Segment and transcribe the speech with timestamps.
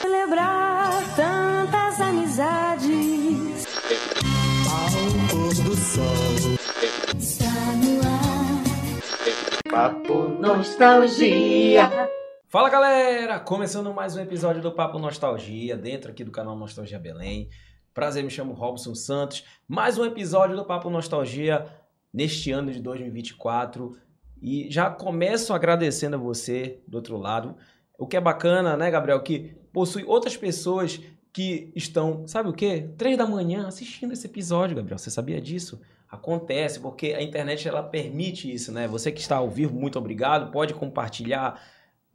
[0.00, 3.66] Celebrar tantas amizades.
[4.70, 6.54] Ao pôr do sol.
[7.18, 7.50] Está
[7.82, 8.62] no ar.
[9.68, 11.90] Papo Nostalgia.
[12.46, 13.40] Fala galera!
[13.40, 17.48] Começando mais um episódio do Papo Nostalgia, dentro aqui do canal Nostalgia Belém.
[17.92, 19.44] Prazer, me chamo Robson Santos.
[19.66, 21.66] Mais um episódio do Papo Nostalgia
[22.14, 23.98] neste ano de 2024.
[24.40, 27.56] E já começo agradecendo a você do outro lado.
[27.98, 29.22] O que é bacana, né, Gabriel?
[29.22, 31.00] Que possui outras pessoas
[31.32, 32.90] que estão, sabe o quê?
[32.96, 34.98] Três da manhã assistindo esse episódio, Gabriel.
[34.98, 35.80] Você sabia disso?
[36.10, 38.88] Acontece, porque a internet ela permite isso, né?
[38.88, 40.50] Você que está ao vivo, muito obrigado.
[40.50, 41.60] Pode compartilhar,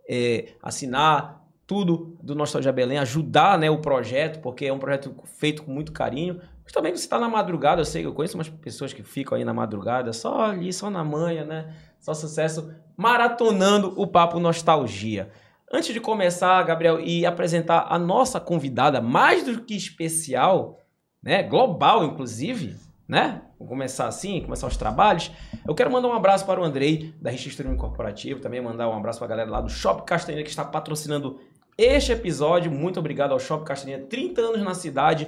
[0.09, 5.63] é, assinar tudo do Nostalgia Belém, ajudar né, o projeto, porque é um projeto feito
[5.63, 6.39] com muito carinho.
[6.63, 9.45] Mas também você está na madrugada, eu sei, eu conheço umas pessoas que ficam aí
[9.45, 11.75] na madrugada, só ali, só na manhã, né?
[12.05, 15.31] Só sucesso, maratonando o Papo Nostalgia.
[15.73, 20.77] Antes de começar, Gabriel, e apresentar a nossa convidada, mais do que especial,
[21.19, 21.41] né?
[21.41, 22.75] Global, inclusive,
[23.07, 23.41] né?
[23.57, 25.31] Vou começar assim, começar os trabalhos.
[25.67, 29.17] Eu quero mandar um abraço para o Andrei, da Registro Corporativo, também mandar um abraço
[29.17, 31.39] para a galera lá do Shop Castanha, que está patrocinando
[31.75, 32.71] este episódio.
[32.71, 35.27] Muito obrigado ao Shop Castanha, 30 anos na cidade.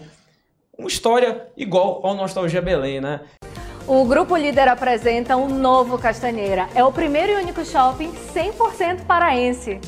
[0.77, 3.21] Uma história igual ao Nostalgia Belém, né?
[3.87, 6.67] O Grupo Líder apresenta um novo Castanheira.
[6.75, 9.79] É o primeiro e único shopping 100% paraense.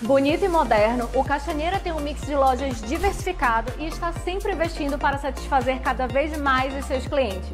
[0.00, 4.96] Bonito e moderno, o Castanheira tem um mix de lojas diversificado e está sempre investindo
[4.96, 7.50] para satisfazer cada vez mais os seus clientes.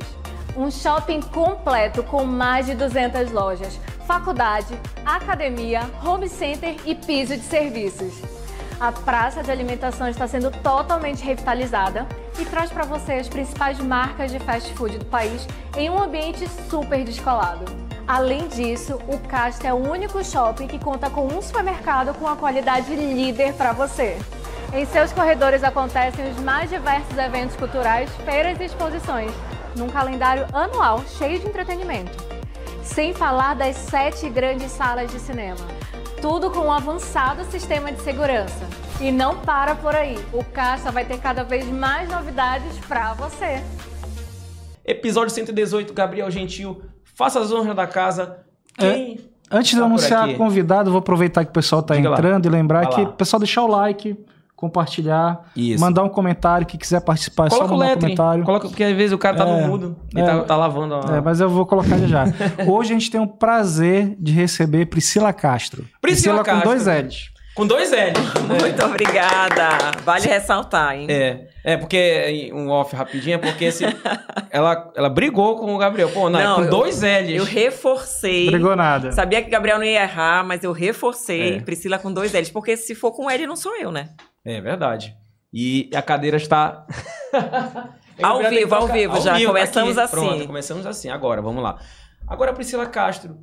[0.56, 7.42] Um shopping completo com mais de 200 lojas, faculdade, academia, home center e piso de
[7.42, 8.41] serviços.
[8.82, 12.04] A praça de alimentação está sendo totalmente revitalizada
[12.36, 16.48] e traz para você as principais marcas de fast food do país em um ambiente
[16.68, 17.64] super descolado.
[18.08, 22.34] Além disso, o Casta é o único shopping que conta com um supermercado com a
[22.34, 24.18] qualidade líder para você.
[24.74, 29.30] Em seus corredores acontecem os mais diversos eventos culturais, feiras e exposições,
[29.76, 32.18] num calendário anual cheio de entretenimento.
[32.82, 35.81] Sem falar das sete grandes salas de cinema.
[36.22, 38.64] Tudo com um avançado sistema de segurança.
[39.00, 40.16] E não para por aí.
[40.32, 43.60] O Caixa vai ter cada vez mais novidades para você.
[44.84, 48.38] Episódio 118, Gabriel Gentil, faça as honras da casa.
[48.78, 49.18] Quem
[49.50, 52.16] Antes de Tá anunciar convidado, vou aproveitar que o pessoal está Diga lá.
[52.16, 53.08] entrando e lembrar Vai que lá.
[53.08, 54.16] o pessoal deixar o like,
[54.62, 55.80] compartilhar, Isso.
[55.80, 58.44] mandar um comentário, que quiser participar, é Coloca só o mandar um lettering, comentário.
[58.44, 60.24] coloca, porque às vezes o cara tá É, no mudo e é.
[60.24, 61.16] tá, tá lavando a...
[61.16, 62.24] É, mas eu vou colocar já já.
[62.66, 65.84] Hoje a gente tem o prazer de receber Priscila Castro.
[66.00, 66.62] Priscila Castro.
[66.62, 67.32] com dois L's.
[67.54, 68.62] Com dois L's.
[68.62, 69.68] Muito obrigada.
[70.06, 71.06] Vale ressaltar, hein?
[71.10, 73.84] É, é porque um off rapidinho, é porque esse,
[74.50, 76.08] ela, ela brigou com o Gabriel.
[76.10, 77.28] Pô, não, Não, com eu- dois L's.
[77.34, 78.46] Eu reforcei.
[78.46, 79.12] Brigou nada.
[79.12, 81.60] Sabia que Gabriel não ia errar, mas eu reforcei É.
[81.60, 82.48] Priscila com dois L's.
[82.50, 84.08] Porque se for com L, não sou eu, né?
[84.44, 85.16] É verdade.
[85.52, 86.86] E a cadeira está.
[88.22, 89.36] Ao vivo, ao vivo, já.
[89.46, 90.14] Começamos assim.
[90.16, 91.08] Pronto, começamos assim.
[91.08, 91.80] Agora, vamos lá.
[92.26, 93.38] Agora, Priscila Castro,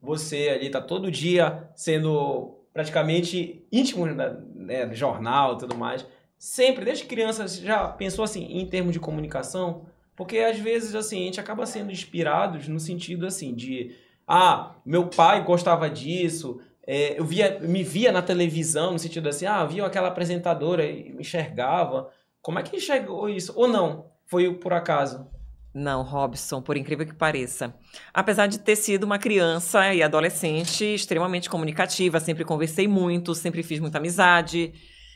[0.00, 6.06] você ali tá todo dia sendo praticamente íntimo da- né, do jornal e tudo mais.
[6.38, 9.86] Sempre, desde criança, você já pensou assim, em termos de comunicação?
[10.14, 13.96] Porque às vezes, assim, a gente acaba sendo inspirados no sentido, assim, de...
[14.28, 19.44] Ah, meu pai gostava disso, é, eu via, me via na televisão, no sentido assim,
[19.44, 22.10] ah, via aquela apresentadora e me enxergava.
[22.40, 23.52] Como é que enxergou isso?
[23.56, 24.12] Ou não?
[24.26, 25.28] Foi por acaso?
[25.74, 27.74] Não, Robson, por incrível que pareça.
[28.14, 33.78] Apesar de ter sido uma criança e adolescente extremamente comunicativa, sempre conversei muito, sempre fiz
[33.78, 34.72] muita amizade,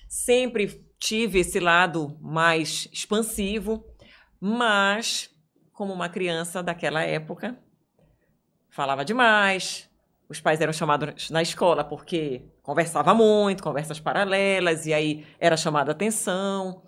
[0.09, 3.87] sempre tive esse lado mais expansivo,
[4.39, 5.31] mas
[5.73, 7.59] como uma criança daquela época,
[8.69, 9.90] falava demais.
[10.31, 15.91] Os pais eram chamados na escola porque conversava muito, conversas paralelas, e aí era chamada
[15.91, 16.83] atenção.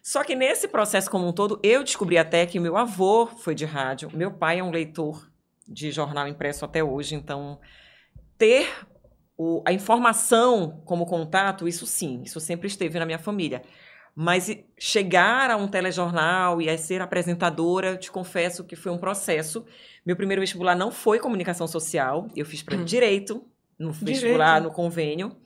[0.00, 3.64] Só que nesse processo como um todo, eu descobri até que meu avô foi de
[3.64, 5.28] rádio, meu pai é um leitor
[5.66, 7.58] de jornal impresso até hoje, então
[8.38, 8.68] ter
[9.36, 13.62] o- a informação como contato, isso sim, isso sempre esteve na minha família.
[14.14, 19.64] Mas chegar a um telejornal e a ser apresentadora, te confesso que foi um processo.
[20.06, 23.44] Meu primeiro vestibular não foi comunicação social, eu fiz para direito
[23.78, 25.36] no vestibular, no convênio.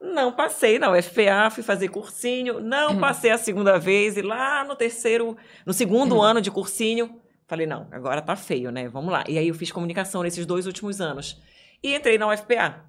[0.00, 4.74] Não passei na UFPA, fui fazer cursinho, não passei a segunda vez e lá no
[4.74, 8.88] terceiro, no segundo ano de cursinho, falei, não, agora tá feio, né?
[8.88, 9.24] Vamos lá.
[9.28, 11.40] E aí eu fiz comunicação nesses dois últimos anos.
[11.82, 12.84] E entrei na UFPA.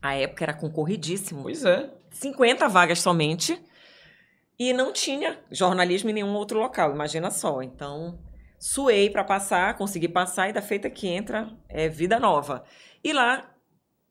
[0.00, 1.42] A época era concorridíssimo.
[1.42, 1.90] Pois é.
[2.10, 3.60] 50 vagas somente.
[4.58, 7.62] E não tinha jornalismo em nenhum outro local, imagina só.
[7.62, 8.18] Então,
[8.58, 12.64] suei para passar, consegui passar e da feita que entra é vida nova.
[13.02, 13.50] E lá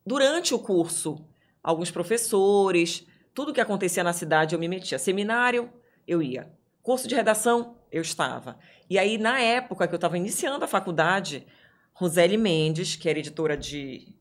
[0.05, 1.25] durante o curso,
[1.63, 4.99] alguns professores, tudo que acontecia na cidade eu me metia.
[4.99, 5.71] Seminário,
[6.07, 6.51] eu ia.
[6.81, 8.59] Curso de redação, eu estava.
[8.89, 11.47] E aí, na época que eu estava iniciando a faculdade,
[11.93, 14.13] Roseli Mendes, que era editora de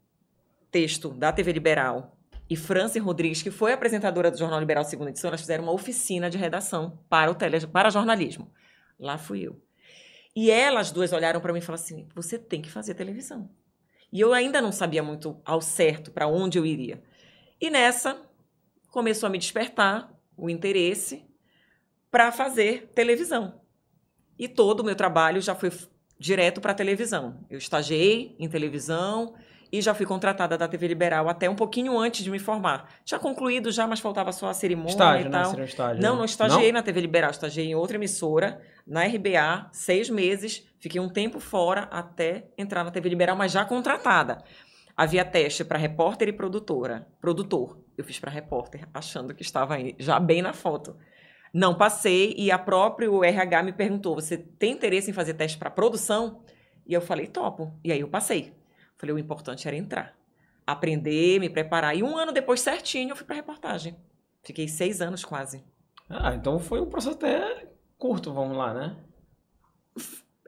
[0.70, 2.16] texto da TV Liberal,
[2.48, 6.28] e Franci Rodrigues, que foi apresentadora do Jornal Liberal segunda edição, elas fizeram uma oficina
[6.28, 8.52] de redação para o tele, para jornalismo.
[8.98, 9.60] Lá fui eu.
[10.34, 13.50] E elas duas olharam para mim e falaram assim: "Você tem que fazer televisão".
[14.12, 17.02] E eu ainda não sabia muito ao certo para onde eu iria.
[17.60, 18.20] E nessa
[18.90, 21.24] começou a me despertar o interesse
[22.10, 23.62] para fazer televisão.
[24.38, 25.70] E todo o meu trabalho já foi
[26.18, 27.44] direto para televisão.
[27.48, 29.34] Eu estagiei em televisão
[29.72, 32.90] e já fui contratada da TV Liberal até um pouquinho antes de me formar.
[33.06, 35.42] Já concluído já, mas faltava só a cerimônia Estágio, e né?
[35.42, 35.56] tal.
[35.56, 36.02] Um estágio.
[36.02, 36.18] Não, né?
[36.18, 41.08] não estagiei na TV Liberal, estagiei em outra emissora, na RBA, seis meses, fiquei um
[41.08, 44.44] tempo fora até entrar na TV Liberal, mas já contratada.
[44.94, 47.08] Havia teste para repórter e produtora.
[47.18, 47.78] Produtor.
[47.96, 50.94] Eu fiz para repórter, achando que estava aí, já bem na foto.
[51.52, 55.70] Não passei e a próprio RH me perguntou: você tem interesse em fazer teste para
[55.70, 56.42] produção?
[56.86, 57.72] E eu falei: topo.
[57.82, 58.52] E aí eu passei.
[59.02, 60.14] Falei: o importante era entrar,
[60.64, 61.96] aprender, me preparar.
[61.96, 63.96] E um ano depois, certinho, eu fui para reportagem.
[64.44, 65.64] Fiquei seis anos quase.
[66.08, 67.66] Ah, então foi um processo até
[67.98, 68.96] curto, vamos lá, né?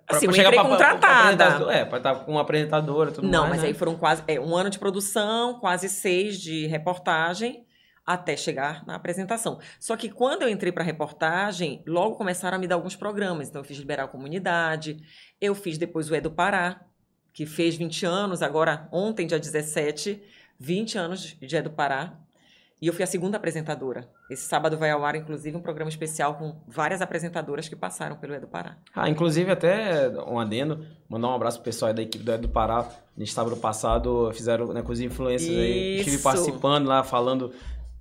[0.06, 1.22] Pra- Assim, pra eu entrei pra- pra- pra contratada.
[1.34, 3.68] apresentador- É, pra estar com uma apresentadora e tudo Não, mais, mas né?
[3.68, 7.66] aí foram quase é, um ano de produção, quase seis de reportagem,
[8.06, 9.58] até chegar na apresentação.
[9.80, 13.48] Só que quando eu entrei para reportagem, logo começaram a me dar alguns programas.
[13.48, 14.98] Então, eu fiz Liberal Comunidade,
[15.40, 16.82] eu fiz depois o Edo Pará,
[17.34, 20.22] que fez 20 anos, agora, ontem, dia 17,
[20.56, 22.14] 20 anos de Edo Pará.
[22.80, 24.08] E eu fui a segunda apresentadora.
[24.30, 28.34] Esse sábado vai ao ar, inclusive, um programa especial com várias apresentadoras que passaram pelo
[28.34, 28.76] Edo Pará.
[28.94, 32.48] Ah, inclusive até um adendo, mandar um abraço pro pessoal aí da equipe do do
[32.48, 32.88] Pará.
[33.16, 35.96] No sábado passado fizeram né, com os influencers aí.
[35.96, 36.24] Estive Isso.
[36.24, 37.52] participando lá, falando,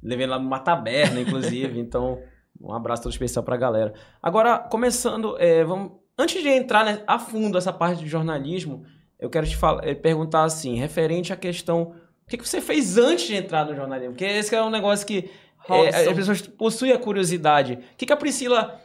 [0.01, 1.79] levando lá numa taberna, inclusive.
[1.81, 2.21] então,
[2.61, 3.93] um abraço todo especial pra galera.
[4.21, 5.93] Agora, começando, é, vamos.
[6.15, 8.85] Antes de entrar né, a fundo essa parte de jornalismo,
[9.19, 11.95] eu quero te falar, é, perguntar assim, referente à questão.
[12.25, 14.13] O que, que você fez antes de entrar no jornalismo?
[14.13, 15.29] Porque esse é um negócio que
[15.69, 17.73] é, as pessoas possuem a curiosidade.
[17.73, 18.79] O que, que a Priscila.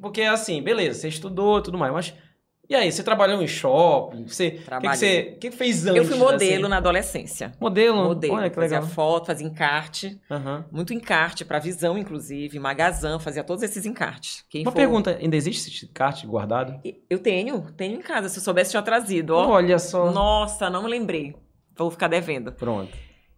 [0.00, 2.14] Porque assim, beleza, você estudou e tudo mais, mas.
[2.68, 4.26] E aí, você trabalhou em shopping?
[4.26, 4.96] Você, o que, que Trabalhei.
[4.96, 5.96] você que, que fez antes?
[5.98, 6.68] Eu fui modelo assim?
[6.70, 7.52] na adolescência.
[7.60, 8.04] Modelo?
[8.04, 8.34] Modelo.
[8.34, 8.90] Olha que fazia legal.
[8.94, 10.18] foto, fazia encarte.
[10.30, 10.64] Aham.
[10.72, 12.58] Muito encarte para visão, inclusive.
[12.58, 14.44] Magazan, fazia todos esses encartes.
[14.48, 16.80] Quem Uma for- pergunta: ainda existe esse kart guardado?
[17.10, 18.28] Eu tenho, tenho em casa.
[18.30, 19.34] Se eu soubesse, tinha trazido.
[19.34, 19.46] Ó.
[19.50, 20.10] Olha só.
[20.10, 21.36] Nossa, não me lembrei.
[21.76, 22.50] Vou ficar devendo.
[22.52, 22.90] Pronto.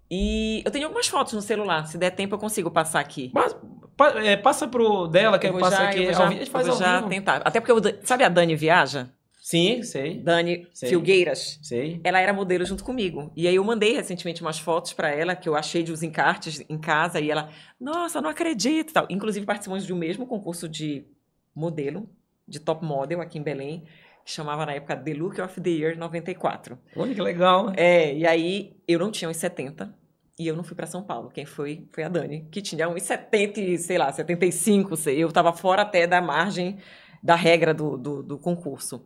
[0.09, 1.87] E eu tenho algumas fotos no celular.
[1.87, 3.33] Se der tempo, eu consigo passar aqui.
[3.35, 3.57] Mas,
[3.97, 5.99] pa- é, passa pro dela, que eu eu vou passo já, aqui.
[6.05, 7.43] eu vou ao já, vi- a gente faz eu vou ao já tentar.
[7.45, 9.09] Até porque, eu, sabe a Dani Viaja?
[9.47, 10.19] Sim, sei.
[10.19, 10.89] Dani Sei.
[10.89, 11.61] Filgueiras.
[11.63, 12.01] Sei.
[12.03, 13.31] Ela era modelo junto comigo.
[13.37, 16.65] E aí eu mandei recentemente umas fotos pra ela que eu achei de uns encartes
[16.69, 17.49] em casa e ela,
[17.79, 19.07] nossa, não acredito, e tal.
[19.09, 21.07] Inclusive participamos de um mesmo concurso de
[21.55, 22.11] modelo,
[22.49, 23.85] de top model aqui em Belém,
[24.25, 26.77] que chamava na época The Look of the Year 94.
[26.97, 27.73] Olha que legal.
[27.77, 29.95] É, e aí eu não tinha uns 70
[30.37, 31.31] e eu não fui pra São Paulo.
[31.31, 35.23] Quem foi foi a Dani, que tinha uns 70, e, sei lá, 75, sei.
[35.23, 36.81] Eu tava fora até da margem
[37.23, 39.05] da regra do, do, do concurso.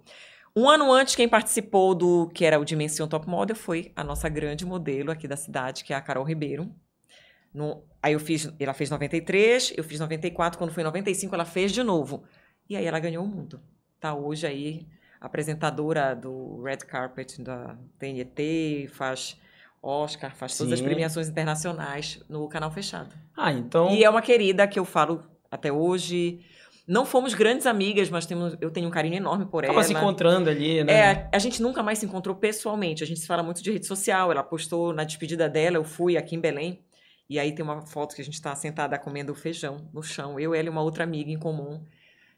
[0.57, 4.29] Um ano antes, quem participou do que era o Dimensão Top Model foi a nossa
[4.29, 6.71] grande modelo aqui da cidade, que é a Carol Ribeiro.
[7.55, 11.73] No- aí eu fiz, ela fez 93, eu fiz 94, quando foi 95 ela fez
[11.73, 12.25] de novo.
[12.69, 13.61] E aí ela ganhou o mundo.
[14.01, 14.87] Tá hoje aí
[15.21, 19.37] apresentadora do Red Carpet da TNT, faz
[19.83, 20.85] Oscar, faz todas as Sim.
[20.85, 23.15] premiações internacionais no canal fechado.
[23.37, 23.91] Ah, então.
[23.91, 26.41] E é uma querida que eu falo até hoje.
[26.93, 29.85] Não fomos grandes amigas, mas temos, eu tenho um carinho enorme por Acaba ela.
[29.87, 30.93] se encontrando ali, né?
[30.93, 33.05] É, a gente nunca mais se encontrou pessoalmente.
[33.05, 34.33] A gente se fala muito de rede social.
[34.33, 36.83] Ela postou na despedida dela, eu fui aqui em Belém.
[37.29, 40.41] E aí tem uma foto que a gente está sentada comendo feijão no chão.
[40.41, 41.81] Eu, ela e uma outra amiga em comum.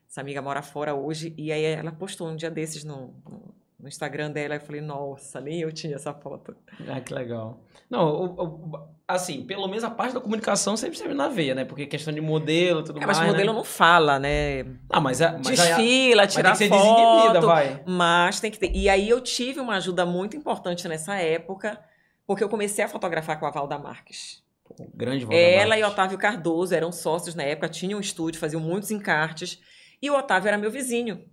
[0.07, 1.33] Essa amiga mora fora hoje.
[1.39, 4.55] E aí ela postou um dia desses no, no- no Instagram dela.
[4.55, 6.55] Eu falei, nossa, nem eu tinha essa foto.
[6.89, 7.61] Ah, que legal.
[7.91, 11.65] Não, o- o- assim, pelo menos a parte da comunicação sempre sempre na veia, né?
[11.65, 13.19] Porque questão de modelo e tudo É, mais.
[13.19, 13.57] mas modelo né?
[13.59, 14.65] não fala, né?
[14.89, 17.47] Ah, mas, é, mas Desfila, mas tira tem que ser foto.
[17.47, 17.83] vai.
[17.85, 18.71] Mas tem que ter.
[18.75, 21.79] E aí eu tive uma ajuda muito importante nessa época,
[22.27, 24.41] porque eu comecei a fotografar com a Valda Marques.
[24.65, 25.93] Pô, grande Valda Ela e Marques.
[25.93, 29.61] Otávio Cardoso eram sócios na época, tinham um estúdio, faziam muitos encartes.
[30.01, 31.25] E o Otávio era meu vizinho.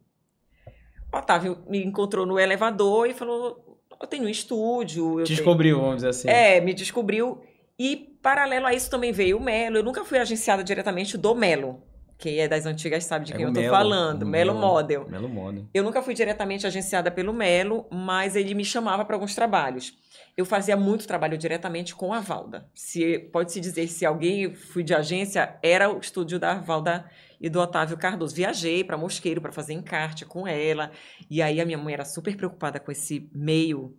[1.11, 5.17] Otávio me encontrou no elevador e falou: Eu tenho um estúdio.
[5.23, 5.37] Te tenho...
[5.37, 6.29] descobriu, vamos dizer assim.
[6.29, 7.41] É, me descobriu.
[7.77, 9.77] E paralelo a isso também veio o Melo.
[9.77, 11.81] Eu nunca fui agenciada diretamente do Melo.
[12.17, 14.25] Quem é das antigas sabe de É quem o eu tô Melo, falando.
[14.25, 14.67] Melo Melo.
[14.67, 15.07] Model.
[15.09, 15.65] Melo Model.
[15.73, 19.97] Eu nunca fui diretamente agenciada pelo Melo, mas ele me chamava para alguns trabalhos.
[20.35, 22.67] Eu fazia muito trabalho diretamente com a Valda.
[22.75, 27.59] Se pode-se dizer se alguém fui de agência, era o estúdio da Valda e do
[27.59, 28.35] Otávio Cardoso.
[28.35, 30.91] Viajei para Mosqueiro para fazer encarte com ela.
[31.29, 33.97] E aí a minha mãe era super preocupada com esse meio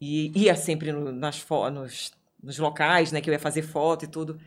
[0.00, 4.08] e ia sempre no- nas nos, nos locais, né, que eu ia fazer foto e
[4.08, 4.40] tudo.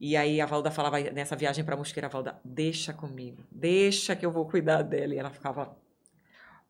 [0.00, 4.30] E aí a Valda falava nessa viagem para Mosqueira, Valda, deixa comigo, deixa que eu
[4.32, 5.14] vou cuidar dela.
[5.14, 5.76] E ela ficava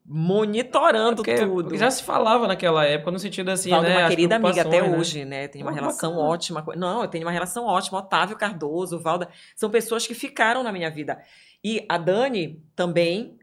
[0.04, 1.64] monitorando Porque, tudo.
[1.64, 3.98] porque já se falava naquela época, no sentido assim, é né?
[3.98, 4.96] uma querida amiga até né?
[4.96, 5.46] hoje, né?
[5.46, 6.28] Tem uma relação bacana.
[6.28, 6.64] ótima.
[6.76, 7.98] Não, eu tenho uma relação ótima.
[7.98, 11.22] Otávio Cardoso, Valda, são pessoas que ficaram na minha vida.
[11.62, 13.38] E a Dani também,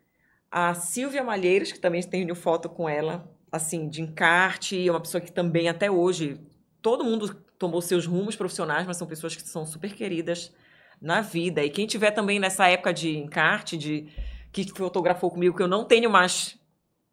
[0.52, 5.22] a Silvia Malheiros, que também tenho foto com ela, assim, de encarte, é uma pessoa
[5.22, 6.40] que também até hoje,
[6.82, 10.54] todo mundo tomou seus rumos profissionais, mas são pessoas que são super queridas
[11.02, 11.64] na vida.
[11.64, 14.08] E quem tiver também nessa época de encarte, de
[14.52, 16.58] que fotografou comigo, que eu não tenho mais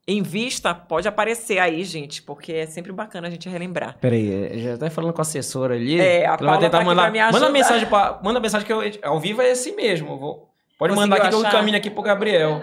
[0.06, 3.96] em vista, pode aparecer aí, gente, porque é sempre bacana a gente relembrar.
[3.98, 5.98] Peraí, já tá falando com a assessora ali.
[5.98, 7.10] É, a ela vai tentar tá mandar.
[7.10, 10.18] me manda mensagem pra, Manda mensagem que eu, ao vivo é assim mesmo.
[10.18, 11.52] Vou, pode Conseguiu mandar aqui que eu achar?
[11.52, 12.60] caminho aqui pro Gabriel.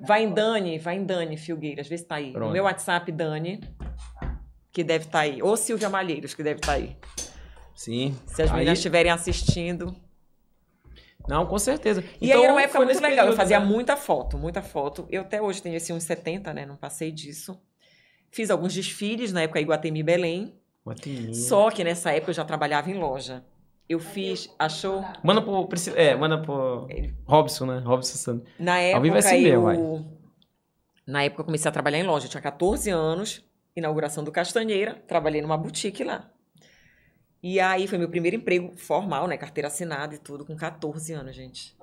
[0.00, 2.32] Vai em Dani, vai em Dani Filgueiras, vê se tá aí.
[2.32, 2.46] Pronto.
[2.46, 3.60] No meu WhatsApp, Dani,
[4.72, 5.42] que deve estar aí.
[5.42, 6.96] Ou Silvia Malheiros, que deve estar aí.
[7.74, 8.16] Sim.
[8.26, 9.94] Se as Aí- meninas estiverem assistindo.
[11.28, 12.02] Não, com certeza.
[12.20, 13.10] E aí era uma foi época muito legal.
[13.10, 13.66] Eu período, fazia né?
[13.66, 15.06] muita foto, muita foto.
[15.10, 16.64] Eu até hoje tenho assim, uns 70, né?
[16.64, 17.60] Não passei disso.
[18.30, 20.54] Fiz alguns desfiles na época Iguatemi Belém.
[20.86, 21.34] Guatemi.
[21.34, 23.44] Só que nessa época eu já trabalhava em loja.
[23.88, 25.02] Eu fiz, achou?
[25.22, 25.68] Manda pro.
[25.96, 26.86] É, manda pro.
[27.26, 27.78] Robson, né?
[27.78, 28.48] Robson Santos.
[28.58, 29.62] Na época assim eu.
[29.66, 30.18] mesmo,
[31.06, 32.26] Na época eu comecei a trabalhar em loja.
[32.26, 33.42] Eu tinha 14 anos,
[33.74, 36.30] inauguração do Castanheira, trabalhei numa boutique lá.
[37.42, 39.36] E aí foi meu primeiro emprego formal, né?
[39.36, 41.76] Carteira assinada e tudo, com 14 anos, gente.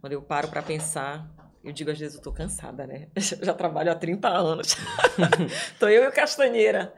[0.00, 1.28] Quando eu paro pra pensar,
[1.62, 3.08] eu digo às vezes eu tô cansada, né?
[3.16, 4.76] Eu já trabalho há 30 anos.
[5.78, 6.94] tô eu e o Castanheira.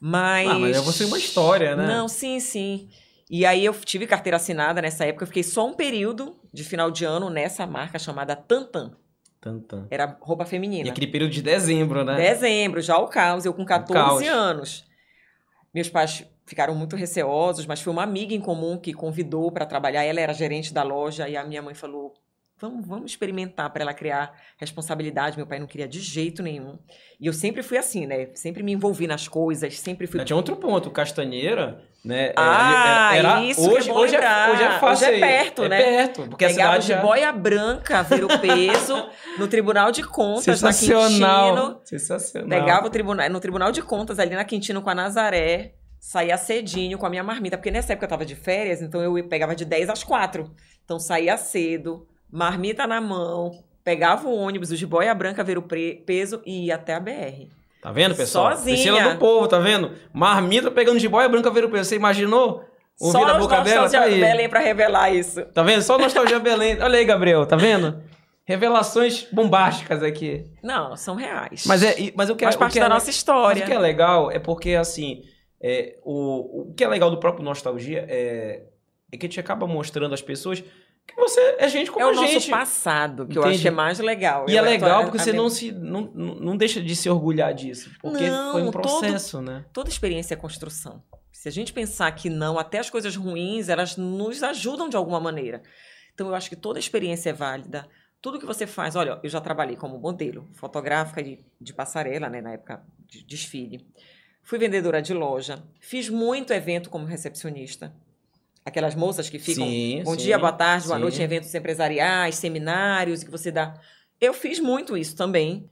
[0.00, 0.48] Mas.
[0.48, 1.86] Ah, mas é você uma história, né?
[1.86, 2.88] Não, sim, sim.
[3.28, 6.90] E aí eu tive carteira assinada nessa época, eu fiquei só um período de final
[6.90, 8.92] de ano nessa marca chamada Tantan.
[9.40, 9.86] Tantan.
[9.90, 10.90] Era roupa E feminina.
[10.90, 12.16] aquele período de dezembro, né?
[12.16, 14.28] Dezembro, já o caos, eu com 14 caos.
[14.28, 14.84] anos.
[15.74, 20.04] Meus pais ficaram muito receosos, mas foi uma amiga em comum que convidou para trabalhar.
[20.04, 22.14] Ela era gerente da loja e a minha mãe falou:
[22.58, 25.36] vamos, vamos experimentar para ela criar responsabilidade.
[25.36, 26.78] Meu pai não queria de jeito nenhum.
[27.20, 28.28] E eu sempre fui assim, né?
[28.34, 30.24] Sempre me envolvi nas coisas, sempre fui.
[30.24, 32.26] Tinha outro ponto, Castanheira, né?
[32.28, 34.88] é, Ah, era- isso que é hoje, bom hoje, é, hoje é fácil.
[34.88, 35.20] Hoje é aí.
[35.20, 35.82] perto, é né?
[35.82, 37.00] perto, porque a Pegava cidade de já...
[37.02, 41.00] boia branca, ver o peso no Tribunal de Contas, na Quintino.
[41.00, 41.80] Sensacional.
[41.84, 42.48] Sensacional.
[42.48, 45.74] Pegava o tribunal, no Tribunal de Contas, ali na Quintino com a Nazaré,
[46.06, 49.24] saía cedinho com a minha marmita, porque nessa época eu tava de férias, então eu
[49.24, 50.48] pegava de 10 às 4.
[50.84, 53.50] Então saía cedo, marmita na mão,
[53.82, 57.48] pegava o ônibus, o de boia branca, ver o peso e ia até a BR.
[57.82, 58.52] Tá vendo, pessoal?
[58.52, 58.76] Sozinha.
[58.76, 59.90] Priscila do povo, tá vendo?
[60.12, 61.88] Marmita pegando de boia branca ver o peso.
[61.88, 62.64] Você imaginou?
[63.00, 63.82] Ouvir Só os boca dela?
[63.82, 64.20] nostalgia Tá aí.
[64.20, 65.42] Belém pra revelar isso.
[65.46, 65.82] Tá vendo?
[65.82, 66.80] Só Nostalgia Belém.
[66.80, 68.00] Olha aí, Gabriel, tá vendo?
[68.44, 70.44] Revelações bombásticas aqui.
[70.62, 71.64] Não, são reais.
[71.66, 73.64] Mas, é, mas eu quero Faz parte da nossa Mas história.
[73.64, 75.22] o que é legal é porque, assim,
[75.60, 78.66] é, o, o que é legal do próprio Nostalgia é,
[79.12, 80.60] é que a gente acaba mostrando às pessoas
[81.06, 82.50] que você é gente como É o a nosso gente.
[82.50, 84.44] passado, que eu acho que é mais legal.
[84.48, 87.08] E Eu- é legal a- porque a você não, se, não, não deixa de se
[87.08, 87.90] orgulhar disso.
[88.00, 89.64] Porque Não, foi um todo- processo, né?
[89.72, 91.02] Toda experiência é construção.
[91.30, 95.20] Se a gente pensar que não, até as coisas ruins, elas nos ajudam de alguma
[95.20, 95.62] maneira.
[96.12, 97.86] Então, eu acho que toda experiência é válida.
[98.20, 102.40] Tudo que você faz, olha, eu já trabalhei como modelo fotográfica de, de passarela, né,
[102.40, 103.86] na época de desfile.
[104.46, 105.60] Fui vendedora de loja.
[105.80, 107.92] Fiz muito evento como recepcionista.
[108.64, 111.02] Aquelas moças que ficam Sim, bom sim, dia, boa tarde, boa sim.
[111.02, 113.74] noite em eventos empresariais, seminários que você dá.
[114.20, 115.68] Eu fiz muito isso também.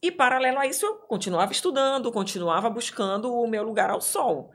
[0.00, 4.52] E paralelo a isso, eu continuava estudando, continuava buscando o meu lugar ao sol.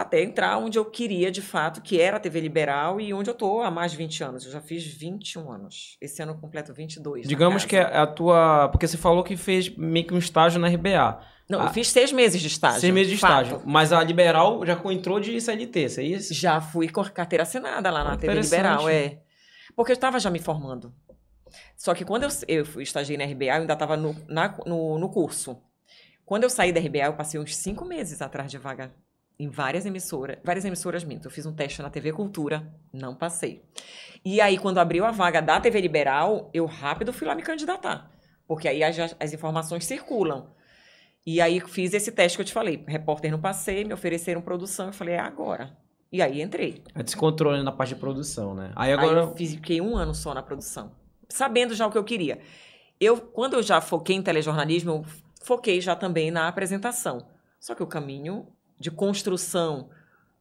[0.00, 3.34] Até entrar onde eu queria, de fato, que era a TV Liberal e onde eu
[3.34, 4.46] tô há mais de 20 anos.
[4.46, 5.96] Eu já fiz 21 anos.
[6.00, 7.24] Esse ano eu completo 22.
[7.24, 8.02] na Digamos que casa.
[8.02, 8.68] a, tua.
[8.68, 11.20] Porque você falou que fez meio que um estágio na RBA.
[11.50, 12.80] Não, Ah, eu fiz seis meses de estágio.
[12.80, 13.42] Seis meses de fato.
[13.46, 13.62] estágio.
[13.66, 16.32] Mas a liberal já entrou de CLT, isso é isso?
[16.32, 18.34] Já fui com a carteira assinada lá na TV.
[18.40, 19.18] Liberal, é.
[19.74, 20.94] Porque eu estava já me formando.
[21.76, 24.96] Só que quando eu, eu fui estagiei na RBA, eu ainda estava no, na- no,
[24.96, 25.60] no curso.
[26.24, 28.94] Quando eu saí da RBA, eu passei uns cinco meses atrás de vaga
[29.38, 30.38] em várias emissoras.
[30.44, 31.26] Várias emissoras minto.
[31.26, 33.62] Eu fiz um teste na TV Cultura, não passei.
[34.24, 38.10] E aí, quando abriu a vaga da TV Liberal, eu rápido fui lá me candidatar.
[38.46, 40.50] Porque aí as, as informações circulam.
[41.26, 42.82] E aí fiz esse teste que eu te falei.
[42.88, 44.86] Repórter não passei, me ofereceram produção.
[44.86, 45.76] Eu falei, é agora.
[46.10, 46.82] E aí entrei.
[46.94, 48.72] É descontrole na parte de produção, né?
[48.74, 49.20] Aí Aí agora.
[49.20, 50.90] eu fiz- fiquei um ano só na produção,
[51.28, 52.40] sabendo já o que eu queria.
[52.98, 55.04] Eu, quando eu já foquei em telejornalismo, eu
[55.44, 57.26] foquei já também na apresentação.
[57.60, 58.46] Só que o caminho
[58.78, 59.90] de construção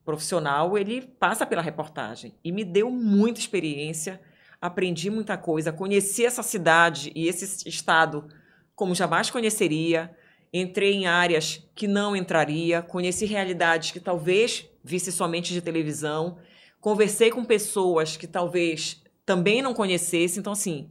[0.06, 2.34] profissional, ele passa pela reportagem.
[2.44, 4.22] E me deu muita experiência,
[4.62, 8.27] aprendi muita coisa, conheci essa cidade e esse estado
[8.75, 10.15] como jamais conheceria.
[10.53, 16.38] Entrei em áreas que não entraria, conheci realidades que talvez visse somente de televisão,
[16.79, 20.39] conversei com pessoas que talvez também não conhecesse.
[20.39, 20.89] Então, assim,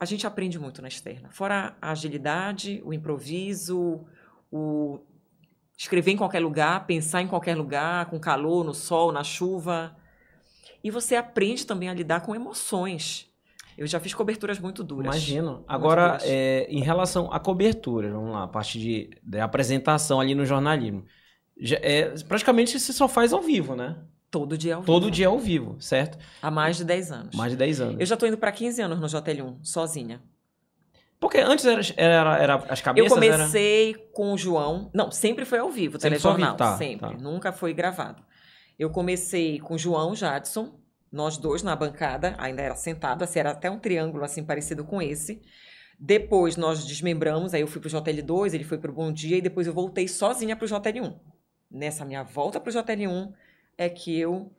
[0.00, 1.30] a gente aprende muito na externa.
[1.30, 4.04] Fora a agilidade, o improviso,
[4.50, 5.00] o
[5.78, 9.96] escrever em qualquer lugar, pensar em qualquer lugar, com calor, no sol, na chuva.
[10.82, 13.26] E você aprende também a lidar com emoções.
[13.76, 15.06] Eu já fiz coberturas muito duras.
[15.14, 15.64] Imagino.
[15.68, 16.24] Agora, duras.
[16.26, 21.04] é, em relação à cobertura, vamos lá, a parte de, de apresentação ali no jornalismo.
[21.60, 23.96] Já- é, praticamente você só faz ao vivo, né?
[24.30, 25.10] Todo dia ao Todo vivo.
[25.14, 26.18] dia ao vivo, certo?
[26.42, 27.36] Há mais de 10 anos.
[27.36, 27.96] Mais de 10 anos.
[28.00, 30.20] Eu já tô indo para 15 anos no JL1, sozinha.
[31.20, 33.12] Porque antes era, era, era as Eu cabeças.
[33.22, 34.90] era- comecei com o João.
[34.94, 36.48] Não, sempre foi ao vivo, Sempre telejornal.
[36.50, 37.08] vivo, tá, sempre.
[37.08, 37.12] tá.
[37.18, 38.22] Nunca foi gravado.
[38.78, 40.78] Eu comecei com o João Jadson,
[41.10, 45.02] nós dois na bancada, ainda era sentado, assim, era até um triângulo assim parecido com
[45.02, 45.42] esse.
[45.98, 49.66] Depois nós desmembramos, aí eu fui pro JL2, ele foi pro Bom Dia e depois
[49.66, 51.18] eu voltei sozinha pro JL1.
[51.68, 53.32] Nessa minha volta pro JL1
[53.76, 54.52] é que eu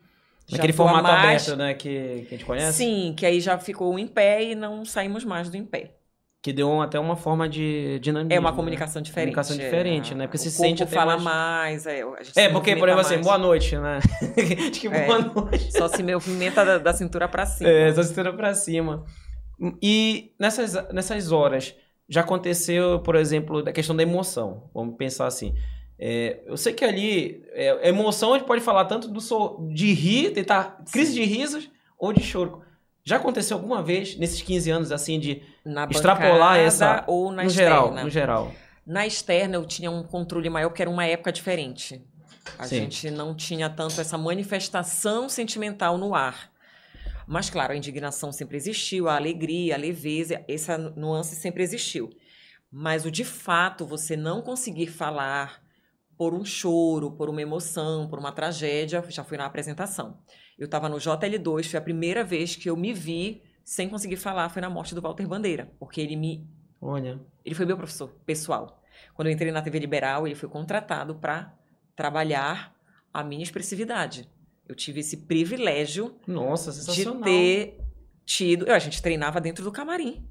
[0.51, 1.73] Naquele formato mais- aberto, né?
[1.75, 2.77] Que, que a gente conhece.
[2.79, 5.95] Sim, que aí já ficou em pé e não saímos mais do em pé.
[6.41, 8.33] Que deu até uma forma de dinamismo.
[8.33, 8.55] É uma né?
[8.55, 9.33] comunicação diferente.
[9.35, 10.25] Comunicação diferente, é, né?
[10.27, 11.85] Porque se sente até fala mais- mais.
[11.85, 11.99] é,
[12.37, 13.25] É, porque, por exemplo, assim, mais.
[13.25, 13.99] boa noite, né?
[13.99, 15.05] Acho que É.
[15.05, 15.71] boa noite.
[15.73, 17.69] Só se movimenta da, da cintura pra cima.
[17.69, 19.03] É, só cintura pra cima.
[19.83, 21.75] E nessas, nessas horas,
[22.07, 24.69] já aconteceu, por exemplo, da questão da emoção.
[24.73, 25.53] Vamos pensar assim.
[25.99, 29.91] É, eu sei que ali, é, emoção a gente pode falar tanto do so- de
[29.93, 32.61] rir, tentar crise de risos ou de choro.
[33.09, 35.41] Já aconteceu alguma vez, nesses 15 anos, assim, de
[35.89, 37.71] extrapolar essa- ou na no externa.
[37.75, 38.51] geral, no geral.
[38.85, 42.05] Na externa eu tinha um controle maior porque era uma época diferente.
[42.59, 42.81] A Sim.
[42.81, 46.51] gente não tinha tanto essa manifestação sentimental no ar.
[47.25, 52.11] Mas, claro, a indignação sempre existiu, a alegria, a leveza, essa nuance sempre existiu.
[52.71, 55.61] Mas o de fato, você não conseguir falar
[56.15, 60.19] por um choro, por uma emoção, por uma tragédia, já foi na apresentação.
[60.59, 64.49] Eu estava no JL2, foi a primeira vez que eu me vi sem conseguir falar,
[64.49, 66.45] foi na morte do Walter Bandeira, porque ele me
[66.81, 68.81] Olha, ele foi meu professor pessoal.
[69.13, 71.53] Quando eu entrei na TV Liberal, ele foi contratado para
[71.95, 72.75] trabalhar
[73.13, 74.29] a minha expressividade.
[74.67, 77.79] Eu tive esse privilégio nossa, de ter
[78.25, 78.67] tido.
[78.67, 80.27] eu, A gente treinava dentro do camarim.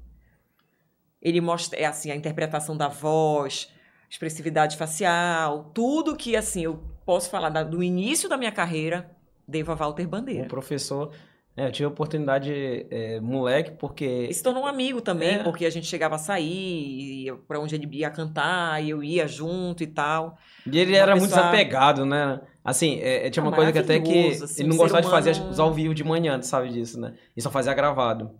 [1.21, 3.69] Ele mostra, é assim, a interpretação da voz,
[4.09, 9.15] expressividade facial, tudo que assim eu posso falar da- do início da minha carreira,
[9.49, 10.47] devo a Walter O Bandeira.
[10.47, 11.11] professor...
[11.57, 12.53] É, eu tive a oportunidade,
[12.89, 14.27] é, moleque, porque...
[14.29, 15.43] E se tornou um amigo também, É.
[15.43, 19.27] porque a gente chegava a sair, ia pra onde ele ia cantar, e eu ia
[19.27, 20.37] junto e tal.
[20.65, 22.39] E ele Uma era muito pessoa- desapegado, né?
[22.63, 25.09] Assim, é, é, tinha Ah, uma coisa que até que assim, ele não gostava de
[25.09, 27.09] fazer humano- os ao vivo de manhã, tu sabe disso, né?
[27.35, 28.31] Ele só fazia gravado,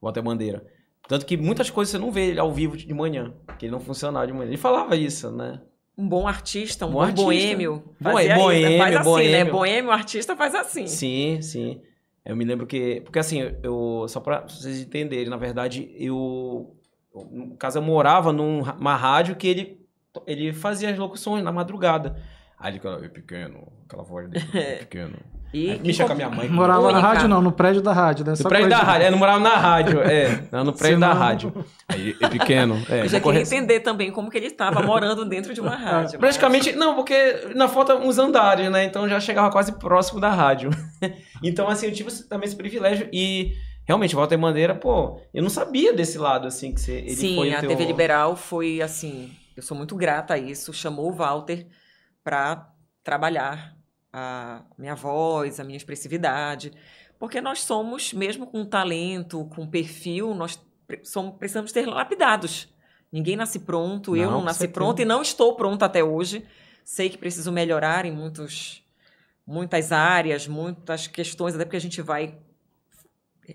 [0.00, 0.64] Walter Bandeira.
[1.08, 3.80] Tanto que muitas coisas você não vê ele ao vivo de manhã, que ele não
[3.80, 4.46] funcionava de manhã.
[4.50, 5.60] Ele falava isso, né?
[5.98, 7.24] Um bom artista, um Bom bom, artista.
[7.24, 7.82] boêmio.
[8.00, 9.44] Boê- fazia isso, boêmio, faz assim, né?
[9.44, 9.52] boêmio.
[9.52, 10.86] Boêmio, artista faz assim.
[10.86, 11.80] Sim, sim.
[12.24, 13.00] Eu me lembro que.
[13.00, 14.06] Porque assim, eu.
[14.08, 16.74] Só pra vocês entenderem, na verdade, eu.
[17.32, 19.80] No caso, eu morava numa rádio que ele,
[20.26, 22.16] ele fazia as locuções na madrugada.
[22.56, 25.16] Aí ele falava, "Ei, pequeno, aquela voz dele, "Ei, pequeno.
[25.52, 26.48] E, Aí mexia com a minha mãe.
[26.50, 28.34] Morava na rádio, não, no prédio da rádio, né?
[28.38, 28.92] No prédio da corrigindo.
[28.92, 29.06] rádio.
[29.06, 30.00] É, não morava na rádio.
[30.02, 31.64] É, não, no prédio da rádio.
[31.88, 32.78] Aí, "Ei, pequeno.
[32.90, 36.18] É, eu já queria entender também como que ele estava morando dentro de uma rádio.
[36.18, 38.84] Praticamente, não, porque na falta uns andares, né?
[38.84, 40.70] Então já chegava quase próximo da rádio.
[41.42, 43.08] então, assim, eu tive também esse privilégio.
[43.12, 43.52] E
[43.86, 47.54] realmente, Walter Bandeira, pô, eu não sabia desse lado, assim, que você, ele Sim, foi
[47.54, 47.68] a teu...
[47.70, 49.30] TV Liberal foi assim.
[49.56, 50.72] Eu sou muito grata a isso.
[50.72, 51.66] Chamou o Walter
[52.22, 52.68] para
[53.02, 53.77] trabalhar
[54.12, 56.72] a minha voz, a minha expressividade.
[57.18, 60.58] Porque nós somos, mesmo com talento, com perfil, nós
[61.04, 62.68] somos, precisamos ser lapidados.
[63.12, 66.46] Ninguém nasce pronto, eu Não, não com nasci pronta e não estou pronta até hoje.
[66.84, 68.82] Sei que preciso melhorar em muitos,
[69.46, 72.38] muitas áreas, muitas questões, até porque a gente vai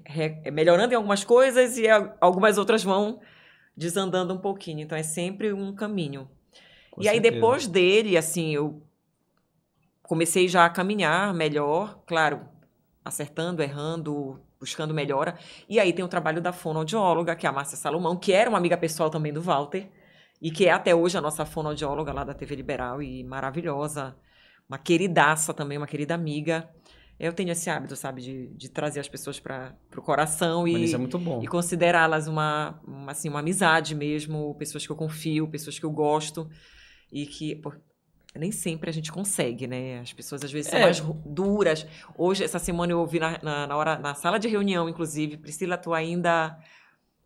[0.05, 1.85] re- melhorando em algumas coisas e
[2.19, 3.19] algumas outras vão
[3.75, 4.81] desandando um pouquinho.
[4.81, 6.29] Então é sempre um caminho.
[6.91, 7.21] Com e aí certeza.
[7.21, 8.81] depois dele, assim, eu
[10.03, 12.41] comecei já a caminhar melhor, claro,
[13.03, 15.37] acertando, errando, buscando melhora.
[15.67, 18.57] E aí tem o trabalho da fonoaudióloga, que é a Márcia Salomão, que era uma
[18.57, 19.89] amiga pessoal também do Walter,
[20.41, 24.15] e que é até hoje a nossa fonoaudióloga lá da TV Liberal e maravilhosa,
[24.67, 26.69] uma queridaça também, uma querida amiga.
[27.19, 30.97] Eu tenho esse hábito, sabe, de, de trazer as pessoas para o coração e, é
[31.41, 35.91] e considerá-las uma, uma, assim, uma amizade mesmo, pessoas que eu confio, pessoas que eu
[35.91, 36.49] gosto
[37.11, 37.61] e que
[38.35, 39.99] nem sempre a gente consegue, né?
[39.99, 40.83] As pessoas às vezes são É.
[40.83, 41.85] mais duras.
[42.17, 45.77] Hoje, essa semana eu ouvi na, na, na hora, na sala de reunião, inclusive, Priscila,
[45.77, 46.57] tu ainda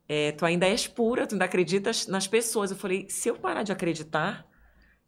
[0.10, 2.72] é, tu ainda és pura, tu ainda acreditas nas pessoas.
[2.72, 4.46] Eu falei, se eu parar de acreditar,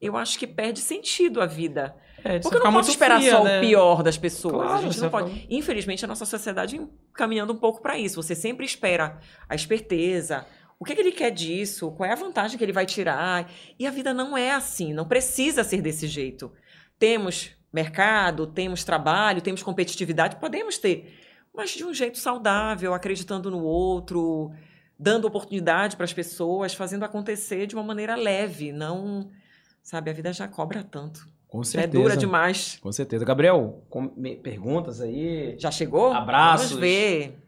[0.01, 1.95] eu acho que perde sentido a vida.
[2.23, 4.53] É, Porque eu não posso esperar só o pior das pessoas.
[4.55, 5.47] Claro, a gente não pode.
[5.49, 6.79] Infelizmente, a nossa sociedade
[7.13, 8.21] caminhando um pouco para isso.
[8.21, 10.45] Você sempre espera a esperteza.
[10.79, 11.91] O que, que ele quer disso?
[11.91, 13.51] Qual é a vantagem que ele vai tirar?
[13.77, 16.51] E a vida não é assim, não precisa ser desse jeito.
[16.97, 21.19] Temos mercado, temos trabalho, temos competitividade, podemos ter,
[21.53, 24.51] mas de um jeito saudável, acreditando no outro,
[24.97, 29.29] dando oportunidade para as pessoas, fazendo acontecer de uma maneira leve, não,
[29.83, 31.27] sabe, a vida já cobra tanto.
[31.49, 32.03] Com Já é certeza.
[32.03, 32.77] dura demais.
[32.79, 33.25] Com certeza.
[33.25, 33.83] Gabriel,
[34.43, 35.55] perguntas aí?
[35.57, 36.13] Já chegou?
[36.13, 36.69] Abraços.
[36.69, 37.39] Vamos ver.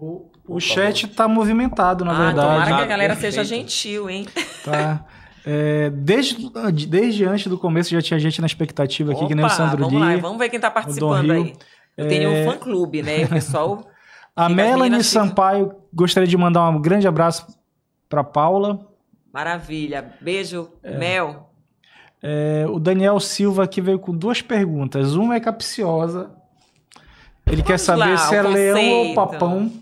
[0.00, 2.48] O, o chat tá movimentado, na ah, verdade.
[2.48, 3.34] tomara que a Ah, galera perfeito.
[3.34, 4.26] seja gentil, hein?
[4.64, 5.04] Tá.
[5.44, 6.50] É, desde,
[6.88, 9.84] desde antes do começo já tinha gente na expectativa aqui, que nem o Opa, Sandro
[9.84, 11.54] vamos lá, vamos ver quem tá participando aí.
[11.96, 13.24] Eu tenho um fã-clube, né?
[13.24, 13.86] O pessoal...
[14.38, 17.46] A Melanie Sampaio, gostaria de mandar um grande abraço
[18.06, 18.86] pra Paula.
[19.32, 20.12] Maravilha.
[20.20, 21.48] Beijo, Mel.
[22.22, 25.14] É, o Daniel Silva aqui veio com duas perguntas.
[25.14, 26.30] Uma é capciosa.
[27.46, 29.14] Ele quer Vamos saber lá, se o é leão ou conceito.
[29.14, 29.72] papão.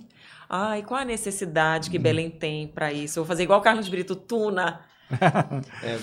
[0.48, 3.18] Ai, qual a necessidade que Belém tem pra isso?
[3.18, 4.80] Eu vou fazer igual o Carlos Brito, tuna.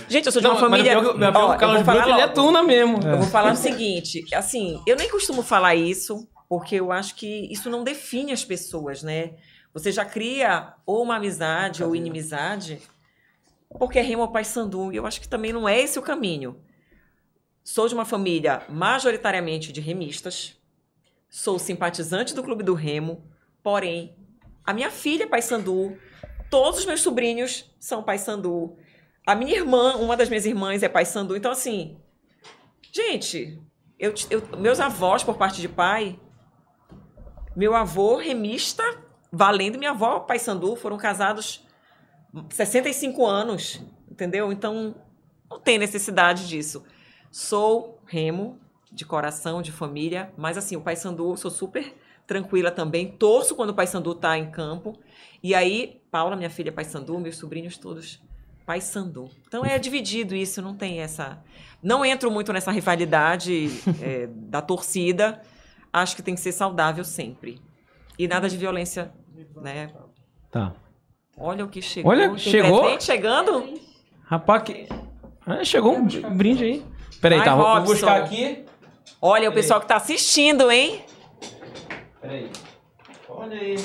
[0.08, 1.00] Gente, eu sou de uma Não, família...
[1.00, 3.00] meu Ó, Carlos vou falar Brito, ele é tuna mesmo.
[3.04, 7.52] Eu vou falar o seguinte, assim, eu nem costumo falar isso, porque eu acho que
[7.52, 9.34] isso não define as pessoas, né?
[9.74, 12.82] Você já cria ou uma amizade ou inimizade
[13.78, 16.60] porque é pai sandu, e eu acho que também não é esse o caminho.
[17.64, 20.58] Sou de uma família majoritariamente de remistas,
[21.30, 23.24] sou simpatizante do Clube do Remo,
[23.64, 24.16] porém,
[24.66, 25.98] a minha filha é pai sandu,
[26.50, 28.78] todos os meus sobrinhos são pai sandu,
[29.26, 31.98] a minha irmã, uma das minhas irmãs é pai sandu, então assim,
[32.94, 33.58] Gente,
[33.98, 36.20] eu, eu- meus avós, por parte de pai,
[37.56, 38.84] meu avô remista,
[39.32, 41.66] valendo, minha avó, pai Sandu, foram casados
[42.50, 44.52] 65 anos, entendeu?
[44.52, 44.96] Então,
[45.50, 46.84] não tem necessidade disso.
[47.32, 48.60] Sou remo,
[48.92, 51.96] de coração, de família, mas assim, o pai Sandu, sou super
[52.32, 54.98] tranquila também, torço quando o pai Sandu tá em campo.
[55.44, 58.22] E aí, Paula, minha filha, pai Sandu, meus sobrinhos todos,
[58.66, 59.30] pai Sandu.
[59.46, 61.44] Então é dividido isso, não tem essa...
[61.84, 63.70] Não entro muito nessa rivalidade
[64.02, 65.42] é, da torcida.
[65.92, 67.60] Acho que tem que ser saudável sempre.
[68.18, 69.12] E nada de violência,
[69.58, 69.92] né?
[70.50, 70.74] Tá.
[71.38, 72.12] Olha o que chegou.
[72.12, 72.82] Olha, Tem chegou?
[72.82, 73.74] presente chegando?
[74.24, 74.88] Rapaz, que...
[75.46, 76.06] Ah, chegou um
[76.38, 76.86] brinde aí.
[77.20, 77.94] Peraí, Ai, tá, vou- vou Robson.
[77.94, 78.64] buscar aqui.
[79.22, 81.04] Olha o pessoal que tá assistindo, hein?
[82.32, 82.50] Peraí.
[83.28, 83.76] Olha aí.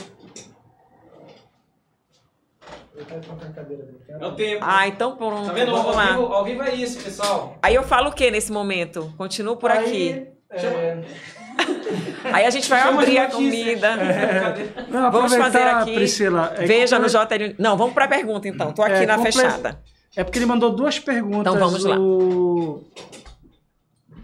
[4.09, 4.59] É o tempo.
[4.64, 5.46] Ah, então pronto.
[5.46, 5.72] Tá vendo?
[5.72, 6.06] Vamos Ao lá.
[6.12, 7.59] vivo, ao vivo é isso, pessoal.
[7.61, 9.12] Aí eu falo o que nesse momento?
[9.18, 10.28] Continuo por aqui.
[10.50, 10.96] É,
[12.32, 13.96] Aí a gente vai Chama abrir a comida.
[14.88, 15.94] não, Vamos fazer aqui.
[15.94, 16.54] Priscila.
[16.56, 17.54] é, Veja no JL.
[17.59, 18.72] Não, vamos pra pergunta então.
[18.72, 19.80] Tô aqui É, na fechada.
[20.14, 21.52] É porque ele mandou duas perguntas.
[21.52, 21.98] Então vamos lá.
[21.98, 22.85] O...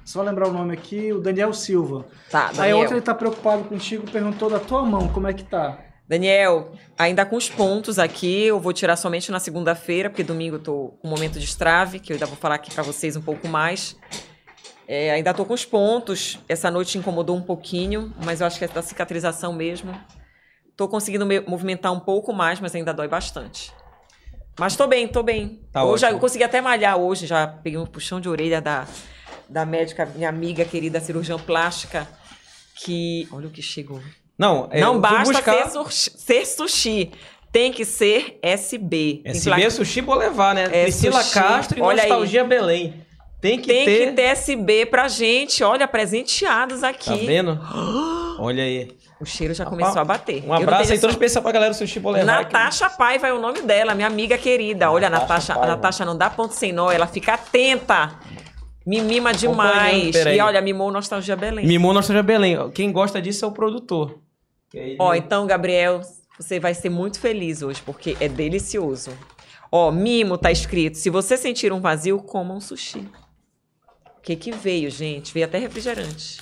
[0.05, 2.07] Só lembrar o nome aqui, o Daniel Silva.
[2.31, 2.79] Tá, Aí Daniel.
[2.79, 5.79] outra ele tá preocupado contigo, perguntou da tua mão, como é que tá?
[6.09, 10.61] Daniel, ainda com os pontos aqui, eu vou tirar somente na segunda-feira, porque domingo eu
[10.61, 13.23] tô com um momento de estrave, que eu ainda vou falar aqui pra vocês um
[13.23, 13.97] pouco mais.
[14.87, 16.39] É, ainda tô com os pontos.
[16.49, 19.99] Essa noite incomodou um pouquinho, mas eu acho que é da cicatrização mesmo.
[20.77, 23.73] Tô conseguindo me movimentar um pouco mais, mas ainda dói bastante.
[24.59, 25.61] Mas tô bem, tô bem.
[25.73, 26.19] Tá hoje ótimo.
[26.19, 28.87] eu consegui até malhar hoje, já peguei um puxão de orelha da,
[29.49, 32.07] da médica, minha amiga querida cirurgiã plástica,
[32.77, 33.29] que.
[33.33, 34.01] Olha o que chegou.
[34.39, 35.65] Não, é, eu Não basta buscar...
[35.65, 37.13] ser, sushi, ser sushi.
[37.53, 39.21] Tem que ser SB.
[39.27, 40.65] SB que- Sushi vou levar, né?
[40.73, 41.35] É, Priscila sushi.
[41.35, 42.09] Castro e Olha aí.
[42.09, 43.05] Nostalgia Belém.
[43.43, 44.07] Tem que Tem ter...
[44.07, 45.63] que ter SB pra gente.
[45.63, 47.11] Olha, presenteados aqui.
[47.11, 47.61] Tá vendo?
[48.41, 48.97] Olha aí.
[49.21, 50.43] O cheiro já começou a bater.
[50.47, 52.53] Um abraço aí essa- especial pra galera do Sushi vou levar aqui.
[52.53, 54.91] Natasha Paiva é o nome dela, minha amiga querida.
[54.91, 55.71] Olha, a Natasha Natasha.
[55.77, 58.15] Natasha não dá ponto sem nó, ela fica atenta.
[58.85, 60.15] Me mima demais.
[60.15, 61.67] E olha, mimou Nostalgia Belém.
[61.67, 62.71] Mimou Nostalgia Belém.
[62.71, 64.21] Quem gosta disso é o produtor.
[64.99, 66.01] Ó, então, Gabriel,
[66.39, 69.11] você vai ser muito feliz hoje, porque é delicioso.
[69.71, 73.09] Ó, mimo tá escrito: se você sentir um vazio, coma um sushi.
[74.19, 75.33] O que que veio, gente?
[75.33, 76.41] Veio até refrigerante.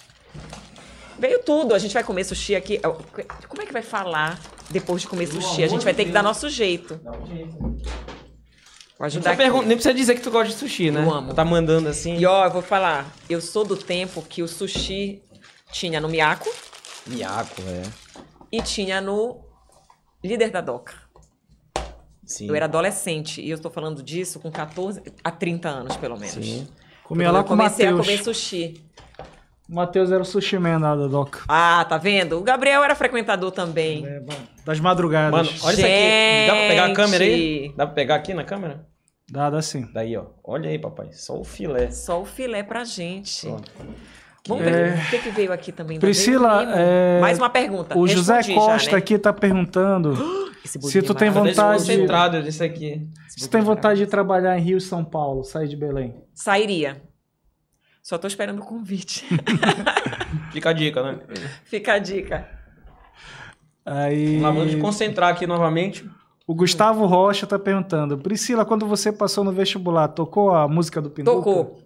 [1.19, 1.75] Veio tudo.
[1.75, 2.79] A gente vai comer sushi aqui.
[3.49, 5.63] Como é que vai falar depois de comer sushi?
[5.63, 6.97] A gente vai ter que dar nosso jeito.
[6.97, 7.59] Dá um jeito.
[9.01, 11.03] Ajudar pergun- nem precisa dizer que tu gosta de sushi, né?
[11.03, 11.33] Eu amo.
[11.33, 12.17] Tá mandando assim.
[12.19, 15.23] E ó, eu vou falar, eu sou do tempo que o sushi
[15.73, 16.51] tinha no Miyako
[17.07, 17.83] Miaco, é.
[18.53, 19.41] e tinha no
[20.23, 20.95] Líder da Doca.
[22.25, 22.47] Sim.
[22.49, 26.35] Eu era adolescente e eu tô falando disso com 14 a 30 anos, pelo menos.
[26.45, 26.69] Sim.
[27.03, 28.07] Comia lá eu com o comecei a Matheus.
[28.07, 28.85] comer sushi.
[29.69, 31.41] O Matheus era o sushi man lá da Doca.
[31.49, 32.39] Ah, tá vendo?
[32.39, 34.05] O Gabriel era frequentador também.
[34.07, 34.35] É, bom,
[34.65, 35.31] das madrugadas.
[35.31, 36.47] Mano, olha isso aqui.
[36.47, 37.63] Dá pra pegar a câmera aí?
[37.65, 37.77] Gente.
[37.77, 38.87] Dá pra pegar aqui na câmera?
[39.31, 39.89] Dá, dá sim.
[39.93, 40.25] Daí, ó.
[40.43, 41.09] Olha aí, papai.
[41.13, 41.91] Só o filé.
[41.91, 43.47] Só o filé pra gente.
[43.47, 43.71] Pronto.
[44.49, 44.71] Vamos É.
[44.71, 45.99] ver o que, que veio aqui também.
[46.01, 46.73] Priscila, mimo.
[46.75, 47.97] é, Mais uma pergunta.
[47.97, 48.99] O José Respondi já, Costa né?
[48.99, 50.15] aqui tá perguntando
[50.65, 51.61] Esse se tu é tem maravilhoso.
[51.61, 53.09] vontade- desconcentrado disso aqui.
[53.29, 56.15] se tu tem vontade de trabalhar em Rio e São Paulo, sair de Belém.
[56.35, 57.01] Sairia.
[58.03, 59.27] Só tô esperando o convite.
[60.53, 61.19] Fica a dica, né?
[61.65, 62.49] Fica a dica.
[63.85, 66.09] Aí Vamos lá, vamos concentrar aqui novamente.
[66.51, 71.11] O Gustavo Rocha tá perguntando: Priscila, quando você passou no vestibular, tocou a música do
[71.11, 71.37] Pinduca?
[71.37, 71.79] Tocou.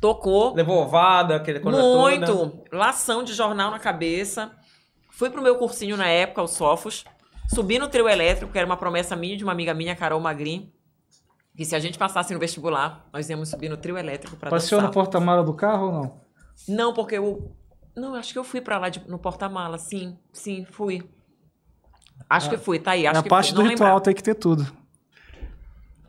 [0.00, 0.54] Tocou.
[0.54, 1.60] Levou ovada, aquele.
[1.60, 2.52] Muito.
[2.72, 4.52] Lação de jornal na cabeça.
[5.10, 7.04] Fui pro meu cursinho na época, o Sofos.
[7.48, 10.70] Subi no trio elétrico, que era uma promessa minha de uma amiga minha, Carol Magrin.
[11.56, 14.80] Que se a gente passasse no vestibular, nós íamos subir no trio elétrico pra Passeou
[14.80, 14.88] dançar.
[14.88, 16.20] no porta-mala do carro ou não?
[16.68, 17.52] Não, porque eu.
[17.96, 19.78] Não, acho que eu fui pra lá de- no porta-mala.
[19.78, 21.08] Sim, sim, fui.
[22.28, 23.06] Acho que fui, tá aí.
[23.06, 23.56] Acho É a que parte fui.
[23.56, 24.04] do não ritual lembrava.
[24.04, 24.66] tem que ter tudo.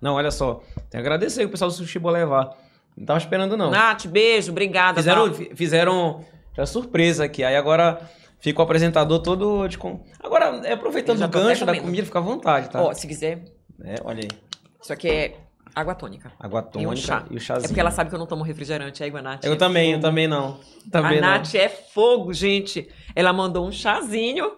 [0.01, 0.61] Não, olha só.
[0.75, 2.51] Tem que agradecer o pessoal do Sushi levar.
[2.97, 3.71] Não tava esperando, não.
[3.71, 4.97] Nath, beijo, obrigada.
[4.97, 5.35] Fizeram, tá?
[5.35, 6.25] fi- fizeram
[6.55, 7.43] já surpresa aqui.
[7.43, 7.99] Aí agora
[8.39, 9.77] fica o apresentador todo de.
[9.77, 12.81] com- Agora, é, aproveitando Eu o até gancho da comida, fica à vontade, tá?
[12.81, 13.43] Ó, se quiser,
[13.83, 14.27] É, olha aí.
[14.81, 15.37] isso aqui é
[15.75, 16.31] água tônica.
[16.39, 17.25] Água E tônica um chá.
[17.29, 17.65] e o chazinho.
[17.65, 19.43] É porque ela sabe que eu não tomo refrigerante, é, Nath?
[19.43, 20.07] Eu É também, eu fogo.
[20.07, 20.59] também não.
[20.89, 21.27] Também a não.
[21.29, 22.87] Nath é fogo, gente.
[23.13, 24.51] Ela mandou um chazinho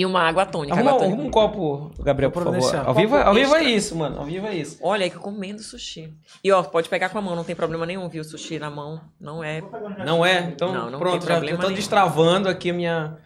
[0.00, 0.74] e uma água tônica.
[0.76, 1.28] Arruma, água arruma tônica.
[1.28, 2.76] um copo, Gabriel, por favor.
[2.86, 3.70] Ao vivo, ao vivo é extra.
[3.72, 4.18] isso, mano.
[4.20, 4.78] Ao vivo é isso.
[4.80, 6.14] Olha aí que eu comendo sushi.
[6.44, 8.22] E ó, pode pegar com a mão, não tem problema nenhum, viu?
[8.22, 9.60] Sushi na mão não é.
[10.06, 10.38] Não é?
[10.40, 11.74] Então, Não, não pronto, tem já eu tô nenhum.
[11.74, 13.18] destravando aqui a minha.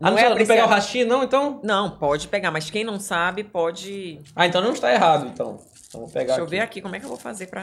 [0.00, 1.22] Ah, Não não, é é não pegar o rastinho, não?
[1.24, 1.60] Então.
[1.64, 4.20] Não, pode pegar, mas quem não sabe pode.
[4.34, 5.58] Ah, então não está errado, então.
[5.88, 6.50] Então vou pegar Deixa eu aqui.
[6.50, 7.62] ver aqui como é que eu vou fazer pra.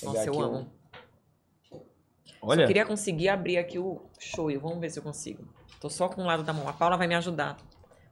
[0.00, 0.66] Pegar Nossa, eu aqui um- amo.
[2.42, 2.62] Olha.
[2.62, 4.60] Eu queria conseguir abrir aqui o shoyu.
[4.60, 5.44] Vamos ver se eu consigo.
[5.80, 6.68] Tô só com um lado da mão.
[6.68, 7.56] A Paula vai me ajudar.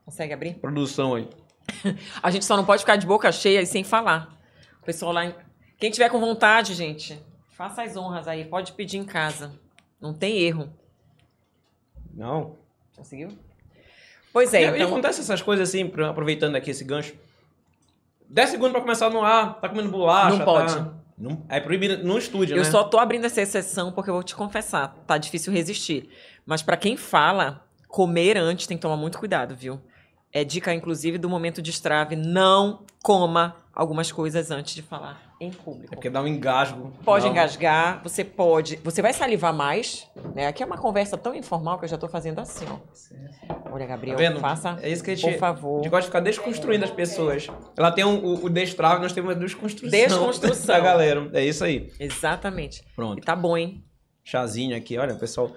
[0.05, 0.55] Consegue abrir?
[0.55, 1.29] Produção aí.
[2.23, 4.29] A gente só não pode ficar de boca cheia e sem falar.
[4.83, 5.25] O pessoal lá.
[5.27, 5.35] em-
[5.79, 7.19] Quem tiver com vontade, gente,
[7.53, 8.45] faça as honras aí.
[8.45, 9.53] Pode pedir em casa.
[10.01, 10.69] Não tem erro.
[12.13, 12.57] Não.
[12.97, 13.29] Conseguiu?
[14.33, 14.89] Pois é, e, e então.
[14.89, 17.15] acontece essas coisas assim, aproveitando aqui esse gancho.
[18.29, 20.37] 10 segundos pra começar no ar, tá comendo bolacha.
[20.37, 20.75] Não pode.
[20.75, 22.71] tá- Não, é proibido no estúdio, Eu né?
[22.71, 26.09] só tô abrindo essa exceção porque eu vou te confessar, tá difícil resistir.
[26.45, 29.81] Mas pra quem fala, comer antes tem que tomar muito cuidado, viu?
[30.33, 35.51] É dica, inclusive, do momento de estrave, não coma algumas coisas antes de falar em
[35.51, 35.93] público.
[35.93, 36.93] É porque dá um engasgo.
[37.05, 38.77] Pode um- engasgar, você pode.
[38.77, 40.47] Você vai salivar mais, né?
[40.47, 42.79] Aqui é uma conversa tão informal que eu já tô fazendo assim, ó.
[43.73, 44.39] Olha, Tá Gabriel, vendo?
[44.41, 44.79] faça.
[44.83, 45.81] É isso que a gente, por favor.
[45.81, 47.49] a gente gosta de ficar desconstruindo as pessoas.
[47.77, 49.91] Ela tem um- o, o destrave, nós temos uma desconstrução.
[49.91, 50.67] Desconstrução.
[50.75, 51.29] da galera.
[51.33, 51.93] É isso aí.
[51.99, 52.81] Exatamente.
[52.81, 53.25] E Pronto.
[53.25, 53.85] tá bom, hein?
[54.23, 55.51] Chazinho aqui, olha, pessoal.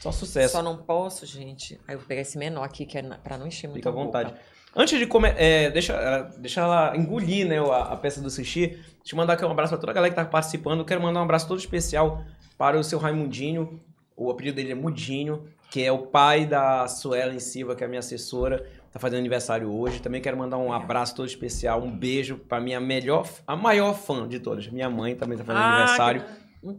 [0.00, 0.54] Só sucesso.
[0.54, 1.80] Só não posso, gente.
[1.86, 3.92] Aí eu vou pegar esse menor aqui, que é pra não encher muito Fica à
[3.92, 4.34] a boca.
[4.74, 8.68] Antes de comer, é, deixa, ela- deixa ela engolir né, a, a peça do sushi.
[8.68, 10.84] Deixa eu mandar aqui um abraço para toda a galera que tá participando.
[10.84, 12.22] Quero mandar um abraço todo especial
[12.56, 13.80] para o seu Raimundinho.
[14.16, 17.88] O apelido dele é Mudinho, que é o pai da Suelen Silva, que é a
[17.88, 18.64] minha assessora.
[18.92, 20.00] Tá fazendo aniversário hoje.
[20.00, 24.28] Também quero mandar um abraço todo especial, um beijo para minha melhor, a maior fã
[24.28, 24.68] de todas.
[24.68, 26.24] Minha mãe também tá fazendo Ah, aniversário.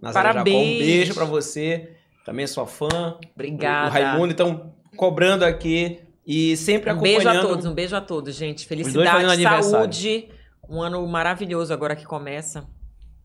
[0.01, 0.56] Nazaré Jacó, Parabéns.
[0.75, 1.95] Um beijo para você.
[2.25, 3.17] Também sou fã.
[3.36, 3.88] Obrigada.
[3.89, 7.45] O Raimundo, então, cobrando aqui e sempre Um beijo acompanhando.
[7.45, 8.65] a todos, um beijo a todos, gente.
[8.65, 10.29] Felicidade, saúde.
[10.69, 12.65] Um ano maravilhoso agora que começa.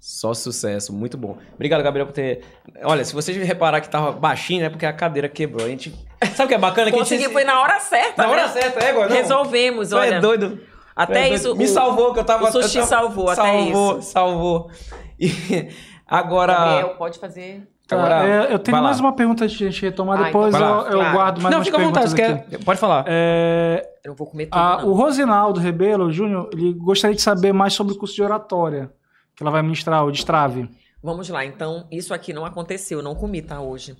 [0.01, 1.37] Só sucesso, muito bom.
[1.55, 2.43] Obrigado, Gabriel, por ter.
[2.85, 5.67] Olha, se vocês reparar que tava baixinho, é porque a cadeira quebrou.
[5.67, 5.93] A gente.
[6.37, 6.91] Sabe o que é bacana?
[6.91, 7.33] Que a Consegui, gente...
[7.33, 8.23] foi na hora certa.
[8.23, 8.53] Na hora né?
[8.53, 9.09] certa, é, agora.
[9.09, 9.17] não.
[9.17, 10.15] Resolvemos, Tu olha.
[10.17, 10.61] é doido.
[10.95, 11.35] Até é doido.
[11.35, 11.57] isso.
[11.57, 12.49] Me o- salvou, que eu tava.
[12.49, 14.11] o sushi tava- salvou, até salvou, isso.
[14.13, 14.71] Salvou,
[15.19, 15.69] E
[16.07, 16.55] agora.
[16.55, 17.69] Gabriel, pode fazer.
[17.89, 18.89] Tá, agora é, eu tenho vai lá.
[18.89, 20.91] mais uma pergunta antes de a gente retomar, Ah, depois então eu, lá.
[20.91, 21.13] eu Claro.
[21.17, 22.65] guardo mais Não, umas fica à vontade, quer...
[22.65, 23.05] pode falar.
[23.09, 27.53] É, Eu não vou comer tudo, a- o Rosinaldo Rebelo Júnior, ele gostaria de saber
[27.55, 28.93] mais sobre o curso de oratória
[29.35, 30.69] que ela vai ministrar, o destrave.
[31.03, 33.97] Vamos lá, então, isso aqui não aconteceu, não comi, tá, hoje.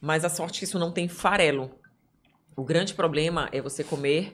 [0.00, 1.70] Mas a sorte é que isso não tem farelo.
[2.56, 4.32] O grande problema é você comer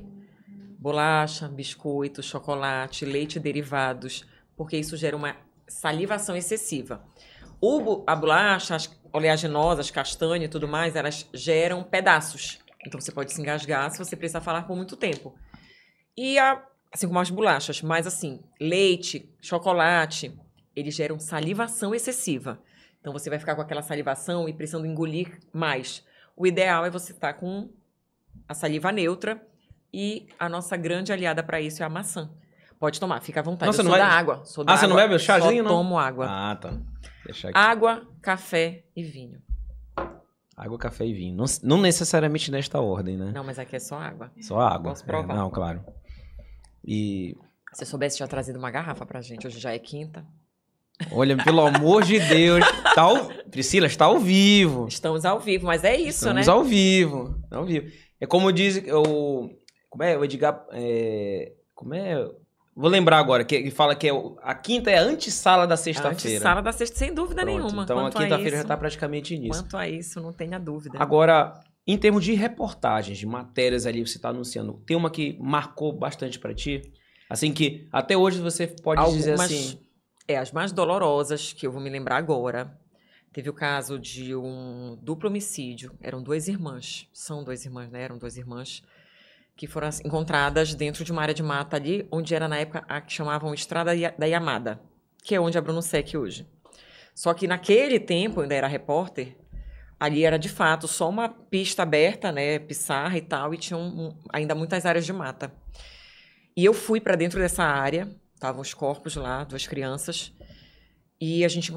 [0.79, 4.25] bolacha, biscoito, chocolate, leite e derivados,
[4.57, 5.35] porque isso gera uma
[5.67, 7.01] salivação excessiva.
[7.65, 12.59] O, a bolacha, as oleaginosas, castanha e tudo mais, elas geram pedaços.
[12.87, 15.35] Então você pode se engasgar se você precisar falar por muito tempo.
[16.17, 20.33] E a assim como as bolachas, mas assim, leite, chocolate,
[20.77, 22.61] eles geram salivação excessiva.
[23.01, 26.05] Então você vai ficar com aquela salivação e precisando engolir mais.
[26.37, 27.69] O ideal é você estar com
[28.49, 29.43] a saliva neutra
[29.93, 32.31] e a nossa grande aliada para isso é a maçã.
[32.79, 33.67] Pode tomar, fica à vontade.
[33.67, 34.45] Nossa, Eu não sou vai- da água.
[34.45, 35.71] Sou da Ah, você não água, bebe chazinho, não?
[35.71, 36.27] tomo água.
[36.29, 36.75] Ah, tá.
[37.55, 39.41] Água, café e vinho.
[40.57, 41.37] Água, café e vinho.
[41.37, 43.33] Não, não necessariamente nesta ordem, né?
[43.35, 44.31] Não, mas aqui é só água.
[44.41, 44.91] Só água.
[44.93, 45.35] Posso provar?
[45.35, 45.85] É, não, claro.
[46.85, 47.37] E
[47.73, 49.47] Se eu soubesse, tinha trazido uma garrafa pra gente.
[49.47, 50.25] Hoje já é quinta.
[51.11, 53.27] olha, pelo amor de Deus, tá ao...
[53.51, 54.87] Priscila está ao vivo.
[54.87, 56.53] Estamos ao vivo, mas é isso, Estamos né?
[56.53, 57.37] ao vivo.
[57.51, 57.91] Ao vivo.
[58.21, 59.51] É como diz o.
[59.91, 60.17] Como é?
[60.17, 60.65] O Edgar.
[60.73, 62.15] é, Como é?
[62.77, 66.41] Vou lembrar agora, que fala que é a quinta é a antessala da sexta-feira.
[66.43, 67.83] Sala da sexta, sem dúvida Pronto, nenhuma.
[67.85, 69.63] Então a Quanto a quinta-feira já isso- tá praticamente nisso.
[69.63, 70.99] Quanto a isso, não tenha dúvida.
[71.01, 71.53] Agora,
[71.87, 75.93] em termos de reportagens, de matérias ali que você está anunciando, tem uma que marcou
[75.93, 76.83] bastante pra ti?
[77.31, 79.79] Assim que até hoje você pode dizer Algumas, assim.
[80.27, 82.77] é, as mais dolorosas, que eu vou me lembrar agora.
[83.33, 85.93] Teve o caso de um duplo homicídio.
[86.01, 87.09] Eram duas irmãs.
[87.13, 88.03] São duas irmãs, né?
[88.03, 88.81] Eram duas irmãs.
[89.57, 93.01] Que foram encontradas dentro de uma área de mata ali, onde era na época a
[93.01, 94.81] que chamavam Estrada da Yamada,
[95.23, 96.47] que é onde é Bruno Sec hoje.
[97.15, 99.37] Só que naquele tempo, ainda era repórter,
[100.01, 102.59] ali era de fato só uma pista aberta, né?
[102.59, 105.55] Pissarra e tal, e tinham um- ainda muitas áreas de mata.
[106.57, 110.33] E eu fui para dentro dessa área, estavam os corpos lá, duas crianças,
[111.21, 111.73] e a gente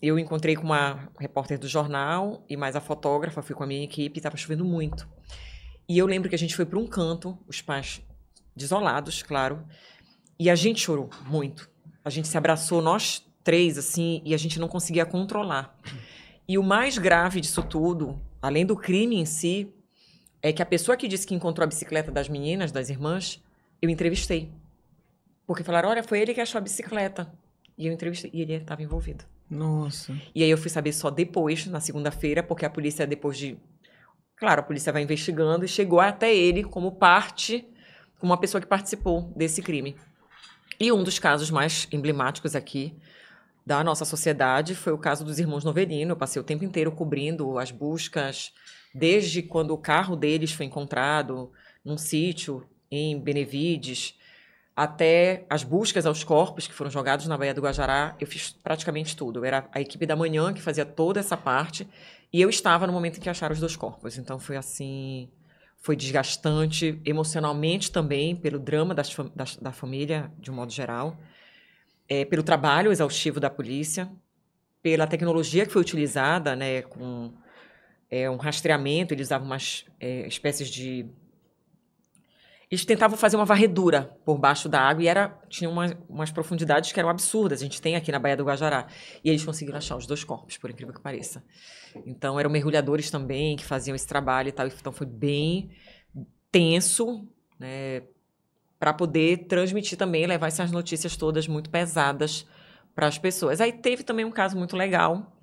[0.00, 3.84] eu encontrei com uma repórter do jornal e mais a fotógrafa, fui com a minha
[3.84, 5.06] equipe, estava chovendo muito.
[5.88, 8.00] E eu lembro que a gente foi para um canto, os pais
[8.56, 9.64] desolados, claro,
[10.38, 11.68] e a gente chorou muito.
[12.04, 15.78] A gente se abraçou, nós três, assim, e a gente não conseguia controlar.
[16.48, 19.72] E o mais grave disso tudo, além do crime em si,
[20.42, 23.42] é que a pessoa que disse que encontrou a bicicleta das meninas, das irmãs,
[23.80, 24.50] eu entrevistei.
[25.46, 27.32] Porque falaram, olha, foi ele que achou a bicicleta.
[27.76, 29.24] E eu entrevistei, e ele estava envolvido.
[29.48, 30.16] Nossa.
[30.34, 33.56] E aí eu fui saber só depois, na segunda-feira, porque a polícia, depois de.
[34.44, 37.66] Claro, a polícia vai investigando e chegou até ele como parte,
[38.18, 39.96] como uma pessoa que participou desse crime.
[40.78, 42.94] E um dos casos mais emblemáticos aqui
[43.64, 46.12] da nossa sociedade foi o caso dos irmãos Novelino.
[46.12, 48.52] Eu passei o tempo inteiro cobrindo as buscas,
[48.94, 51.50] desde quando o carro deles foi encontrado
[51.82, 54.14] num sítio em Benevides,
[54.76, 59.16] até as buscas aos corpos que foram jogados na Baía do Guajará, eu fiz praticamente
[59.16, 59.38] tudo.
[59.38, 61.88] Eu era a equipe da manhã que fazia toda essa parte
[62.34, 64.18] e eu estava no momento em que acharam os dois corpos.
[64.18, 65.30] Então foi assim,
[65.78, 69.08] foi desgastante emocionalmente também pelo drama das
[69.40, 71.16] das- da família de um modo geral,
[72.08, 74.10] é, pelo trabalho exaustivo da polícia,
[74.82, 77.32] pela tecnologia que foi utilizada, né, com
[78.10, 79.14] é, um rastreamento.
[79.14, 81.06] Eles usavam umas é, espécies de
[82.70, 86.90] eles tentavam fazer uma varredura por baixo da água e era tinha uma, umas profundidades
[86.92, 87.60] que eram absurdas.
[87.60, 88.86] A gente tem aqui na Baía do Guajará.
[89.22, 91.44] E eles conseguiram achar os dois corpos, por incrível que pareça.
[92.06, 94.66] Então eram mergulhadores também que faziam esse trabalho e tal.
[94.66, 95.70] Então foi bem
[96.50, 97.26] tenso,
[97.58, 98.02] né,
[98.78, 102.46] para poder transmitir também, levar essas notícias todas muito pesadas
[102.94, 103.60] para as pessoas.
[103.60, 105.36] Aí teve também um caso muito legal,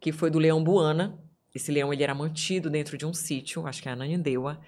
[0.00, 1.18] que foi do leão Buana.
[1.54, 4.60] Esse leão ele era mantido dentro de um sítio, acho que é a Ananindeua.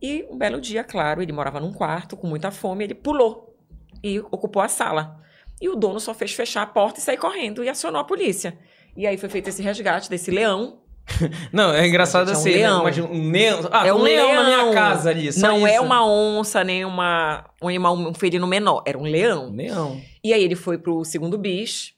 [0.00, 3.56] E um belo dia, claro, ele morava num quarto com muita fome, ele pulou
[4.02, 5.20] e ocupou a sala.
[5.60, 8.56] E o dono só fez fechar a porta e sair correndo e acionou a polícia.
[8.98, 10.80] E aí foi feito esse resgate desse leão.
[11.52, 12.56] Não, é engraçado É um assim, né?
[12.56, 12.84] leão.
[13.12, 13.60] Um leão.
[13.72, 14.74] Ah, É um um leão, na minha leão.
[14.74, 15.32] casa ali.
[15.32, 15.82] só Não é isso.
[15.84, 18.82] uma onça, nem uma, um animal, um felino menor.
[18.84, 19.46] Era um leão.
[19.48, 20.02] Um leão.
[20.22, 21.94] E aí ele foi pro segundo bis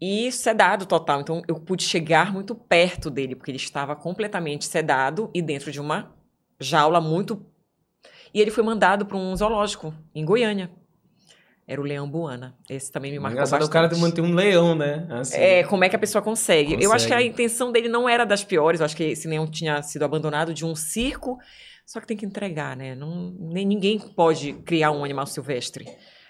[0.00, 1.20] e sedado total.
[1.20, 5.80] Então eu pude chegar muito perto dele, porque ele estava completamente sedado e dentro de
[5.80, 6.12] uma
[6.60, 7.40] jaula muito.
[8.34, 10.70] E ele foi mandado para um zoológico em Goiânia.
[11.68, 12.54] Era o leão Buana.
[12.70, 13.70] Esse também me É marcou engraçado bastante.
[13.70, 15.06] o cara ter manter um leão, né?
[15.10, 15.36] Assim.
[15.36, 16.74] É, como é que a pessoa consegue?
[16.80, 17.28] Eu acho que a Consegue.
[17.32, 18.80] intenção dele não era das piores.
[18.80, 21.36] Eu acho que esse leão tinha sido abandonado de um circo.
[21.84, 22.94] Só que tem que entregar, né?
[22.94, 25.86] Não, nem ninguém pode criar um animal silvestre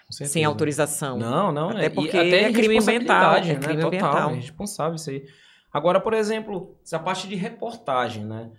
[0.09, 1.17] sem autorização.
[1.19, 1.69] Não, não.
[1.69, 3.55] Até é- porque até é crime ambiental, é né?
[3.55, 4.29] crime Total, ambiental.
[4.31, 5.23] É responsável isso aí.
[5.71, 8.49] Agora, por exemplo, essa parte de reportagem, né?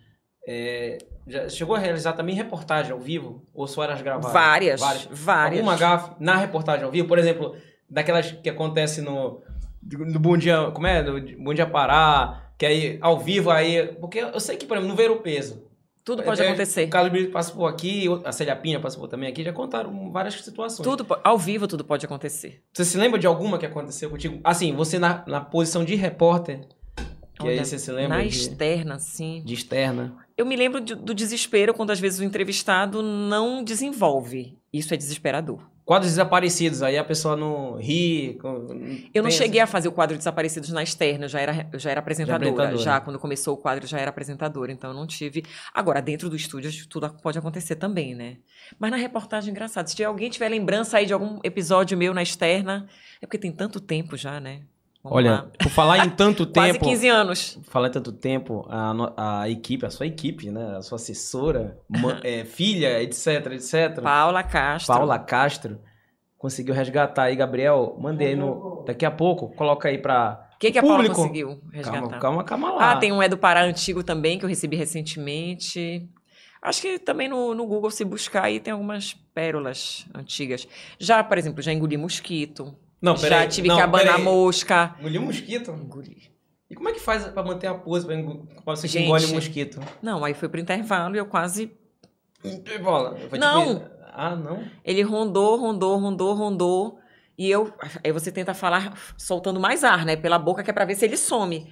[0.47, 3.43] É, já chegou a realizar também reportagem ao vivo?
[3.55, 4.33] Ou só eras gravadas?
[4.33, 4.81] Várias,
[5.11, 5.61] várias.
[5.61, 7.07] Alguma gafe na reportagem ao vivo?
[7.07, 7.57] Por exemplo,
[7.89, 9.43] daquelas que acontece no,
[9.83, 10.71] no Bom Dia...
[10.73, 11.03] Como é?
[11.03, 13.95] No Bom Dia Pará, que aí ao vivo aí...
[14.01, 15.69] Porque eu sei que, por exemplo, no Ver o Peso...
[16.05, 16.87] Tudo pode é, acontecer.
[16.87, 20.83] O Carlos Brito participou aqui, a Célia Pinha participou também aqui, já contaram várias situações.
[20.83, 22.63] Tudo, ao vivo tudo pode acontecer.
[22.73, 24.41] Você se lembra de alguma que aconteceu contigo?
[24.43, 26.67] Assim, você na, na posição de repórter,
[27.35, 29.43] Que Olha, aí você se lembra Na de, externa, assim.
[29.45, 30.17] de externa.
[30.39, 34.57] Eu me lembro de- do desespero quando às vezes o entrevistado não desenvolve.
[34.73, 35.61] Isso é desesperador.
[35.85, 38.39] Quadros desaparecidos, aí a pessoa não ri.
[39.15, 41.91] Eu não cheguei a fazer o quadro Desaparecidos na externa, eu já era, eu já
[41.91, 42.45] era apresentadora.
[42.45, 43.01] Já, apresentadora.
[43.01, 45.43] quando começou o quadro, eu já era apresentadora, então eu não tive.
[45.73, 48.37] Agora, dentro do estúdio, tudo pode acontecer também, né?
[48.79, 49.89] Mas na reportagem, engraçado.
[49.89, 52.87] Se alguém tiver lembrança aí de algum episódio meu na externa,
[53.23, 54.61] é porque tem tanto tempo já, né?
[55.09, 55.47] Vamos Olha, lá.
[55.59, 56.85] por falar em tanto Quase tempo.
[56.85, 57.59] 15 anos.
[57.65, 60.77] Falar em tanto tempo, a, a equipe, a sua equipe, né?
[60.77, 64.01] A sua assessora, ma- é, filha, etc, etc.
[64.03, 64.95] Paula Castro.
[64.95, 65.79] Paula Castro
[66.37, 67.97] conseguiu resgatar aí, Gabriel.
[68.01, 68.85] Mandei no.
[68.87, 70.45] Daqui a pouco, coloca aí pra.
[70.55, 71.15] O que, que a Paula Público.
[71.17, 72.01] conseguiu resgatar?
[72.01, 72.93] Calma, calma, calma lá.
[72.93, 76.09] Ah, tem um É do Pará antigo também, que eu recebi recentemente.
[76.61, 80.67] Acho que também no, no Google, se buscar, aí tem algumas pérolas antigas.
[80.99, 82.75] Já, por exemplo, já engoli mosquito.
[83.01, 83.49] Não, já peraí.
[83.49, 84.23] tive não, que abanar peraí.
[84.25, 84.95] mosca.
[84.99, 85.71] Engoliu mosquito?
[85.73, 86.31] Engoli.
[86.71, 89.05] E como é que faz pra manter a pose pra, engo- pra você que Gente.
[89.07, 89.81] engole mosquito?
[90.03, 91.73] Não, aí foi pro intervalo e eu quase.
[92.83, 93.17] Bola.
[93.39, 93.75] Não.
[93.79, 93.91] Tipo...
[94.13, 94.65] Ah, não?
[94.85, 96.99] Ele rondou, rondou, rondou, rondou.
[97.39, 97.73] E eu.
[98.03, 100.17] Aí você tenta falar soltando mais ar, né?
[100.17, 101.71] Pela boca, que é pra ver se ele some.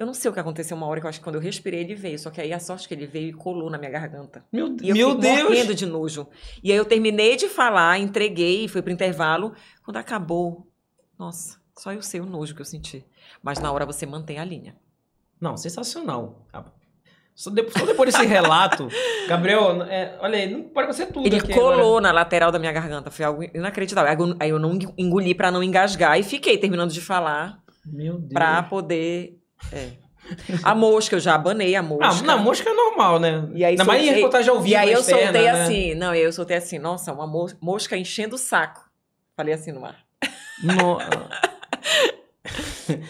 [0.00, 1.80] Eu não sei o que aconteceu uma hora que eu acho que quando eu respirei
[1.80, 2.18] ele veio.
[2.18, 4.42] Só que aí a sorte que ele veio e colou na minha garganta.
[4.50, 5.42] Meu, E eu meu Deus!
[5.42, 6.26] morrendo de nojo.
[6.64, 9.52] E aí eu terminei de falar, entreguei, fui pro intervalo.
[9.84, 10.66] Quando acabou,
[11.18, 13.04] nossa, só eu sei o nojo que eu senti.
[13.42, 14.74] Mas na hora você mantém a linha.
[15.38, 16.46] Não, sensacional.
[17.34, 18.88] Só depois, só depois desse relato,
[19.28, 22.00] Gabriel, é, olha aí, não pode ser tudo Ele colou agora.
[22.02, 24.34] na lateral da minha garganta, foi algo inacreditável.
[24.38, 28.32] Aí eu- não engoli pra não engasgar e fiquei terminando de falar Meu Deus.
[28.32, 29.39] pra poder.
[29.72, 29.90] É.
[30.62, 32.06] A mosca, eu já abanei a mosca.
[32.06, 33.48] Ah, na mosca é normal, né?
[33.54, 35.50] E aí em soltei- reportagem ao vivo, E aí eu externa, soltei né?
[35.62, 38.88] assim, não, eu soltei assim, nossa, uma mos- mosca enchendo o saco.
[39.36, 39.98] Falei assim no ar.
[40.62, 40.98] No-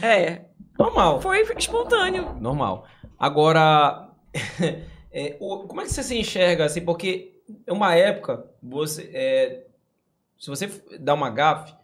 [0.02, 0.42] É,
[0.78, 1.20] Normal.
[1.20, 2.34] foi espontâneo.
[2.40, 2.86] Normal.
[3.18, 4.08] Agora,
[5.12, 6.80] é, o- como é que você se enxerga assim?
[6.82, 9.64] Porque é uma época, você, é,
[10.38, 11.74] se você dá uma gafe,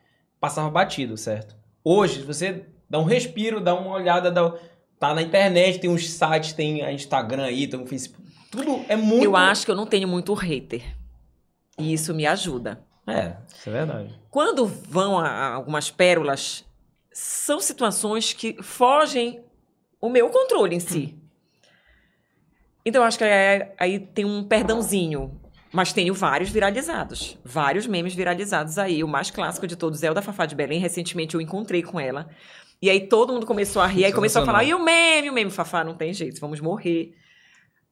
[0.41, 1.57] passava batido, certo?
[1.85, 4.55] Hoje, se você dá um respiro, dá uma olhada, dá,
[4.99, 8.26] tá na internet, tem uns sites, tem a Instagram aí, tem o Facebook.
[8.51, 9.24] Tudo é muito.
[9.24, 10.82] Eu acho que eu não tenho muito hater.
[11.78, 12.80] E isso me ajuda.
[13.07, 14.20] É, isso é verdade.
[14.30, 16.64] Quando vão a, algumas pérolas,
[17.12, 19.41] são situações que fogem
[20.01, 21.16] o meu controle em si.
[22.84, 25.41] Então, eu acho que aí, aí tem um perdãozinho.
[25.72, 27.37] Mas tenho vários viralizados.
[27.45, 29.03] Vários memes viralizados aí.
[29.03, 30.78] O mais clássico de todos é o da Fafá de Belém.
[30.78, 32.28] Recentemente eu encontrei com ela.
[32.81, 34.05] E aí todo mundo começou a rir.
[34.05, 35.31] Aí começou a falar, e o meme?
[35.31, 36.41] O meme, Fafá, não tem jeito.
[36.41, 37.14] Vamos morrer.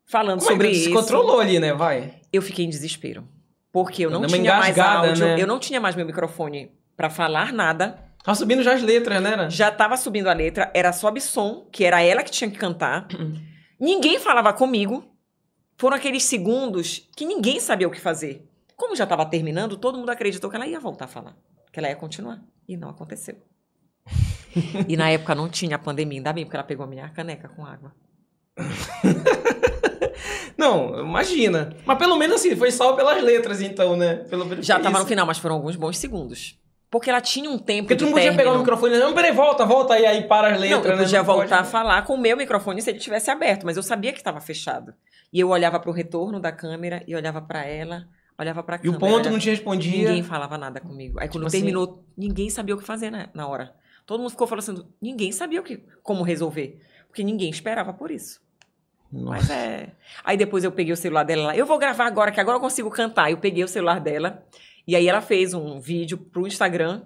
[0.07, 1.73] Falando Como é sobre que isso se controlou ali, né?
[1.73, 2.21] Vai.
[2.33, 3.27] eu fiquei em desespero.
[3.73, 5.41] Porque eu não tinha mais áudio, né?
[5.41, 7.99] eu não tinha mais meu microfone pra falar nada.
[8.23, 9.35] Tá subindo já as letras, né?
[9.35, 9.51] Ana?
[9.51, 13.09] Já tava subindo a letra, era sob som, que era ela que tinha que cantar.
[13.81, 15.05] ninguém falava comigo.
[15.77, 18.49] Foram aqueles segundos que ninguém sabia o que fazer.
[18.77, 21.37] Como já tava terminando, todo mundo acreditou que ela ia voltar a falar,
[21.73, 22.41] que ela ia continuar.
[22.69, 23.37] E não aconteceu.
[24.89, 27.65] e na época não tinha pandemia, ainda bem, porque ela pegou a minha caneca com
[27.65, 27.93] água.
[30.57, 31.75] Não, imagina.
[31.85, 34.17] Mas pelo menos assim, foi salvo pelas letras, então, né?
[34.31, 35.01] Pelo menos Já tava isso.
[35.01, 36.59] no final, mas foram alguns bons segundos.
[36.91, 38.61] Porque ela tinha um tempo Porque tu não podia pegar o término.
[38.61, 41.03] microfone e dizer, não, peraí, volta, volta aí, aí para as letras, Não, eu né?
[41.03, 41.39] podia pode.
[41.41, 44.19] voltar a falar com o meu microfone se ele tivesse aberto, mas eu sabia que
[44.19, 44.95] estava fechado.
[45.33, 48.07] E eu olhava para o retorno da câmera e olhava para ela,
[48.39, 48.97] olhava para a E câmera.
[48.97, 50.07] o ponto olhava- não te respondia.
[50.09, 51.19] Ninguém falava nada comigo.
[51.19, 53.75] Aí quando Tipo assim- terminou, ninguém sabia o que fazer na, na hora.
[54.07, 56.81] Todo mundo ficou falando assim, ninguém sabia o que, como resolver.
[57.09, 58.41] Porque ninguém esperava por isso.
[59.11, 59.93] Mas é.
[60.25, 61.57] Aí depois eu peguei o celular dela lá.
[61.57, 63.31] Eu vou gravar agora, que agora eu consigo cantar.
[63.31, 64.45] Eu peguei o celular dela.
[64.87, 67.03] E aí ela fez um vídeo pro Instagram,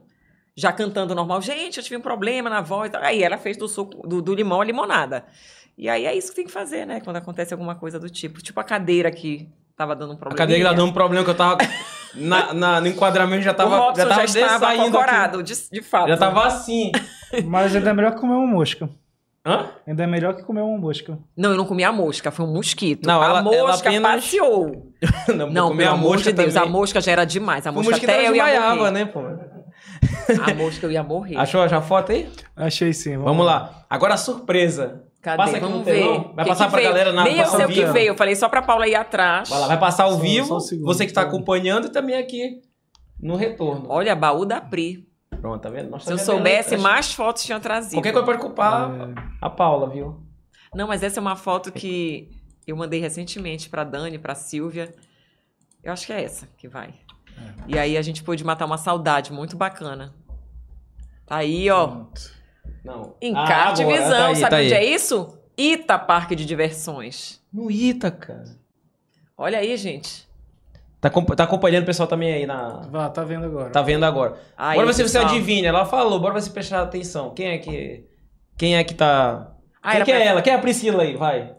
[0.56, 1.40] já cantando normal.
[1.42, 2.90] Gente, eu tive um problema na voz.
[2.94, 5.26] Aí ela fez do, suco, do, do limão a limonada.
[5.76, 7.00] E aí é isso que tem que fazer, né?
[7.00, 8.42] Quando acontece alguma coisa do tipo.
[8.42, 10.38] Tipo a cadeira que tava dando um A problema.
[10.38, 11.58] cadeira tá dando um problema que eu tava.
[12.14, 13.76] Na, na- no enquadramento já o tava.
[13.76, 14.88] Robson já já, tava estava saindo aqui.
[14.96, 16.08] acocorado, de, de fato.
[16.08, 16.92] Já tava assim.
[17.44, 18.88] Mas ainda é melhor que comer uma mosca.
[19.46, 19.66] Hã?
[19.86, 21.18] Ainda é melhor que comer uma mosca.
[21.36, 23.06] Não, eu não comi a mosca, foi um mosquito.
[23.06, 24.92] Não, a ela- ela mosca apenas- passeou.
[25.34, 26.68] Não, Não, comer pelo a amor mosca de Deus, também.
[26.68, 27.66] a mosca já era demais.
[27.66, 28.90] A O mosca até eu ia morrer.
[28.90, 29.20] né, pô?
[29.20, 31.36] A mosca eu ia morrer.
[31.36, 32.28] Achou já a foto aí?
[32.56, 33.16] Achei sim.
[33.16, 33.84] Vamos lá.
[33.88, 35.04] Agora a surpresa.
[35.36, 35.36] Cadê?
[35.36, 36.00] Passa aqui Vamos no ver.
[36.00, 36.32] telão.
[36.34, 36.90] Vai Que passar que pra veio?
[36.90, 37.92] galera na Nem eu passar sei ao o que vivo.
[37.92, 38.08] veio.
[38.08, 39.48] Eu falei só pra Paula ir atrás.
[39.48, 40.46] Vai lá, vai passar ao Só- vivo.
[40.48, 41.28] só um segundo, você que está tá.
[41.28, 42.62] acompanhando e também aqui
[43.20, 43.86] no retorno.
[43.88, 45.06] Olha, baú da Pri.
[45.40, 45.90] Pronto, tá vendo?
[45.90, 47.94] Nós Se eu soubesse, mais fotos tinha trazido.
[47.94, 50.20] Qualquer coisa pode culpar É, a Paula, viu?
[50.74, 52.30] Não, mas essa é uma foto que
[52.66, 54.92] eu mandei recentemente pra Dani, pra Silvia.
[55.82, 56.92] Eu acho que é essa que vai.
[57.68, 60.12] E aí a gente pôde matar uma saudade muito bacana.
[61.24, 61.86] Tá aí, ó.
[61.86, 62.37] pronto.
[62.84, 63.14] Não.
[63.20, 64.10] Encarte Ah, agora, Visão.
[64.18, 64.84] tá aí, Sabe tá onde aí.
[64.86, 65.38] é isso?
[65.56, 67.40] Ita Parque de Diversões.
[67.52, 68.44] No Ita, cara.
[69.36, 70.26] Olha aí, gente.
[71.00, 72.80] Tá, tá acompanhando o pessoal também aí na.
[72.90, 73.70] Vá, tá vendo agora.
[73.70, 74.34] Tá vendo agora.
[74.56, 75.32] Aí, bora ver se você pessoal.
[75.34, 75.68] adivinha.
[75.68, 77.30] Ela falou, bora ver se prestar atenção.
[77.34, 78.04] Quem é que.
[78.56, 79.52] Quem é que tá.
[79.80, 80.42] Ah, Quem que é pra- ela?
[80.42, 81.16] Quem é a Priscila aí?
[81.16, 81.54] Vai.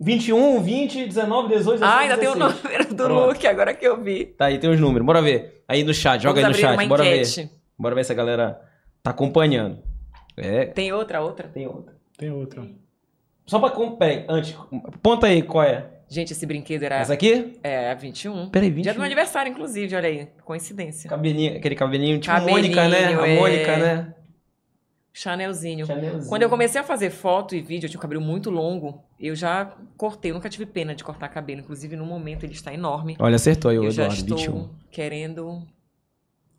[0.00, 1.84] 21, 20, 19, 18, 19.
[1.84, 2.62] Ah, ainda tem o 16.
[2.62, 3.26] número do Pronto.
[3.28, 4.26] Luke, agora que eu vi.
[4.26, 5.04] Tá aí, tem os números.
[5.04, 5.62] Bora ver.
[5.68, 6.86] Aí no chat, joga Vamos aí no abrir chat.
[6.88, 7.50] uma Bora ver.
[7.78, 8.60] Bora ver se a galera
[9.02, 9.82] tá acompanhando.
[10.38, 11.48] É, Tem outra, outra?
[11.48, 11.94] tem outra.
[12.16, 12.68] Tem outro.
[13.46, 13.70] Só pra.
[13.96, 14.56] Peraí, antes.
[15.02, 15.86] Ponta aí, qual é?
[16.10, 17.58] Gente, esse brinquedo era Essa aqui?
[17.62, 18.48] é, 21.
[18.48, 18.92] Peraí, Dia 21.
[18.94, 20.28] do meu aniversário, inclusive, olha aí.
[20.44, 21.08] Coincidência.
[21.08, 23.06] Cabelinho, aquele cabelinho tipo Cabelinho, Mônica, né?
[23.06, 23.36] A é.
[23.36, 24.14] Mônica, né?
[25.12, 25.84] Chanelzinho.
[25.84, 26.28] Chanelzinho.
[26.28, 29.02] Quando eu comecei a fazer foto e vídeo, eu tinha um cabelo muito longo.
[29.18, 31.60] Eu já cortei, eu nunca tive pena de cortar cabelo.
[31.60, 33.16] Inclusive, no momento, ele está enorme.
[33.18, 34.68] Olha, acertou aí o eu já Eduardo, estou 21.
[34.90, 35.62] querendo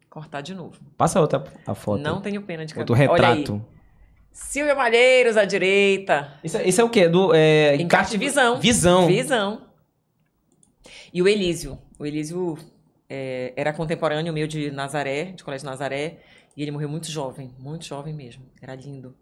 [0.10, 0.80] cortar de novo.
[0.97, 2.01] Passa outra a foto.
[2.01, 3.14] Não tenho pena de Outro cabelo.
[3.14, 3.20] Aí.
[3.22, 3.66] retrato.
[4.32, 6.34] Silvia Malheiros, à direita.
[6.43, 7.07] Isso, é- isso é o quê?
[7.10, 8.60] Do, é, Encarte Visão.
[8.60, 9.07] Visão.
[9.07, 9.62] Visão.
[11.14, 11.78] E o Elísio.
[11.97, 12.57] O Elísio
[13.10, 16.20] é, era contemporâneo meu de Nazaré, de Colégio Nazaré.
[16.55, 17.53] E ele morreu muito jovem.
[17.60, 18.43] Muito jovem mesmo.
[18.62, 19.16] Era lindo.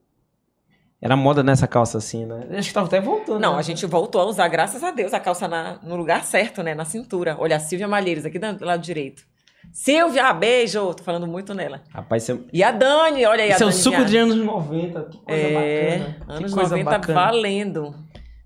[1.00, 2.48] Era moda nessa calça assim, né?
[2.58, 3.40] Acho que tava até voltando.
[3.40, 3.60] Não, né?
[3.60, 6.74] a gente voltou a usar, graças a Deus, a calça na- no lugar certo, né?
[6.74, 7.36] Na cintura.
[7.40, 9.27] Olha, a Silvia Malheiros, aqui do lado direito.
[9.72, 10.94] Silvia, beijo!
[10.94, 11.82] Tô falando muito nela.
[11.90, 15.04] Rapaz, E a Dani, olha aí isso a é o Dani suco de anos 90.
[15.04, 16.26] Que coisa É, bacana.
[16.38, 17.20] anos que coisa 90 bacana.
[17.20, 17.96] valendo.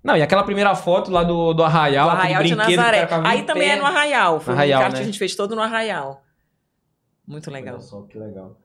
[0.04, 3.08] Não, e aquela primeira foto lá do, do Arraial, aquele Arraial de brinquedo que Nazaré.
[3.24, 3.86] Aí também é no.
[3.86, 4.40] Arraial.
[4.40, 4.90] Foi Arraial, um né?
[4.90, 6.22] que a gente fez todo no Arraial.
[7.26, 7.74] Muito legal.
[7.76, 8.56] Olha só, que legal.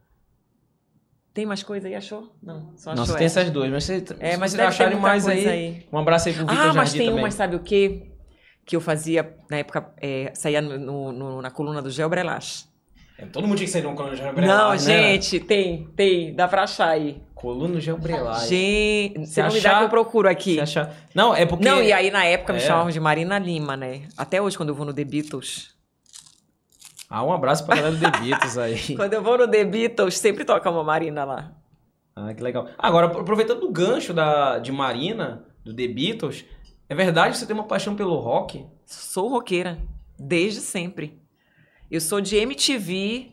[1.33, 2.31] Tem mais coisa aí, achou?
[2.41, 3.41] Não, só achou Nossa, tem essa.
[3.41, 6.33] essas duas, mas se, É, se mas vocês acharem mais coisa aí, um abraço aí
[6.33, 7.23] pro Vitor Ah, mas tem também.
[7.23, 8.11] uma, sabe o quê?
[8.67, 12.09] Que eu fazia, na época, é, saía no- no- na coluna do Gel.
[13.17, 14.93] É, Todo mundo tinha que sair de uma coluna de Não, Geobrelage, né?
[15.13, 17.19] gente, tem, tem, dá pra achar aí.
[17.33, 18.47] Coluna Geobrelage.
[18.49, 20.55] Gente, Se se não me dá achar- que eu procuro aqui.
[20.55, 20.91] Você acha...
[21.15, 21.63] Não, é porque...
[21.65, 22.61] Não, e aí na época me É.
[22.61, 24.01] chamavam de Marina Lima, né?
[24.17, 25.73] Até hoje, quando eu vou no The Beatles.
[27.09, 28.77] Ah, um abraço pra galera do The Beatles aí.
[28.97, 31.53] Quando eu vou no The Beatles, sempre toca uma Marina lá.
[32.15, 32.67] Ah, que legal.
[32.77, 36.43] Agora, aproveitando o gancho da, de Marina, do The Beatles,
[36.89, 38.65] é verdade que você tem uma paixão pelo rock?
[38.85, 39.77] Sou roqueira,
[40.17, 41.19] desde sempre.
[41.89, 43.31] Eu sou de MTV,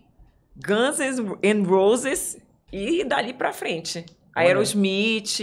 [0.56, 0.98] Guns
[1.42, 2.38] N' Roses
[2.72, 4.04] e dali pra frente.
[4.36, 4.46] Olha.
[4.46, 5.40] Aerosmith,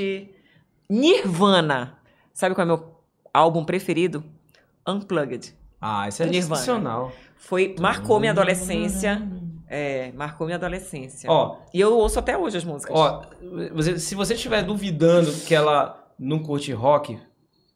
[0.89, 1.97] Nirvana.
[2.33, 2.95] Sabe qual é o meu
[3.33, 4.23] álbum preferido?
[4.87, 5.53] Unplugged.
[5.79, 6.55] Ah, isso é Nirvana.
[6.55, 7.11] sensacional.
[7.37, 9.21] Foi, marcou minha adolescência.
[9.67, 11.29] É, marcou minha adolescência.
[11.31, 12.93] Ó, E eu ouço até hoje as músicas.
[12.95, 13.23] ó,
[13.97, 17.17] se você estiver duvidando que ela não curte rock,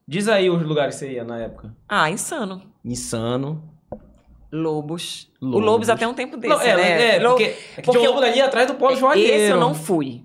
[0.08, 1.76] diz aí os lugares que você ia na época.
[1.88, 2.62] Ah, Insano.
[2.84, 3.64] Insano.
[4.52, 5.30] Lobos.
[5.42, 5.66] O Lobos.
[5.66, 7.16] Lobos até um tempo desse, Não, é, né?
[7.16, 9.34] é, porque, é que porque tinha um ali atrás do Polo Joalheiro.
[9.34, 10.24] Esse eu não fui.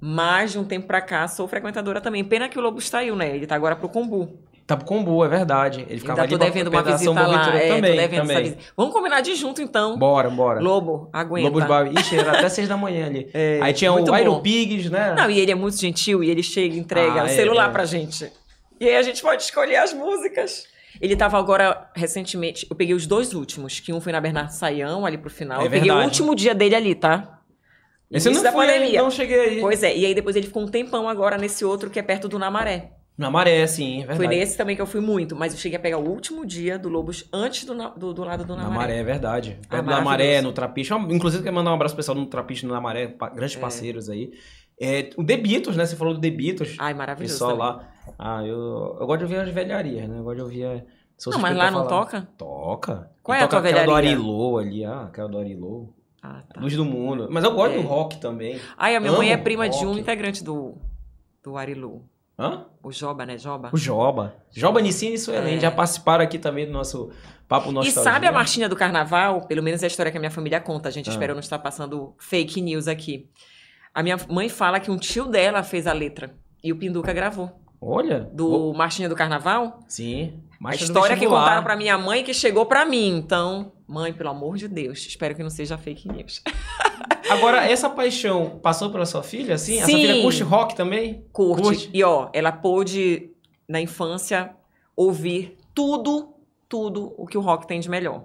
[0.00, 2.24] Mas de um tempo pra cá sou frequentadora também.
[2.24, 3.34] Pena que o Lobo saiu, né?
[3.36, 4.30] Ele tá agora pro Combu.
[4.66, 5.84] Tá pro Combu, é verdade.
[5.90, 7.54] Ele ficava Ainda tô ali devendo uma visita lá.
[7.56, 8.36] É, também, tô devendo também.
[8.36, 8.62] essa visita.
[8.76, 9.98] Vamos combinar de junto, então.
[9.98, 10.60] Bora, bora.
[10.60, 11.48] Lobo, aguenta.
[11.48, 11.92] Lobos Bar.
[11.92, 13.28] Ixi, era até seis da manhã ali.
[13.34, 14.16] É, Aí tinha o.
[14.16, 15.14] Iron Pigs, né?
[15.18, 17.68] Não, e ele é muito gentil e ele chega e entrega Ah, o é, celular
[17.68, 17.72] é.
[17.72, 18.32] pra gente.
[18.80, 20.64] E aí a gente pode escolher as músicas.
[21.00, 25.06] Ele tava agora, recentemente, eu peguei os dois últimos, que um foi na Bernardo Saião,
[25.06, 25.60] ali pro final.
[25.62, 27.40] É eu peguei o último dia dele ali, tá?
[28.10, 29.02] Esse eu Início não da fui, pandemia.
[29.02, 29.60] não cheguei aí.
[29.60, 32.28] Pois é, e aí depois ele ficou um tempão agora nesse outro que é perto
[32.28, 32.92] do Namaré.
[33.16, 34.16] Na maré, sim, é verdade.
[34.16, 36.78] Foi nesse também que eu fui muito, mas eu cheguei a pegar o último dia
[36.78, 38.78] do Lobos antes do, do, do lado do Na Namaré.
[38.78, 39.58] maré, é verdade.
[39.68, 40.42] Ah, na maré, maravilhoso.
[40.42, 40.94] no Trapiche.
[40.94, 43.60] Inclusive, quero mandar um abraço pessoal no Trapiche, no Maré, pa- grandes É.
[43.60, 44.32] parceiros aí.
[44.80, 45.84] É, o The Beatles, né?
[45.84, 46.76] Você falou do The Beatles.
[46.78, 47.34] Ai, maravilhoso.
[47.34, 47.66] pessoal também.
[47.66, 47.88] lá.
[48.18, 50.18] Ah, eu, eu gosto de ouvir as velharias, né?
[50.18, 50.64] Eu gosto de ouvir.
[50.64, 50.82] a-
[51.30, 52.28] Não, mas lá não toca?
[52.36, 53.10] Toca.
[53.22, 54.10] Qual E é a toca tua aquela do velharia?
[54.16, 55.92] Arilô ali, ah, aquela do Arilô.
[56.22, 56.60] Ah, tá.
[56.60, 57.28] Luz do Mundo.
[57.30, 57.82] Mas eu gosto É.
[57.82, 58.58] do rock também.
[58.76, 60.00] Ai, a minha mãe é Amo prima de um rock.
[60.00, 60.76] integrante do,
[61.42, 62.04] do Arilu.
[62.38, 62.66] Hã?
[62.82, 63.36] O Joba, né?
[63.36, 63.70] Joba.
[63.72, 64.34] O Joba.
[64.50, 65.60] Joba Nicine e Suelen É.
[65.60, 67.10] já participaram aqui também do nosso
[67.46, 68.02] Papo E Nostalgia.
[68.12, 69.46] sabe a marchinha do carnaval?
[69.46, 70.88] Pelo menos é a história que a minha família conta.
[70.88, 71.12] A gente Ah.
[71.12, 73.28] espera não estar passando fake news aqui.
[73.94, 76.34] A minha mãe fala que um tio dela fez a letra.
[76.64, 77.50] E o Pinduca gravou.
[77.80, 78.28] Olha.
[78.32, 79.80] Do Marchinha do Carnaval.
[79.88, 80.42] Sim.
[80.58, 83.16] a Marcha do história que contaram pra minha mãe que chegou pra mim.
[83.16, 86.42] Então, mãe, pelo amor de Deus, espero que não seja fake news.
[87.30, 89.76] Agora, essa paixão passou pela sua filha, assim?
[89.78, 90.00] A sua Sim.
[90.00, 91.24] filha curte rock também?
[91.32, 91.62] Curte.
[91.62, 91.90] Curte.
[91.92, 93.30] E ó, ela pôde,
[93.68, 94.50] na infância,
[94.96, 96.34] ouvir tudo,
[96.68, 98.24] tudo o que o rock tem de melhor.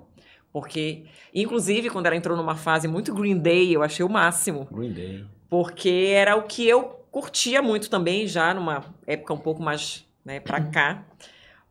[0.52, 1.04] Porque,
[1.34, 4.68] inclusive, quando ela entrou numa fase muito Green Day, eu achei o máximo.
[4.72, 5.26] Green Day.
[5.50, 10.42] Porque era o que eu curtia muito também, já numa época um pouco mais, né,
[10.42, 11.06] pra cá.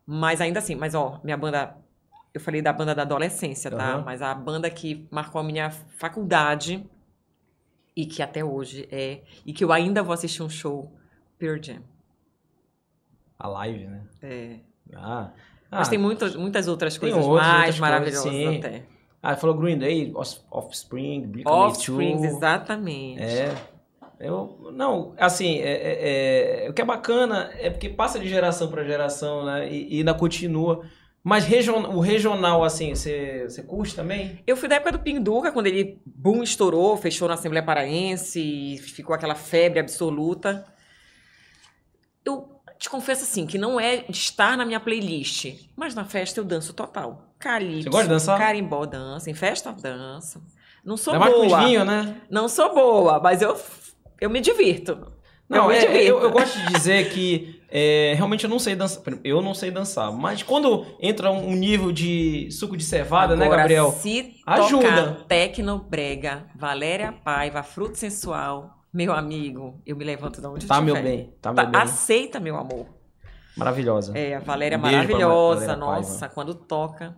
[0.07, 1.77] Mas ainda assim, mas ó, minha banda.
[2.33, 3.93] Eu falei da banda da adolescência, tá?
[3.97, 4.03] Aham.
[4.05, 6.85] Mas a banda que marcou a minha faculdade
[7.97, 9.21] E que até hoje é.
[9.47, 10.91] E que eu ainda vou assistir um show
[11.39, 11.81] Pearl Jam.
[13.39, 14.03] A live, né?
[14.23, 14.57] É.
[14.95, 15.31] Ah.
[15.71, 18.83] Mas Ah, tem muitas, muitas outras coisas outras, mais outras maravilhosas coisas, até.
[19.23, 21.47] Ah, falou Green Day, Off- Offspring, Blink-182.
[21.47, 23.23] Offspring, exatamente.
[23.23, 23.74] É.
[24.21, 28.69] Eu, não, assim, é, é- é- o que é bacana é porque passa de geração
[28.69, 29.71] para geração, né?
[29.71, 30.85] E, e ainda continua.
[31.23, 34.43] Mas region, o regional, assim, você curte também?
[34.47, 38.79] Eu fui da época do Pinduca, quando ele, boom, estourou, fechou na Assembleia Paraense, e
[38.79, 40.67] ficou aquela febre absoluta.
[42.25, 46.41] Eu te confesso, assim, que não é de estar na minha playlist, mas na festa
[46.41, 47.35] eu danço total.
[47.39, 48.39] Calypso, Você gosta de dançar?
[48.39, 49.31] carimbó, dança.
[49.31, 50.43] Em festa, danço.
[50.85, 51.47] Não sou com boa.
[51.61, 52.21] os vinhos, né?
[52.29, 53.59] Não sou boa, mas eu,
[54.21, 55.13] eu me divirto.
[55.49, 56.07] Não, eu me é, divirto.
[56.07, 59.03] eu, eu gosto de dizer que é, realmente eu não sei dançar.
[59.25, 60.13] Eu não sei dançar.
[60.13, 63.91] Mas quando entra um nível de suco de cevada, né, Agora, Gabriel?
[63.93, 64.83] Se Ajuda.
[64.83, 70.95] tocar Tecnobrega, Valéria Paiva, Fruto Sensual, meu amigo, eu me levanto de onde Tá, meu
[70.95, 71.35] bem.
[71.43, 71.81] Tá, Tá, meu bem.
[71.81, 72.87] Aceita, meu amor.
[73.57, 74.17] Maravilhosa.
[74.17, 75.97] É, a Valéria é Um maravilhosa, Valéria Paiva.
[75.97, 77.17] nossa, quando toca.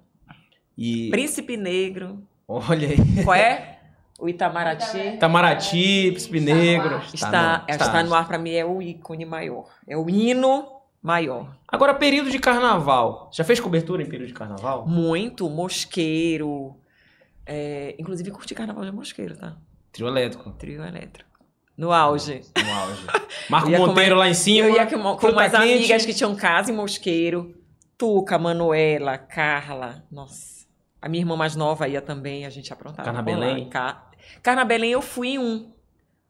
[0.76, 1.10] E.
[1.10, 2.22] Príncipe Negro.
[2.48, 3.24] Olha aí.
[3.24, 3.75] Qual é?
[4.18, 4.98] O Itamaraty.
[5.14, 7.02] Itamaraty, Príncipe Negro.
[7.12, 9.68] Está, está, no ar pra mim, é o ícone maior.
[9.86, 10.66] É o hino
[11.02, 11.54] maior.
[11.68, 13.30] Agora, período de carnaval.
[13.32, 14.86] Já fez cobertura em período de carnaval?
[14.86, 16.76] Muito, Mosqueiro.
[17.44, 19.56] É, inclusive, curti Carnaval de Mosqueiro, tá?
[19.92, 20.50] Trio elétrico.
[20.52, 21.30] Trio elétrico.
[21.76, 22.40] No auge.
[22.56, 23.06] No auge.
[23.48, 24.66] Marco Monteiro lá em cima.
[24.66, 25.56] Eu ia com, com umas quente.
[25.56, 27.54] amigas que tinham casa em Mosqueiro.
[27.96, 30.02] Tuca, Manuela, Carla.
[30.10, 30.66] Nossa.
[31.00, 33.04] A minha irmã mais nova ia também, a gente aprontava.
[33.04, 34.05] Carna por lá.
[34.42, 35.70] Carna Belém eu fui em um.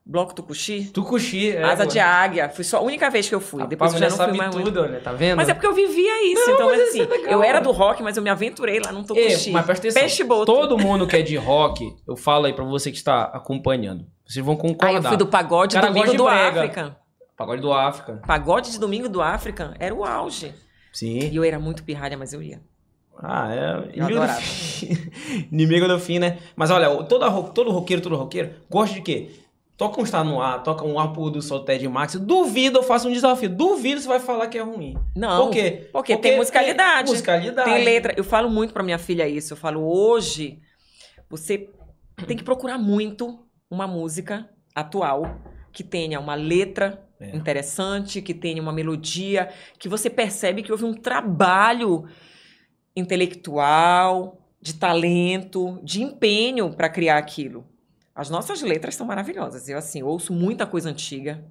[0.08, 0.84] Bloco Tucuxi.
[0.94, 1.50] Tucuxi.
[1.50, 2.48] É, Asa de águia.
[2.48, 3.58] Fui só a única vez que eu fui.
[3.62, 4.66] Rapaz, Depois eu já não fui sabe mais muito.
[4.66, 5.36] tudo, olha, tá vendo?
[5.36, 6.48] Mas é porque eu vivia isso.
[6.48, 9.48] então, mas assim, é eu era do rock, mas eu me aventurei lá no Tucuxi.
[9.48, 10.02] Ei, mas presta atenção.
[10.02, 10.46] Peixe boto.
[10.46, 14.06] Todo mundo que é de rock, eu falo aí pra você que está acompanhando.
[14.24, 14.94] Vocês vão Aí concordar.
[14.96, 16.60] eu fui do pagode Cara, domingo do brega.
[16.62, 16.96] África.
[17.36, 18.22] Pagode do África.
[18.26, 20.54] Pagode de domingo do África era o auge.
[20.92, 21.18] Sim.
[21.30, 22.60] E eu era muito pirralha, mas eu ia.
[23.18, 23.96] Ah, é.
[23.96, 24.88] Inimigo do, fim.
[25.50, 26.38] Inimigo do fim, né?
[26.54, 29.30] Mas olha, todo, todo roqueiro, todo roqueiro, gosta de quê?
[29.76, 32.14] Toca um Está no ar, toca um ar do Sol Ted Max.
[32.14, 33.50] Duvido, eu faço um desafio.
[33.50, 34.96] Duvido você vai falar que é ruim.
[35.14, 35.44] Não.
[35.44, 35.88] Por quê?
[35.92, 37.10] Porque, tem musicalidade.
[37.10, 37.70] Musicalidade.
[37.70, 38.14] Tem letra.
[38.16, 39.52] Eu falo muito pra minha filha isso.
[39.52, 40.58] Eu falo, hoje,
[41.28, 41.68] você
[42.26, 43.38] tem que procurar muito
[43.70, 45.36] uma música atual
[45.72, 47.36] que tenha uma letra É.
[47.36, 52.06] interessante, que tenha uma melodia, que você percebe que houve um trabalho
[52.96, 57.64] intelectual, de talento, de empenho para criar aquilo.
[58.14, 59.68] As nossas letras são maravilhosas.
[59.68, 61.44] Eu, assim, ouço muita coisa antiga.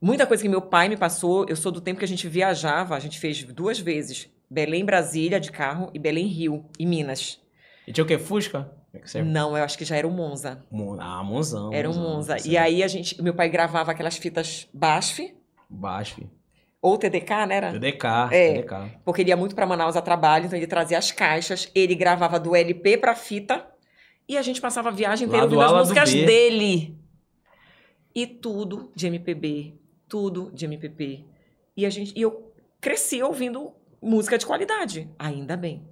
[0.00, 1.46] Muita coisa que meu pai me passou.
[1.48, 2.94] Eu sou do tempo que a gente viajava.
[2.94, 4.28] A gente fez duas vezes.
[4.50, 5.90] Belém, Brasília, de carro.
[5.94, 7.40] E Belém, Rio, em Minas.
[7.86, 8.18] E tinha o quê?
[8.18, 8.70] Fusca?
[8.92, 10.62] É você- Não, eu acho que já era o Monza.
[10.70, 11.72] Mon- Ah, Monzão.
[11.72, 12.38] Era um Monza.
[12.38, 15.34] Você- E aí, a gente, meu pai gravava aquelas fitas BASF.
[15.70, 16.28] Baixo.
[16.82, 17.54] Ou TDK, né?
[17.54, 17.70] Era?
[17.70, 18.06] TDK.
[18.32, 18.54] É.
[18.54, 18.98] TDK.
[19.04, 20.46] Porque ele ia muito para Manaus a trabalho.
[20.46, 21.70] Então, ele trazia as caixas.
[21.76, 23.64] Ele gravava do LP pra fita.
[24.28, 26.98] E a gente passava a viagem inteira ouvindo as músicas dele.
[28.12, 29.74] E tudo de MPB.
[30.08, 31.24] Tudo de MPB.
[31.76, 33.72] E, a gente, e eu cresci ouvindo
[34.02, 35.08] música de qualidade.
[35.16, 35.86] Ainda bem.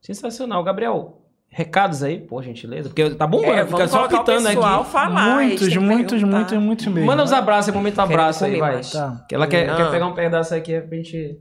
[0.00, 0.62] Sensacional.
[0.62, 1.21] Gabriel,
[1.52, 2.88] recados aí, por gentileza.
[2.88, 4.56] Porque tá bombando, É, fica só pitando aqui.
[4.90, 5.36] falar.
[5.36, 7.06] muitos, muitos, muitos, muitos mesmo.
[7.06, 8.80] Manda os abraços aí, momento abraço aí, vai.
[8.80, 11.38] Tá, ela quer, quer pegar um pedaço aqui pra gente.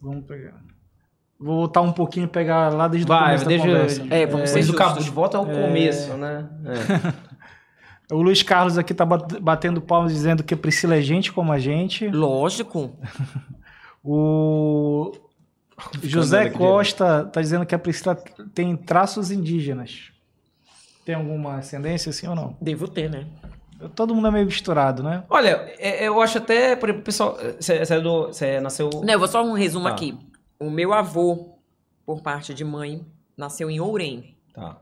[0.00, 0.54] vamos pegar.
[1.38, 4.06] Vou voltar um pouquinho e pegar lá desde o Vai, começo da deixa conversa.
[4.10, 6.48] É, vamos ser Desde o cabo de volta ao começo, né?
[6.66, 7.30] É.
[8.12, 11.60] O Luiz Carlos aqui tá bat- batendo palmas dizendo que Priscila é gente como a
[11.60, 12.08] gente.
[12.08, 12.90] Lógico.
[14.02, 15.12] O
[16.02, 18.14] José aqui Costa tá dizendo que a Priscila
[18.54, 20.12] tem traços indígenas.
[21.04, 22.56] Tem alguma ascendência assim ou não?
[22.60, 23.26] Devo ter, né?
[23.94, 25.24] Todo mundo é meio misturado, né?
[25.30, 28.90] Olha, é- eu acho até, por exemplo, pessoal, você você é do, você nasceu...
[29.02, 29.92] Não, eu vou só um resumo Tá.
[29.94, 30.16] aqui.
[30.58, 31.58] O meu avô,
[32.04, 33.06] por parte de mãe,
[33.36, 34.36] nasceu em Ourém.
[34.52, 34.76] Tá.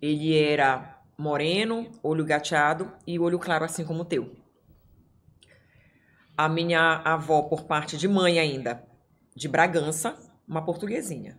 [0.00, 4.32] Ele era moreno, olho gateado e olho claro, assim como o teu.
[6.36, 8.82] A minha avó, por parte de mãe ainda,
[9.34, 10.16] de Bragança,
[10.46, 11.38] uma portuguesinha.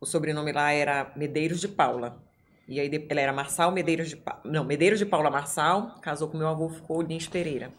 [0.00, 2.22] O sobrenome lá era Medeiros de Paula.
[2.68, 4.42] E aí ela era Marçal Medeiros de Paula.
[4.44, 7.72] Não, Medeiros de Paula Marçal, casou com meu avô, ficou Lins Pereira.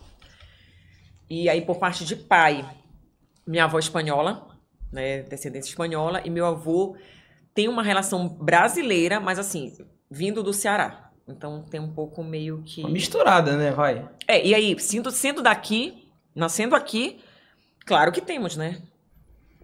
[1.29, 2.65] E aí, por parte de pai,
[3.45, 4.47] minha avó espanhola,
[4.91, 6.95] né, descendência espanhola, e meu avô
[7.53, 9.75] tem uma relação brasileira, mas assim,
[10.09, 11.11] vindo do Ceará.
[11.27, 12.81] Então tem um pouco meio que.
[12.81, 13.71] Uma misturada, né?
[13.71, 14.07] Vai.
[14.25, 17.19] É, e aí, sendo, sendo daqui, nascendo aqui,
[17.85, 18.81] claro que temos, né?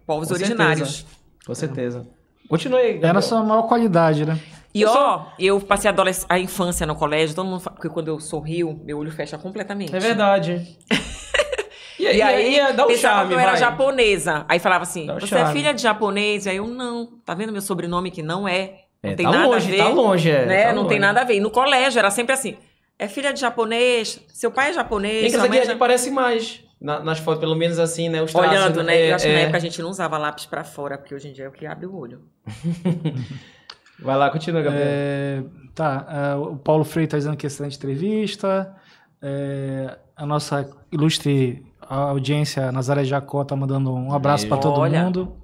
[0.06, 0.88] Povos Com originários.
[0.98, 1.14] certeza.
[1.46, 2.06] Com certeza.
[2.48, 4.38] Continue aí, É a nossa maior qualidade, né?
[4.74, 5.94] E Eu ó, eu passei a,
[6.28, 9.94] a infância no colégio, todo mundo fala, porque quando eu sorrio, meu olho fecha completamente.
[9.94, 10.76] É verdade.
[11.98, 13.60] e, E aí, dá um pensava charme, que eu era vai.
[13.60, 14.44] japonesa.
[14.48, 15.52] Aí falava assim, um você é charme.
[15.52, 16.46] filha de japonês?
[16.46, 17.06] Aí eu, não.
[17.24, 18.80] Tá vendo meu sobrenome que não é?
[19.02, 19.76] Não É, tem tá nada longe, a ver.
[19.78, 20.64] tá longe, é, né?
[20.64, 20.98] tá não tem longe.
[20.98, 21.34] nada a ver.
[21.36, 22.56] E no colégio era sempre assim,
[22.98, 26.10] é filha de japonês, seu pai é japonês, Tem que sua essa mãe é parece
[26.10, 26.63] mais.
[26.84, 28.22] Na- nas fotos, pelo menos assim, né?
[28.22, 28.94] Os traços, Olhando, né?
[28.96, 29.42] É, eu acho que na é.
[29.42, 31.64] época a gente não usava lápis pra fora, porque hoje em dia é o que
[31.66, 32.20] abre o olho.
[33.98, 34.84] Vai lá, continua, Gabriel.
[34.86, 35.42] É,
[35.74, 38.74] tá, é, o Paulo Freire está dizendo que é excelente entrevista.
[39.22, 45.04] É, a nossa ilustre audiência, Nazaré Jacó, está mandando um abraço para todo Olha.
[45.04, 45.36] mundo.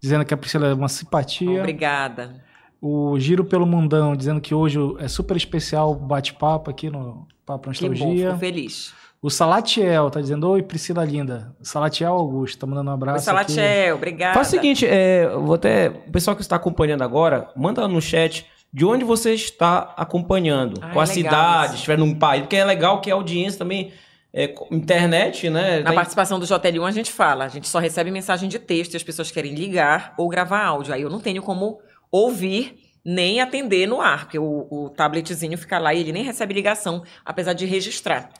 [0.00, 1.58] Dizendo que a Priscila é uma simpatia.
[1.60, 2.42] Obrigada.
[2.80, 7.70] O Giro pelo Mundão, dizendo que hoje é super especial o bate-papo aqui no Papo
[7.70, 8.28] Que bom, Nostalgia.
[8.28, 8.94] fico feliz.
[9.22, 11.54] O Salatiel tá dizendo, oi Priscila linda.
[11.62, 13.52] Salatiel Augusto, tá mandando um Oi, abraço aqui.
[13.52, 14.34] Salatiel, obrigada.
[14.34, 15.88] Faz o seguinte, é, vou até.
[15.88, 20.80] O pessoal que está acompanhando agora, manda no chat de onde você está acompanhando.
[20.80, 21.70] Ah, qual a é legal cidade, isso.
[21.72, 23.92] se estiver num país, porque é legal que a audiência também.
[24.32, 25.80] É, internet, né?
[25.80, 28.94] Na tem- participação do JL1 a gente fala, a gente só recebe mensagem de texto
[28.94, 30.94] e as pessoas querem ligar ou gravar áudio.
[30.94, 31.80] Aí eu não tenho como
[32.12, 36.54] ouvir nem atender no ar, porque o, o tabletzinho fica lá e ele nem recebe
[36.54, 38.30] ligação, apesar de registrar.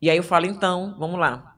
[0.00, 1.56] E aí eu falo, então, vamos lá.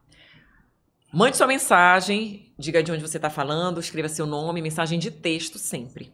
[1.13, 5.59] Mande sua mensagem, diga de onde você está falando, escreva seu nome, mensagem de texto
[5.59, 6.11] sempre.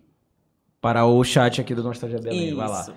[0.81, 2.55] Para o chat aqui do Nostalgia Belém.
[2.55, 2.81] Vai lá.
[2.81, 2.93] Isso.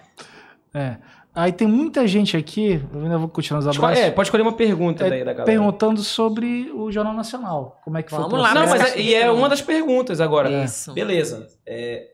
[0.75, 0.97] É.
[1.33, 3.99] Aí tem muita gente aqui, eu ainda vou continuar os abraços.
[3.99, 5.45] É, pode escolher uma pergunta É, daí da galera.
[5.45, 7.81] perguntando sobre o Jornal Nacional.
[7.85, 8.53] Como é que foi Vamos lá?
[8.53, 10.65] Não, mas é, e é uma das perguntas agora.
[10.65, 10.93] Isso.
[10.93, 11.47] Beleza.
[11.65, 12.09] É,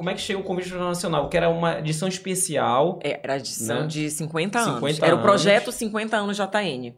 [0.00, 1.28] como é que chega o convite do Jornal Nacional?
[1.28, 2.98] Que era uma edição especial.
[3.04, 3.86] É, Era a edição Né?
[3.86, 4.74] de 50 anos.
[4.76, 5.30] 50 Era o anos.
[5.30, 6.94] projeto 50 anos JN.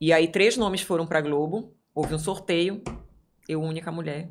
[0.00, 2.80] E aí três nomes foram para Globo, houve um sorteio,
[3.48, 4.28] eu única mulher.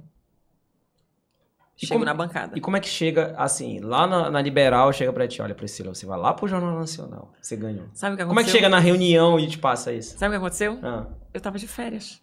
[1.76, 2.58] E Chego como- na bancada.
[2.58, 5.94] E como é que chega, assim, lá na, na Liberal, chega pra ti, olha, Priscila,
[5.94, 7.88] você vai lá pro Jornal Nacional, você ganhou.
[7.94, 8.28] Sabe o que aconteceu?
[8.28, 10.18] Como é que chega na reunião e te passa isso?
[10.18, 10.80] Sabe o que aconteceu?
[10.82, 11.08] Ah.
[11.34, 12.22] Eu tava de férias.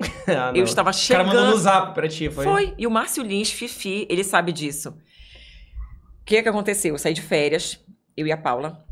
[0.28, 0.50] Ah.
[0.56, 1.26] Eu estava O cara chegando.
[1.28, 2.44] mandou no zap pra ti, foi?
[2.44, 2.74] Foi.
[2.76, 4.92] E o Márcio Lins, Fifi, ele sabe disso.
[6.26, 6.94] Que é que aconteceu?
[6.94, 7.78] Eu saí de férias,
[8.16, 8.84] eu e a Paula,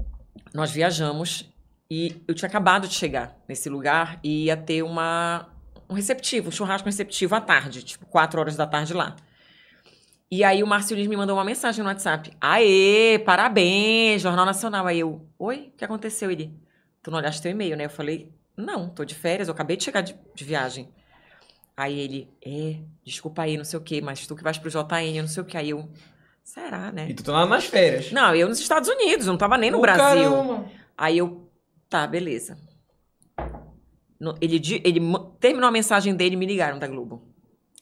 [0.54, 1.52] nós viajamos
[1.90, 5.48] e eu tinha acabado de chegar nesse lugar e ia ter uma,
[5.90, 9.16] um receptivo, um churrasco receptivo à tarde, tipo, quatro horas da tarde lá.
[10.30, 12.30] E aí o Márcio Lins me mandou uma mensagem no WhatsApp.
[12.40, 14.86] Aê, parabéns, Jornal Nacional.
[14.86, 16.30] Aí eu, oi, o que aconteceu?
[16.30, 16.56] Ele,
[17.02, 17.86] tu não olhaste teu e-mail, né?
[17.86, 20.88] Eu falei, não, tô de férias, eu acabei de chegar de, de viagem.
[21.76, 25.20] Aí ele, é, desculpa aí, não sei o quê, mas tu que vais pro JN,
[25.20, 25.56] não sei o quê.
[25.56, 25.90] Aí eu,
[26.44, 27.08] será, né?
[27.10, 28.12] E tu tá lá nas férias.
[28.12, 30.30] Não, eu nos Estados Unidos, eu não tava nem no Ô, Brasil.
[30.30, 30.66] caramba.
[30.96, 31.50] Aí eu,
[31.88, 32.56] tá, beleza.
[34.40, 35.00] Ele, ele
[35.40, 37.22] terminou a mensagem dele e me ligaram da Globo.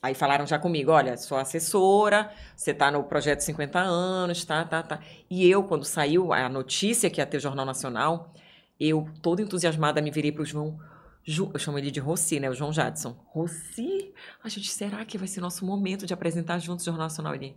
[0.01, 4.83] Aí falaram já comigo, olha, sou assessora, você tá no projeto 50 anos, tá, tá,
[4.83, 4.99] tá.
[5.29, 8.33] E eu, quando saiu a notícia que ia ter o Jornal Nacional,
[8.77, 10.77] eu, toda entusiasmada, me virei pro João.
[11.23, 12.49] Ju- eu chamo ele de Rossi, né?
[12.49, 13.15] O João Jadson.
[13.27, 14.13] Rossi?
[14.43, 17.33] A gente, será que vai ser nosso momento de apresentar juntos o Jornal Nacional?
[17.33, 17.55] Ele,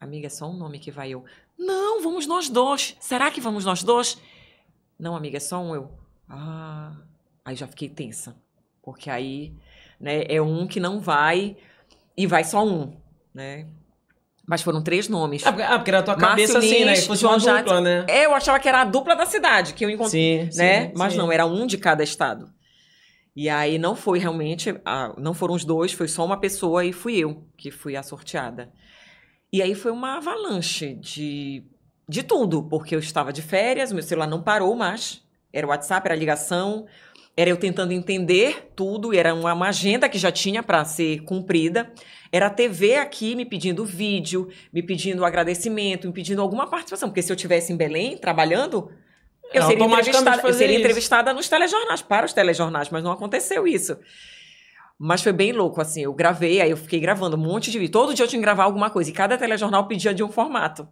[0.00, 1.24] amiga, é só um nome que vai eu.
[1.58, 2.96] Não, vamos nós dois.
[3.00, 4.18] Será que vamos nós dois?
[4.98, 5.90] Não, amiga, é só um eu.
[6.28, 6.92] Ah,
[7.44, 8.36] aí já fiquei tensa.
[8.82, 9.52] Porque aí,
[10.00, 11.56] né, é um que não vai
[12.16, 12.96] e vai só um,
[13.34, 13.66] né?
[14.46, 15.46] Mas foram três nomes.
[15.46, 16.94] Ah, porque, ah, na tua Márcio cabeça assim, né?
[16.94, 18.06] Lins, fosse uma dupla, né?
[18.08, 20.86] É, eu achava que era a dupla da cidade que eu encontrei, Sim, né?
[20.86, 21.18] sim, Mas sim.
[21.18, 22.50] não, era um de cada estado.
[23.36, 26.92] E aí não foi realmente, ah, não foram os dois, foi só uma pessoa e
[26.92, 28.72] fui eu que fui a sorteada.
[29.52, 31.62] E aí foi uma avalanche de,
[32.08, 35.22] de tudo, porque eu estava de férias, o meu celular não parou mais,
[35.52, 36.86] era o WhatsApp, era ligação,
[37.36, 41.90] era eu tentando entender tudo, era uma, uma agenda que já tinha para ser cumprida,
[42.30, 47.22] era a TV aqui me pedindo vídeo, me pedindo agradecimento, me pedindo alguma participação, porque
[47.22, 48.90] se eu tivesse em Belém trabalhando,
[49.54, 53.66] eu É, seria, entrevistada, eu seria entrevistada nos telejornais, para os telejornais, mas não aconteceu
[53.66, 53.96] isso.
[54.98, 57.92] Mas foi bem louco, assim, eu gravei, aí eu fiquei gravando um monte de vídeo.
[57.92, 60.88] Todo dia eu tinha que gravar alguma coisa, e cada telejornal pedia de um formato.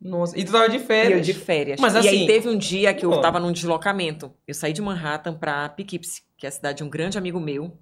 [0.00, 1.24] Nossa, e tu tava de E eu férias.
[1.26, 1.80] de férias.
[1.80, 3.20] Mas e assim, aí teve um dia que eu pô.
[3.20, 4.32] tava num deslocamento.
[4.46, 7.78] Eu saí de Manhattan pra Poughkeepsie, que é a cidade de um grande amigo meu,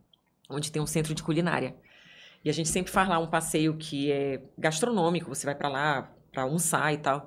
[0.49, 1.75] onde tem um centro de culinária.
[2.45, 6.13] E a gente sempre faz lá um passeio que é gastronômico, você vai pra lá
[6.31, 7.27] pra almoçar e tal.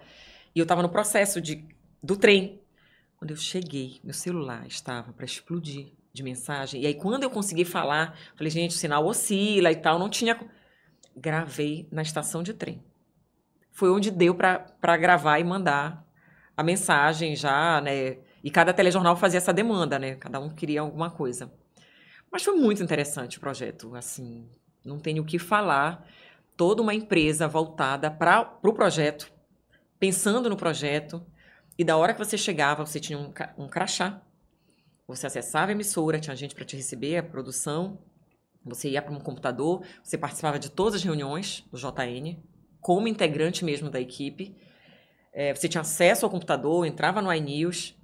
[0.55, 1.65] E eu tava no processo de,
[2.01, 2.61] do trem.
[3.17, 6.81] Quando eu cheguei, meu celular estava pra explodir de mensagem.
[6.81, 10.39] E aí quando eu consegui falar, falei, gente, o sinal oscila e tal, não tinha
[11.15, 12.83] gravei na estação de trem.
[13.71, 16.05] Foi onde deu para gravar e mandar
[16.55, 18.17] a mensagem já, né?
[18.43, 20.15] E cada telejornal fazia essa demanda, né?
[20.15, 21.51] Cada um queria alguma coisa.
[22.31, 24.49] Mas foi muito interessante o projeto, assim,
[24.83, 26.05] não tenho o que falar.
[26.55, 29.31] Toda uma empresa voltada para o pro projeto,
[29.99, 31.25] pensando no projeto.
[31.77, 34.21] E da hora que você chegava, você tinha um, um crachá.
[35.07, 37.99] Você acessava a emissora, tinha gente para te receber, a produção.
[38.65, 42.37] Você ia para um computador, você participava de todas as reuniões do JN,
[42.81, 44.55] como integrante mesmo da equipe.
[45.31, 47.95] É, você tinha acesso ao computador, entrava no iNews.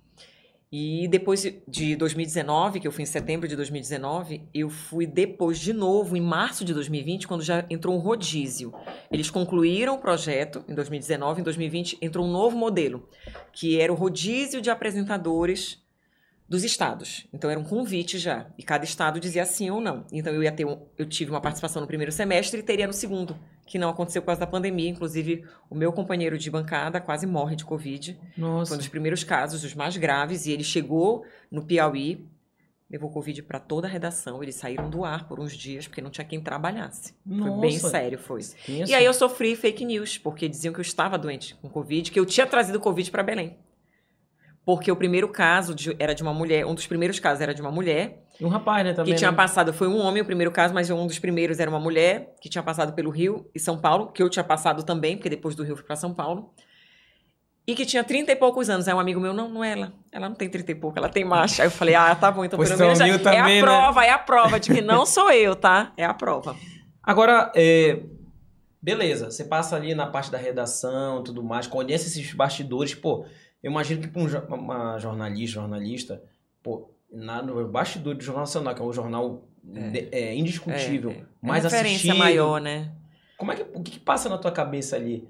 [0.72, 5.74] E depois de 2019, que eu fui em setembro de 2019, eu fui depois de
[5.74, 8.72] novo, em março de 2020, quando já entrou um rodízio.
[9.12, 13.10] Eles concluíram o projeto em 2019, em 2020 entrou um novo modelo,
[13.52, 15.81] que era o rodízio de apresentadores
[16.52, 17.26] dos estados.
[17.32, 20.06] Então era um convite já, e cada estado dizia sim ou não.
[20.12, 22.92] Então eu ia ter um, eu tive uma participação no primeiro semestre e teria no
[22.92, 27.26] segundo, que não aconteceu por causa da pandemia, inclusive o meu companheiro de bancada quase
[27.26, 28.20] morre de covid.
[28.36, 28.74] Foi Nossa.
[28.74, 32.28] um dos primeiros casos, os mais graves, e ele chegou no Piauí,
[32.90, 34.44] levou Covid para toda a redação.
[34.44, 37.14] Eles saíram do ar por uns dias, porque não tinha quem trabalhasse.
[37.26, 37.90] Foi bem Nossa.
[37.90, 38.42] sério, foi.
[38.66, 42.12] Tinha E aí eu sofri fake news, porque diziam que eu estava doente com Covid,
[42.12, 43.58] que eu tinha trazido Covid para Belém.
[44.64, 47.62] Porque o primeiro caso de- era de uma mulher, um dos primeiros casos era de
[47.62, 49.14] uma mulher, E um rapaz, né, também.
[49.14, 49.38] que tinha né?
[49.38, 52.48] passado, foi um homem o primeiro caso, mas um dos primeiros era uma mulher, que
[52.48, 55.64] tinha passado pelo Rio e São Paulo, que eu tinha passado também, porque depois do
[55.64, 56.54] Rio fui para São Paulo.
[57.66, 58.88] E que tinha 30 e poucos anos.
[58.88, 59.94] Aí um amigo meu, não, não é ela.
[60.12, 61.60] Ela não tem 30 e pouco, ela tem mais.
[61.60, 63.40] Aí eu falei, ah, tá bom, então Pois pelo seu menos já- amigo é também,
[63.40, 63.60] a né?
[63.62, 65.94] prova, é a prova de que não sou eu, tá?
[65.96, 66.56] É a prova.
[67.04, 68.00] Agora, é,
[68.82, 73.26] beleza, você passa ali na parte da redação e tudo mais, conhece esses bastidores, pô,
[73.64, 74.28] eu imagino que pra um
[74.60, 76.24] uma jornalista, jornalista,
[76.64, 81.14] pô, na, no bastidor do Jornal Nacional, que é um jornal de- é, indiscutível, É,
[81.16, 81.26] é.
[81.42, 82.92] mais é referência assistido, maior, né?
[83.38, 85.28] como é que, o que, que passa na tua cabeça ali?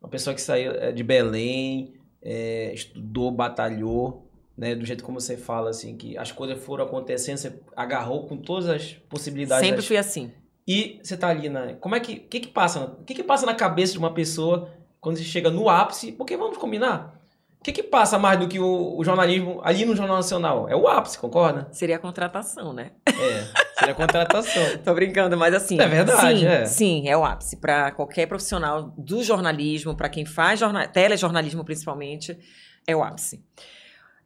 [0.00, 4.26] Uma pessoa que saiu é, de Belém, é, estudou, batalhou,
[4.56, 8.36] né, do jeito como você fala, assim, que as coisas foram acontecendo, você agarrou com
[8.36, 10.30] todas as possibilidades Sempre das- fui assim.
[10.66, 11.76] e você tá ali, né?
[11.80, 12.14] Como é que.
[12.14, 12.80] O que que passa?
[12.84, 14.70] O que que passa na cabeça de uma pessoa
[15.00, 16.12] quando você chega no ápice?
[16.12, 17.19] Porque vamos combinar.
[17.60, 20.66] O que que passa mais do que o, o jornalismo ali no Jornal Nacional?
[20.66, 21.68] É o ápice, concorda?
[21.72, 22.92] Seria a contratação, né?
[23.06, 23.78] É.
[23.78, 24.62] Seria contratação.
[24.82, 25.78] Tô brincando, mas assim.
[25.78, 26.64] É verdade, sim, é.
[26.64, 27.58] Sim, é o ápice.
[27.58, 30.88] Para qualquer profissional do jornalismo, para quem faz jorna...
[30.88, 32.38] telejornalismo principalmente,
[32.86, 33.44] é o ápice.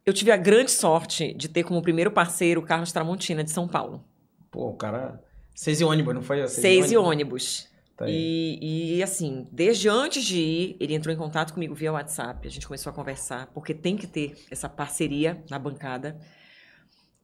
[0.05, 3.67] Eu tive a grande sorte de ter como primeiro parceiro o Carlos Tramontina, de São
[3.67, 4.05] Paulo.
[4.49, 5.21] Pô, o cara.
[5.53, 6.47] Seis e ônibus, não foi?
[6.47, 7.67] Seis e ônibus.
[7.95, 8.05] Tá.
[8.09, 12.45] E, e, assim, desde antes de ir, ele entrou em contato comigo via WhatsApp.
[12.45, 16.19] A gente começou a conversar, porque tem que ter essa parceria na bancada.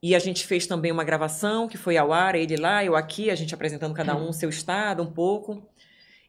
[0.02, 3.30] E a gente fez também uma gravação que foi ao ar, ele lá, eu aqui,
[3.30, 5.68] a gente apresentando cada um o seu estado um pouco.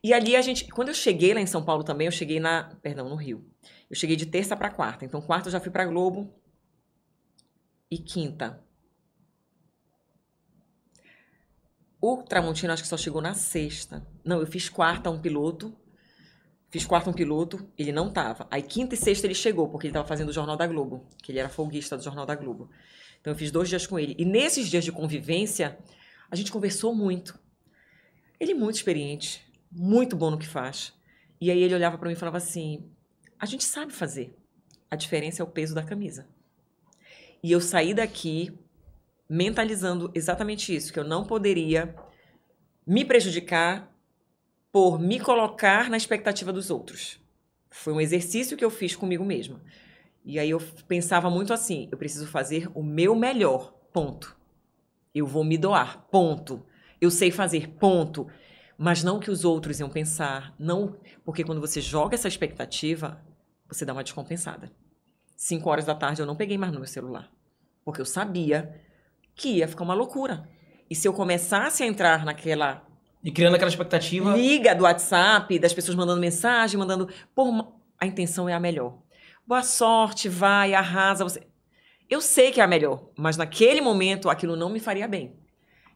[0.04, 2.76] E ali a gente, quando eu cheguei lá em São Paulo também, eu cheguei na,
[2.82, 3.46] perdão, no Rio.
[3.90, 5.06] Eu cheguei de terça para quarta.
[5.06, 6.34] Então, quarta eu já fui para Globo
[7.90, 8.62] e quinta.
[12.06, 14.06] O Tramontino acho que só chegou na sexta.
[14.26, 15.74] Não, eu fiz quarta um piloto.
[16.70, 18.46] Fiz quarta um piloto, ele não tava.
[18.52, 21.32] Aí quinta e sexta ele chegou, porque ele tava fazendo o Jornal da Globo, que
[21.32, 22.70] ele era folguista do Jornal da Globo.
[23.22, 24.18] Então eu fiz dois dias com ele.
[24.18, 25.80] E nesses dias de convivência,
[26.30, 27.40] a gente conversou muito.
[28.38, 29.42] Ele é muito experiente,
[29.72, 30.92] muito bom no que faz.
[31.40, 32.84] E aí ele olhava para mim e falava assim:
[33.40, 34.36] "A gente sabe fazer.
[34.92, 36.28] A diferença é o peso da camisa".
[37.42, 38.60] E eu saí daqui
[39.34, 41.96] mentalizando exatamente isso, que eu não poderia
[42.86, 43.92] me prejudicar
[44.72, 47.20] por me colocar na expectativa dos outros.
[47.72, 49.60] Foi um exercício que eu fiz comigo mesma.
[50.24, 54.38] E aí eu pensava muito assim, eu preciso fazer o meu melhor, ponto.
[55.16, 56.64] Eu vou me doar, ponto.
[57.02, 58.28] Eu sei fazer, ponto.
[58.78, 63.20] Mas não que os outros iam pensar, não, porque quando você joga essa expectativa,
[63.68, 64.72] você dá uma descompensada.
[65.36, 67.32] Cinco horas da tarde eu não peguei mais no meu celular,
[67.84, 68.80] porque eu sabia
[69.36, 70.48] que ia ficar uma loucura.
[70.90, 72.86] E se eu começasse a entrar naquela
[73.24, 74.36] E criando aquela expectativa.
[74.36, 77.10] liga do WhatsApp, das pessoas mandando mensagem, mandando.
[77.34, 78.98] Por a intenção é a melhor.
[79.46, 81.24] Boa sorte, vai, arrasa.
[81.24, 81.48] Você...
[82.10, 85.36] Eu sei que é a melhor, mas naquele momento aquilo não me faria bem.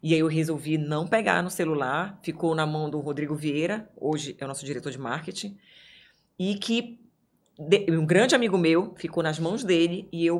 [0.01, 4.35] E aí eu resolvi não pegar no celular, ficou na mão do Rodrigo Vieira, hoje
[4.39, 5.57] é o nosso diretor de marketing,
[6.37, 6.99] e que
[7.89, 10.39] um grande amigo meu ficou nas mãos dele e eu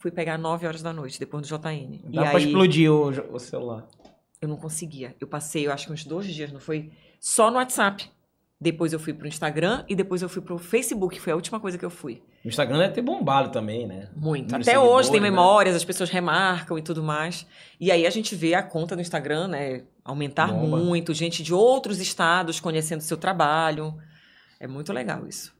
[0.00, 2.00] fui pegar 9 horas da noite, depois do JN.
[2.04, 2.46] Dá e pra aí...
[2.46, 3.86] explodir o, o celular.
[4.40, 5.14] Eu não conseguia.
[5.20, 6.90] Eu passei, eu acho que uns dois dias, não foi?
[7.20, 8.10] Só no WhatsApp.
[8.58, 11.78] Depois eu fui pro Instagram e depois eu fui pro Facebook, foi a última coisa
[11.78, 12.22] que eu fui.
[12.44, 14.10] O Instagram deve ter bombado também, né?
[14.14, 14.54] Muito.
[14.54, 15.30] Até hoje tem né?
[15.30, 17.46] memórias, as pessoas remarcam e tudo mais.
[17.78, 20.76] E aí a gente vê a conta do Instagram, né, aumentar Bomba.
[20.76, 23.94] muito, gente de outros estados conhecendo o seu trabalho.
[24.58, 25.54] É muito legal isso.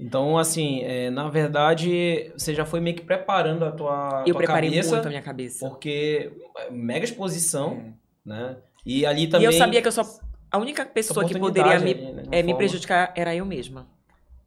[0.00, 4.38] Então, assim, é, na verdade, você já foi meio que preparando a tua, eu tua
[4.38, 5.68] preparei cabeça, muito a minha cabeça.
[5.68, 7.92] porque é mega exposição, É.
[8.24, 8.56] né?
[8.86, 9.46] E ali também...
[9.46, 10.02] E eu sabia que eu só
[10.50, 13.86] a única pessoa que poderia me, ali, né, é, me prejudicar era eu mesma.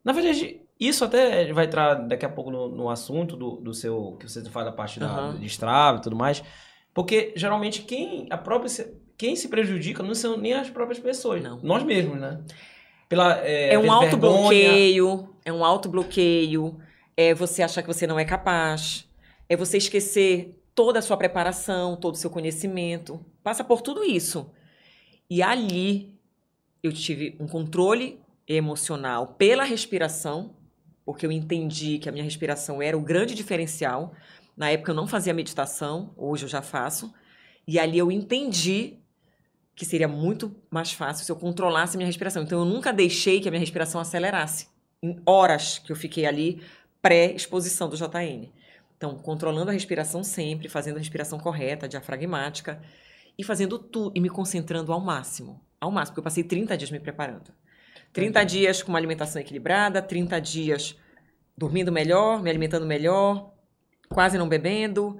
[0.04, 4.18] Na verdade, isso até vai entrar daqui a pouco no, no assunto do, do seu.
[4.20, 6.44] que você fala da parte da, de Strava e tudo mais.
[6.94, 11.42] Porque geralmente quem a própria se- quem se prejudica não são nem as próprias pessoas,
[11.42, 11.60] Não.
[11.64, 12.42] nós mesmos, né?
[13.08, 16.80] Pela é, É um autobloqueio, é um autobloqueio,
[17.16, 19.08] é você achar que você não é capaz,
[19.48, 23.24] é você esquecer toda a sua preparação, todo o seu conhecimento.
[23.44, 24.52] Passa por tudo isso.
[25.30, 26.18] E ali
[26.82, 30.56] eu tive um controle emocional pela respiração,
[31.06, 34.14] porque eu entendi que a minha respiração era o grande diferencial.
[34.56, 37.14] Na época eu não fazia meditação, hoje eu já faço.
[37.68, 38.98] E ali eu entendi
[39.76, 42.44] que seria muito mais fácil se eu controlasse a minha respiração.
[42.44, 44.68] Então eu nunca deixei que a minha respiração acelerasse.
[45.04, 46.64] Em horas que eu fiquei ali
[47.02, 48.50] pré-exposição do JN.
[48.98, 52.82] Então, controlando a respiração sempre, fazendo a respiração correta, diafragmática
[53.38, 55.60] e fazendo tudo e me concentrando ao máximo.
[55.82, 57.52] Ao máximo, porque eu passei 30 dias me preparando.
[58.14, 60.96] 30 dias com uma alimentação equilibrada, 30 dias
[61.58, 63.52] dormindo melhor, me alimentando melhor,
[64.08, 65.20] quase não bebendo,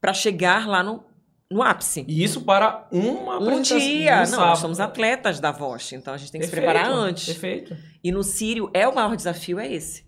[0.00, 1.04] para chegar lá no,
[1.52, 2.04] no ápice.
[2.08, 4.48] E isso para uma Um dia, no não, sábado.
[4.48, 7.26] nós somos atletas da Vosch, então a gente tem que Perfeito, se preparar antes.
[7.26, 7.76] Perfeito.
[8.02, 10.04] E no Sírio, é o maior desafio é esse.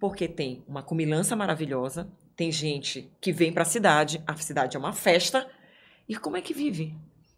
[0.00, 4.78] Porque tem uma comilança maravilhosa, tem gente que vem para a cidade, a cidade é
[4.78, 5.46] uma festa,
[6.08, 6.94] e como é que vive?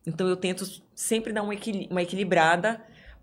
[0.06, 0.64] Então eu tento
[0.94, 2.82] sempre dar um equili- uma equilibrada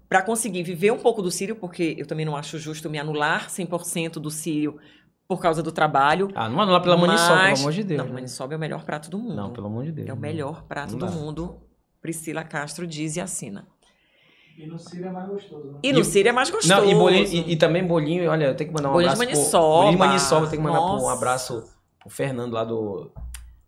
[0.10, 3.50] para conseguir viver um pouco do Sírio, porque eu também não acho justo me anular
[3.50, 4.80] 100% do Sírio
[5.28, 6.30] por causa do trabalho.
[6.34, 7.98] Ah, não anula pela maniçoba, pelo mas- amor de Deus.
[8.00, 8.14] Não, né?
[8.14, 9.36] maniçoba é o melhor prato do mundo.
[9.36, 10.08] Não, pelo amor de Deus.
[10.10, 11.58] É o melhor prato Não do mundo.
[12.02, 13.68] Priscila Castro diz e assina.
[14.58, 15.80] E no Sírio é mais gostoso, né?
[15.84, 16.74] E no Sírio é mais gostoso.
[16.74, 19.16] Não, e, bolinho, e, e também bolinho, olha, eu tenho que mandar um Bolinho de
[19.16, 19.30] abraço.
[19.32, 19.76] pro- maniçoba.
[19.76, 21.64] bolinho de maniçoba, eu tenho que mandar pro- um abraço
[22.00, 23.12] pro Fernando lá do,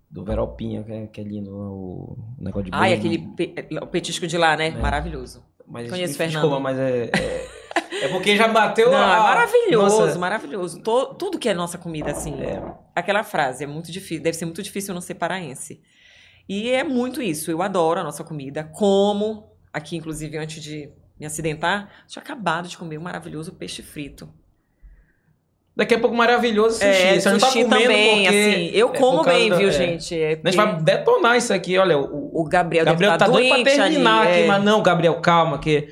[0.10, 3.30] do Veropinha, que é, que é lindo, o, o negócio de Ai, bolinho.
[3.36, 4.70] aquele pe- o petisco de lá, né?
[4.70, 4.72] É.
[4.72, 5.44] Maravilhoso.
[5.68, 6.60] Mas, conheço desculpa, Fernando.
[6.62, 7.48] mas é, é,
[8.02, 9.16] é porque já bateu Não, a...
[9.16, 10.82] é maravilhoso, Nossa, maravilhoso.
[10.82, 12.34] To- tudo que é nossa comida, assim.
[12.42, 12.62] É.
[12.96, 15.82] Aquela frase, é muito difícil, deve ser muito difícil não ser paraense.
[16.48, 17.52] E é muito isso.
[17.52, 18.64] Eu adoro a nossa comida.
[18.64, 20.90] Como, aqui, inclusive, antes de
[21.20, 24.28] me acidentar, tinha acabado de comer um maravilhoso peixe frito.
[25.76, 26.86] Daqui a pouco maravilhoso sushi.
[26.88, 28.66] É, Você tá sushi comendo também, porque assim.
[28.74, 29.72] Eu é como causa bem, da- viu, é.
[29.72, 30.14] gente?
[30.20, 33.28] É A gente porque vai detonar isso aqui, olha, o, O Gabriel, Gabriel tá tá
[33.28, 34.48] doido pra doente terminar ali, aqui, é.
[34.48, 35.88] mas não, Gabriel, calma, que...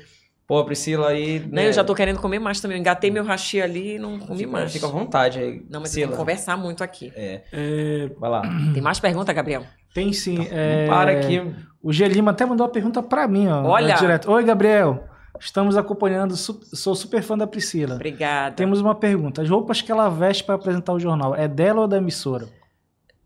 [0.48, 1.40] Pô, a Priscila aí...
[1.40, 2.78] Não, né, eu já tô querendo comer mais também.
[2.78, 4.72] Eu engatei meu hashi ali e não comi fica, mais.
[4.72, 6.06] Fica à vontade aí, Não, mas Priscila.
[6.06, 7.12] tem que conversar muito aqui.
[7.14, 8.42] É, É, vai lá.
[8.72, 9.62] Tem mais pergunta, Gabriel?
[9.92, 10.38] tem sim.
[10.38, 11.42] Não é, para aqui.
[11.82, 13.62] O G Lima até mandou uma pergunta pra mim, ó.
[13.64, 13.92] Olha!
[13.92, 14.30] é direto.
[14.30, 15.04] Oi, Gabriel.
[15.38, 17.94] Estamos acompanhando, su- sou super fã da Priscila.
[17.96, 18.56] Obrigada.
[18.56, 19.42] Temos uma pergunta.
[19.42, 22.48] As roupas que ela veste para apresentar o jornal, é dela ou da emissora?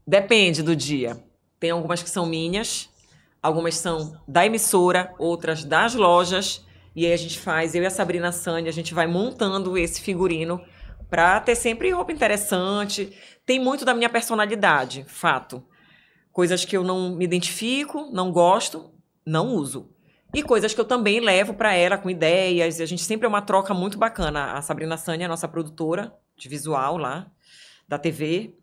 [0.06, 1.16] Depende do dia.
[1.60, 2.88] Tem algumas que são minhas,
[3.42, 6.64] algumas são da emissora, outras das lojas.
[6.94, 10.00] E aí a gente faz, eu e a Sabrina Sani, a gente vai montando esse
[10.00, 10.62] figurino
[11.08, 13.16] pra ter sempre roupa interessante.
[13.44, 15.64] Tem muito da minha personalidade, fato.
[16.30, 18.92] Coisas que eu não me identifico, não gosto,
[19.24, 19.90] não uso.
[20.34, 22.80] E coisas que eu também levo pra ela com ideias.
[22.80, 24.52] A gente sempre é uma troca muito bacana.
[24.52, 27.30] A Sabrina Sani é a nossa produtora de visual lá,
[27.86, 28.54] da TV.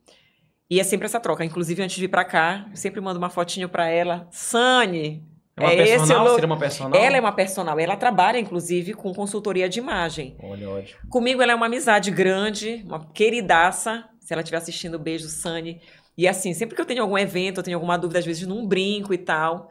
[0.67, 1.45] E é sempre essa troca.
[1.45, 4.27] Inclusive, antes de vir pra cá, eu sempre mando uma fotinho pra ela.
[4.31, 5.23] Sani,
[5.59, 6.23] É uma é esse personal?
[6.23, 6.33] look.
[6.35, 7.01] Seria uma personal?
[7.01, 7.79] ela é uma personal.
[7.79, 10.35] Ela trabalha, inclusive, com consultoria de imagem.
[10.41, 10.99] Olha, ótimo.
[11.09, 14.05] Comigo ela é uma amizade grande, uma queridaça.
[14.19, 15.81] Se ela estiver assistindo, beijo, Sani.
[16.17, 18.65] E assim, sempre que eu tenho algum evento, eu tenho alguma dúvida, às vezes num
[18.67, 19.69] brinco e tal.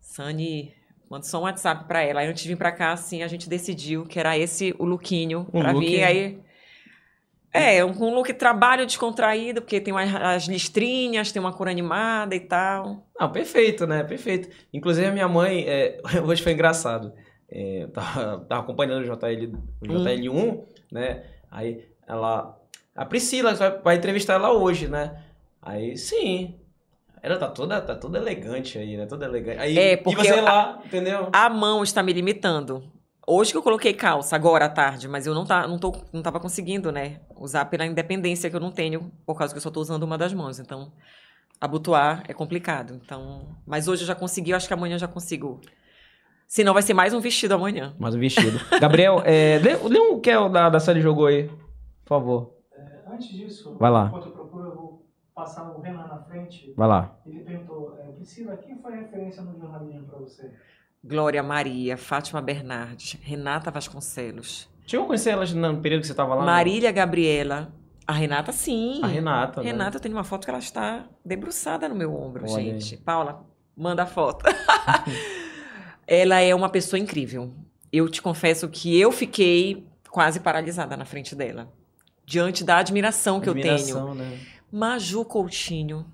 [0.00, 0.72] Sani,
[1.08, 2.20] manda só um WhatsApp pra ela.
[2.20, 5.46] Aí antes de vir pra cá, assim, a gente decidiu que era esse o lookinho
[5.52, 6.02] Um pra look- vir.
[6.04, 6.38] Aí.
[7.52, 12.34] É, um, um look trabalho descontraído, porque tem umas- as listrinhas, tem uma cor animada
[12.34, 13.04] e tal.
[13.18, 14.04] Não, perfeito, né?
[14.04, 14.48] Perfeito.
[14.72, 17.12] Inclusive, a minha mãe, é, hoje foi engraçado.
[17.50, 20.60] É, tava, tava acompanhando o JL, o JL1,
[20.92, 21.24] né?
[21.50, 22.56] Aí ela.
[22.94, 25.20] A Priscila vai, vai entrevistar ela hoje, né?
[25.62, 26.54] Aí, sim.
[27.22, 29.06] Ela tá toda, tá toda elegante aí, né?
[29.06, 29.58] Toda elegante.
[29.60, 31.28] Aí, É, e porque você a- lá, entendeu?
[31.32, 32.82] A mão está me limitando.
[33.32, 36.20] Hoje que eu coloquei calça, agora à tarde, mas eu não, tá, não, tô, não
[36.20, 37.20] tava conseguindo, né?
[37.36, 40.18] Usar pela independência que eu não tenho, por causa que eu só tô usando uma
[40.18, 40.58] das mãos.
[40.58, 40.90] Então,
[41.60, 43.00] abotoar é complicado.
[43.00, 45.60] Então, mas hoje eu já consegui, eu acho que amanhã eu já consigo.
[46.48, 47.94] Senão vai ser mais um vestido amanhã.
[48.00, 48.58] Mais um vestido.
[48.80, 51.46] Gabriel, é, lê, lê um que é o da, da série jogou aí,
[52.04, 52.56] por favor.
[53.06, 54.06] Antes disso, Vai lá.
[54.08, 55.06] enquanto eu procuro, eu vou
[55.36, 56.74] passar o Renan na frente.
[56.76, 57.16] Vai lá.
[57.24, 60.50] Ele perguntou, é, Priscila, quem foi referência no jornalismo para você?
[61.02, 66.34] Glória Maria, Fátima Bernardes, Renata Vasconcelos, Chegou a conhecer elas no período que você tava
[66.34, 66.44] lá?
[66.44, 67.72] Marília Gabriela,
[68.04, 68.98] a Renata sim.
[69.04, 69.62] A Renata.
[69.62, 69.70] né?
[69.70, 72.80] Renata, eu tenho uma foto que ela está debruçada no meu ombro, Olha aí.
[72.80, 72.96] gente.
[72.96, 73.46] Paula,
[73.76, 74.44] manda a foto.
[76.08, 77.54] ela é uma pessoa incrível.
[77.92, 81.72] Eu te confesso que eu fiquei quase paralisada na frente dela.
[82.26, 83.74] Diante da admiração que eu tenho.
[83.74, 84.40] Admiração, né?
[84.72, 86.04] Maju Coutinho,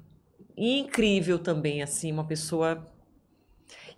[0.54, 2.86] incrível também, assim, uma pessoa.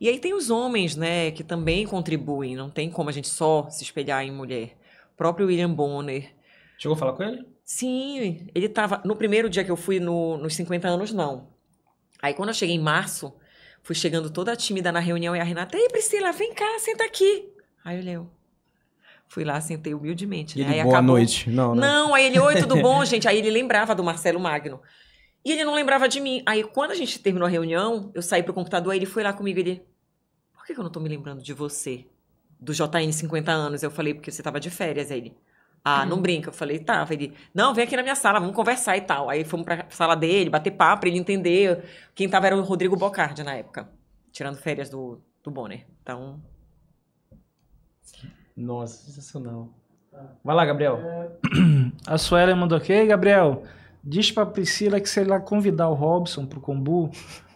[0.01, 3.69] E aí tem os homens, né, que também contribuem, não tem como a gente só
[3.69, 4.77] se espelhar em mulher.
[5.13, 6.33] O próprio William Bonner.
[6.79, 7.45] Chegou a falar com ele?
[7.65, 9.03] Sim, ele tava.
[9.05, 11.49] No primeiro dia que eu fui no- nos 50 anos, não.
[12.23, 13.35] Aí quando eu cheguei em março,
[13.83, 17.49] fui chegando toda tímida na reunião e a Renata, ei, Priscila, vem cá, senta aqui.
[17.85, 18.31] Aí eu leu.
[19.29, 20.59] Fui lá, sentei humildemente.
[20.59, 20.69] E Né?
[20.71, 21.51] ele, Aí boa acabou- noite.
[21.51, 21.81] Não, né?
[21.87, 23.29] não, aí ele, oi, tudo bom, gente?
[23.29, 24.81] Aí ele lembrava do Marcelo Magno.
[25.45, 26.43] E ele não lembrava de mim.
[26.47, 29.33] Aí quando a gente terminou a reunião, eu saí pro computador, aí ele foi lá
[29.33, 29.83] comigo e ele.
[30.53, 32.07] Por que que eu não tô me lembrando de você?
[32.61, 33.83] Do JN 50 anos.
[33.83, 35.11] Eu falei, porque você tava de férias.
[35.11, 35.37] Aí ele.
[35.85, 36.49] Ah, não brinca.
[36.49, 37.15] Eu falei, tava.
[37.15, 39.31] Ele, não, vem aqui na minha sala, vamos conversar e tal.
[39.31, 41.85] Aí fomos pra sala dele, bater papo, pra ele entender.
[42.15, 43.89] Quem tava era o Rodrigo Bocardi na época,
[44.33, 45.87] tirando férias do, do Bonner.
[46.03, 46.43] Então,
[48.57, 49.73] Nossa, sensacional.
[50.43, 50.99] Vai lá, Gabriel.
[52.07, 53.63] A Suelen mandou aqui, "Ei, Gabriel,
[54.09, 57.11] diz pra Priscila que se ela convidar o Robson pro Combu,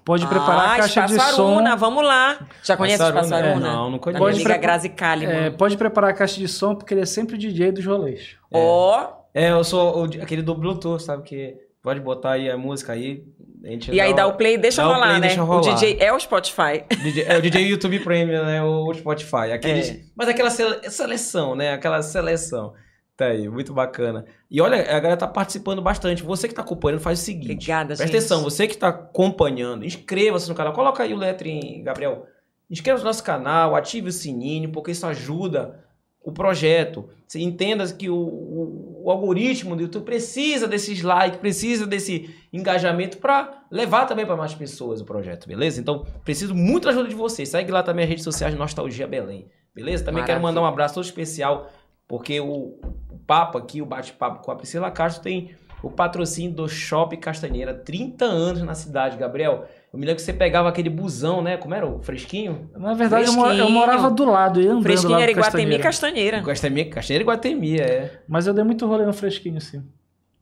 [0.05, 1.62] pode preparar ah, a caixa de som.
[1.76, 2.38] Vamos lá.
[2.62, 3.20] Já conhece o Passaruna?
[3.22, 3.68] Espaço Aruna?
[3.68, 4.18] É, não, não conheço.
[4.22, 5.44] Pode preparar- Grazi Kalimann.
[5.46, 8.36] É, pode preparar a caixa de som, porque ele é sempre o DJ dos rolês.
[8.53, 11.22] Ó, É, eu sou o- aquele do Bluetooth, sabe?
[11.22, 13.24] Que pode botar aí a música aí.
[13.64, 15.26] A gente e aí dá o play, deixa dá o rolar, play, né?
[15.28, 15.74] deixa O rolar.
[15.74, 16.82] DJ é o Spotify.
[17.03, 18.61] DJ é o DJ YouTube Premium, né?
[18.62, 19.53] O Spotify.
[19.55, 20.00] Aqueles, É.
[20.16, 21.72] Mas aquela sele- seleção, né?
[21.72, 22.74] Aquela seleção.
[23.17, 24.25] Tá aí, muito bacana.
[24.51, 26.23] E olha, a galera tá participando bastante.
[26.23, 27.53] Você que tá acompanhando, faz o seguinte.
[27.53, 28.17] Obrigada, Presta gente.
[28.17, 30.73] atenção, você que tá acompanhando, inscreva-se no canal.
[30.73, 32.27] Coloca aí o letrinho, Gabriel.
[32.71, 35.85] Inscreva-se no nosso canal, ative o sininho, porque isso ajuda
[36.25, 37.09] o projeto.
[37.27, 43.19] Você entenda que o, o- o algoritmo do YouTube precisa desses likes, precisa desse engajamento
[43.19, 45.81] para levar também para mais pessoas o projeto, beleza?
[45.81, 47.49] Então, preciso muito da ajuda de vocês.
[47.51, 50.05] Segue lá também as redes sociais Nostalgia Belém, beleza?
[50.05, 50.61] Também quero Maravilha.
[50.61, 51.71] mandar um abraço todo especial,
[52.13, 52.79] porque o,
[53.11, 55.53] o papo aqui, o bate-papo com a Priscila Castro tem
[55.83, 59.65] o patrocínio do Shopping Castanheira, 30 anos na cidade, Gabriel.
[59.91, 61.57] Eu me lembro que você pegava aquele busão, né?
[61.57, 61.87] Como era?
[61.87, 62.71] O fresquinho?
[62.77, 63.71] Na verdade, eu, mo- eu Fresquinho.
[63.71, 66.43] morava do lado, eu Fresquinho lá era pro Iguatemi e Castanheira.
[66.43, 66.91] Castanheira.
[66.91, 68.21] Castanheira, e Guatemi, é.
[68.29, 69.83] Mas eu dei muito rolê no fresquinho, sim.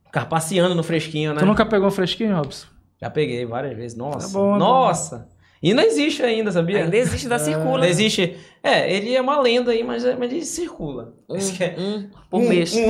[0.07, 1.39] Ficava passeando no fresquinho, né?
[1.39, 2.66] Tu nunca pegou um fresquinho, Robson?
[3.01, 3.97] Já peguei várias vezes.
[3.97, 4.27] Nossa.
[4.27, 5.29] Tá bom, tá Nossa.
[5.62, 6.84] E não existe ainda, sabia?
[6.84, 7.78] Ainda existe da Circula.
[7.78, 8.36] Não existe.
[8.62, 11.14] É, ele é uma lenda aí, mas, mas ele circula.
[11.28, 12.74] Um, é- um por um, mês.
[12.74, 12.88] Um,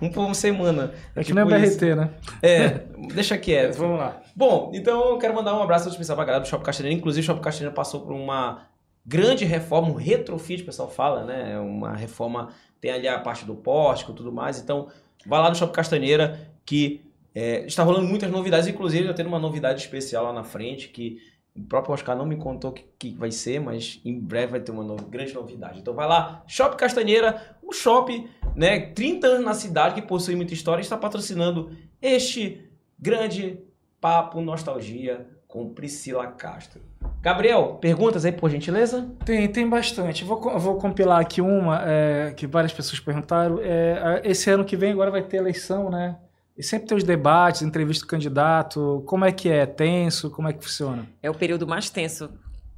[0.06, 0.92] um por semana.
[1.14, 1.96] É que Tipo nem o BRT, isso.
[1.96, 2.10] né?
[2.42, 2.68] É,
[3.14, 3.76] deixa quieto.
[3.76, 4.22] Vamos lá.
[4.34, 6.98] Bom, então eu quero mandar um abraço especial pra galera do Shopping Castanheira.
[6.98, 8.66] Inclusive, o Shopping Castanheira passou por uma
[9.04, 11.58] grande reforma, um retrofit, o pessoal fala, né?
[11.60, 12.48] Uma reforma,
[12.80, 14.58] tem ali a parte do pórtico e tudo mais.
[14.58, 14.88] Então,
[15.26, 17.02] vai lá no Shopping Castanheira, que
[17.34, 18.66] é, está rolando muitas novidades.
[18.68, 21.18] Inclusive, eu tenho uma novidade especial lá na frente, que
[21.58, 24.60] o próprio Oscar não me contou o que, que vai ser, mas em breve vai
[24.60, 25.80] ter uma no- grande novidade.
[25.80, 28.78] Então, vai lá, Shopping Castanheira, o shopping, né?
[28.80, 33.58] 30 anos na cidade, que possui muita história, está patrocinando este grande
[34.00, 36.80] papo nostalgia com Priscila Castro.
[37.22, 39.08] Gabriel, perguntas aí, por gentileza?
[39.24, 40.24] Tem, tem bastante.
[40.24, 43.58] Vou, vou compilar aqui uma é, que várias pessoas perguntaram.
[43.62, 46.16] É, esse ano que vem agora vai ter eleição, né?
[46.56, 49.02] E sempre tem os debates, entrevista do candidato.
[49.06, 49.66] Como é que é?
[49.66, 50.30] Tenso?
[50.30, 51.06] Como é que funciona?
[51.22, 52.30] É o período mais tenso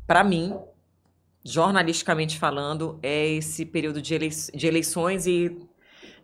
[0.07, 0.55] para mim,
[1.45, 5.57] jornalisticamente falando, é esse período de, elei- de eleições e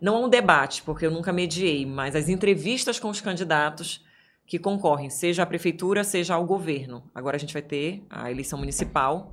[0.01, 4.03] não é um debate, porque eu nunca mediei, mas as entrevistas com os candidatos
[4.45, 7.09] que concorrem, seja à prefeitura, seja ao governo.
[7.15, 9.31] Agora a gente vai ter a eleição municipal.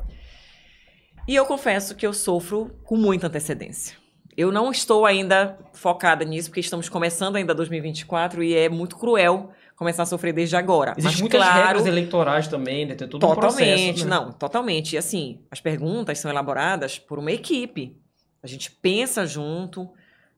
[1.26, 3.96] E eu confesso que eu sofro com muita antecedência.
[4.36, 9.50] Eu não estou ainda focada nisso, porque estamos começando ainda 2024 e é muito cruel
[9.76, 10.94] começar a sofrer desde agora.
[10.96, 12.94] Existem muitas claro, regras eleitorais também, né?
[12.94, 14.04] Tem todo um Totalmente, processo.
[14.08, 14.10] né?
[14.10, 14.94] não, totalmente.
[14.94, 17.96] E assim, as perguntas são elaboradas por uma equipe.
[18.42, 19.90] A gente pensa junto,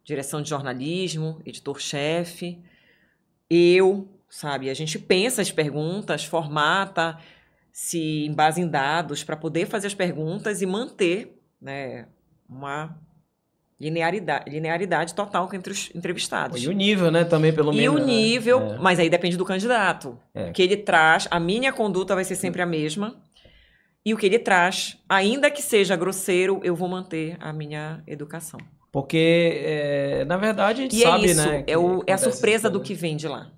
[0.02, 2.60] direção de jornalismo, editor-chefe,
[3.48, 4.70] eu, sabe?
[4.70, 7.18] A gente pensa as perguntas, formata,
[7.72, 12.06] se embasa em dados para poder fazer as perguntas e manter, né,
[12.48, 12.96] uma
[13.80, 16.62] linearidade, linearidade total entre os entrevistados.
[16.62, 17.24] E o nível, né?
[17.24, 17.96] Também, pelo E menos.
[17.96, 18.06] o né?
[18.12, 18.78] nível, É.
[18.78, 20.18] mas aí depende do candidato.
[20.34, 20.50] É.
[20.50, 23.16] O que ele traz, a minha conduta vai ser sempre a mesma.
[24.06, 28.60] E o que ele traz, ainda que seja grosseiro, eu vou manter a minha educação.
[28.92, 31.64] Porque, é, na verdade, a gente E sabe, é isso, né?
[31.66, 32.84] é, o- é a surpresa do né?
[32.84, 33.50] que vem de lá.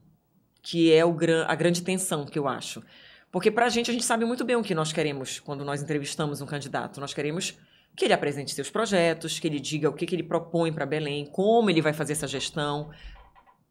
[0.63, 1.15] Que é o
[1.47, 2.83] a grande tensão que eu acho.
[3.31, 6.41] Porque pra gente, a gente sabe muito bem o que nós queremos quando nós entrevistamos
[6.41, 7.01] um candidato.
[7.01, 7.55] Nós queremos
[7.97, 11.25] que ele apresente seus projetos, que ele diga o que, que ele propõe para Belém,
[11.27, 12.91] como ele vai fazer essa gestão,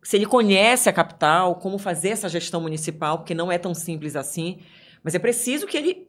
[0.02, 4.16] se ele conhece a capital, como fazer essa gestão municipal, porque não é tão simples
[4.16, 4.60] assim.
[5.04, 6.08] Mas é preciso que ele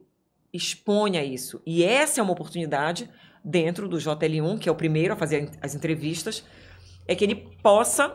[0.52, 1.62] exponha isso.
[1.66, 3.08] E essa é uma oportunidade
[3.44, 6.44] dentro do JL1, que é o primeiro a fazer as entrevistas,
[7.06, 8.12] é que ele possa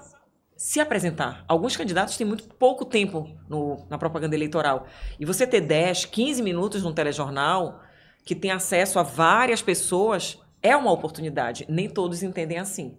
[0.56, 1.44] se apresentar.
[1.48, 4.86] Alguns candidatos têm muito pouco tempo no- na propaganda eleitoral.
[5.19, 7.82] E você ter 10, 15 minutos num telejornal
[8.26, 11.65] que tem acesso a várias pessoas é uma oportunidade.
[11.68, 12.98] Nem todos entendem assim.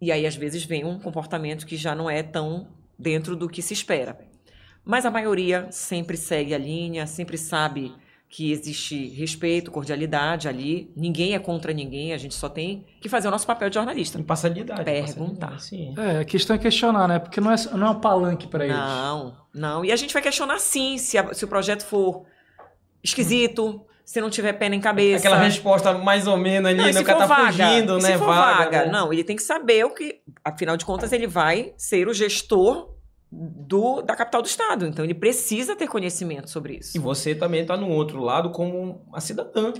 [0.00, 2.68] E aí, às vezes, vem um comportamento que já não é tão
[2.98, 4.18] dentro do que se espera.
[4.84, 7.92] Mas a maioria sempre segue a linha, sempre sabe
[8.28, 10.92] que existe respeito, cordialidade ali.
[10.96, 14.18] Ninguém é contra ninguém, a gente só tem que fazer o nosso papel de jornalista.
[14.18, 14.84] Imparcialidade.
[14.84, 15.58] Perguntar.
[15.60, 15.94] Sim.
[15.96, 17.18] É, a questão é questionar, né?
[17.18, 18.76] Porque não é, não é um palanque para eles.
[18.76, 19.84] Não, não.
[19.84, 22.24] E a gente vai questionar sim, se, a- se o projeto for
[23.02, 25.26] esquisito, se não tiver pé nem cabeça.
[25.26, 27.00] Aquela resposta mais ou menos ali, Não, né?
[27.00, 28.12] O cara tá vaga, fugindo, né?
[28.12, 28.92] Se for vaga, né?
[28.92, 32.94] não, ele tem que saber o que, afinal de contas, ele vai ser o gestor
[33.32, 34.86] do, da capital do estado.
[34.86, 36.96] Então ele precisa ter conhecimento sobre isso.
[36.96, 39.72] E você também tá no outro lado como a cidadã.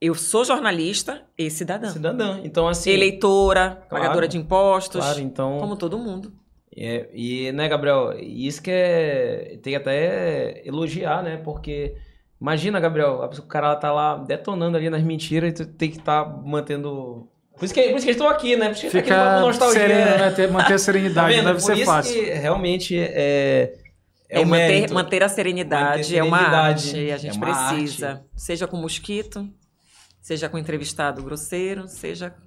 [0.00, 1.88] Eu sou jornalista e cidadã.
[1.90, 2.40] Cidadã.
[2.44, 2.90] Então, assim.
[2.90, 3.88] Eleitora, Claro.
[3.88, 5.58] pagadora de impostos, Claro, então.
[5.58, 6.32] como todo mundo.
[6.76, 9.58] É, e, né, Gabriel, isso que é.
[9.62, 11.36] Tem até elogiar, né?
[11.38, 11.94] Porque.
[12.40, 16.24] Imagina, Gabriel, o cara tá lá detonando ali nas mentiras e tu tem que estar
[16.44, 17.28] mantendo.
[17.56, 18.66] Por isso que, por isso que estão aqui, né?
[18.66, 20.18] Por isso que tá aqui Fica Nostalgia, sereno, né?
[20.18, 20.30] né?
[20.32, 21.44] Ter- manter a Tá serenidade, vendo?
[21.46, 22.12] deve Por ser isso fácil.
[22.24, 23.78] que realmente é.
[24.28, 24.94] É, o manter, mérito.
[24.94, 26.88] manter a serenidade Manter a é uma serenidade.
[26.88, 28.24] arte e a gente É precisa.
[28.34, 29.48] Seja com mosquito,
[30.20, 32.43] seja com entrevistado grosseiro, seja com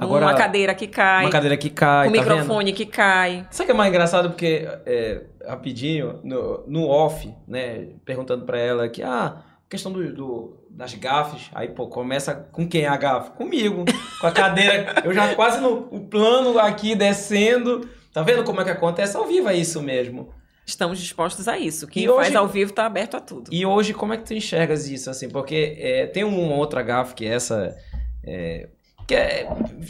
[0.00, 2.30] Agora, uma cadeira que cai, Uma cadeira que cai, com tá vendo?
[2.34, 3.46] microfone que cai.
[3.50, 4.30] Sabe o que é mais engraçado?
[4.30, 9.36] Porque, é, rapidinho, no, no off, né, perguntando pra ela que, ah,
[9.68, 13.32] questão do, do- das gafes, aí, pô, começa com quem a gafe?
[13.32, 13.84] Comigo,
[14.20, 18.64] com a cadeira, eu já quase no o plano aqui, descendo, tá vendo como é
[18.64, 19.16] que acontece?
[19.16, 20.32] Ao vivo é isso mesmo.
[20.64, 21.86] Estamos dispostos a isso.
[21.88, 23.50] Quem E hoje- faz ao vivo está aberto a tudo.
[23.52, 25.28] E hoje, como é que tu enxergas isso, assim?
[25.28, 27.76] Porque é, tem uma outra gafe que é essa,
[28.24, 28.68] é,
[29.10, 29.44] que é,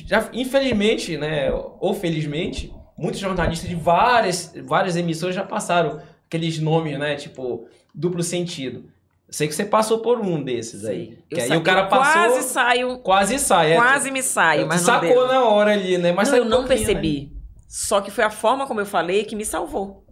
[0.07, 6.99] já, infelizmente, né, ou felizmente, muitos jornalistas de várias, várias emissoras já passaram aqueles nomes,
[6.99, 8.85] né, tipo, duplo sentido.
[9.29, 11.19] Sei que você passou por um desses aí.
[11.31, 13.73] Eu Que aí o cara passou, Quase saio, quase sai.
[13.73, 16.13] é, quase me saio, tu mas sacou na hora ali, né?
[16.13, 16.69] Mas não, eu não né?
[16.69, 17.37] percebi.
[17.69, 20.07] Só que foi a forma como eu falei que me salvou.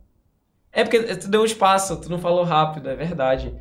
[0.71, 3.55] É porque tu deu espaço, tu não falou rápido, é verdade.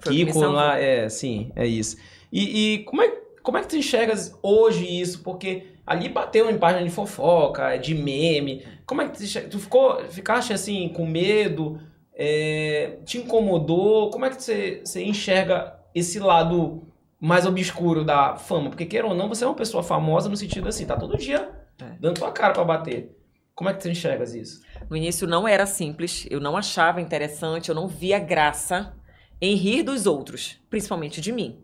[0.00, 1.96] Foi Kiko lá, é, sim, é isso.
[2.30, 3.12] E, e como, é,
[3.50, 5.22] como é que tu enxergas hoje isso?
[5.24, 8.64] Porque ali bateu em página de fofoca, de meme.
[8.86, 11.80] Como é que tu, enxerga- tu ficou, ficaste assim, com medo?
[12.14, 14.10] É, te incomodou?
[14.10, 16.86] Como é que você, você enxerga esse lado
[17.20, 18.70] mais obscuro da fama?
[18.70, 21.50] Porque, queira ou não, você é uma pessoa famosa no sentido assim, tá todo dia
[21.80, 21.96] É.
[22.00, 23.16] dando tua cara pra bater.
[23.54, 24.62] Como é que tu enxergas isso?
[24.88, 28.94] No início não era simples, eu não achava interessante, eu não via graça
[29.40, 31.58] em rir dos outros, principalmente de mim.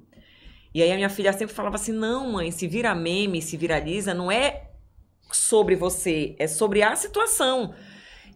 [0.77, 4.13] E aí a minha filha sempre falava assim: não, mãe, se vira meme, se viraliza,
[4.13, 4.65] não é
[5.33, 7.75] sobre você, é sobre a situação.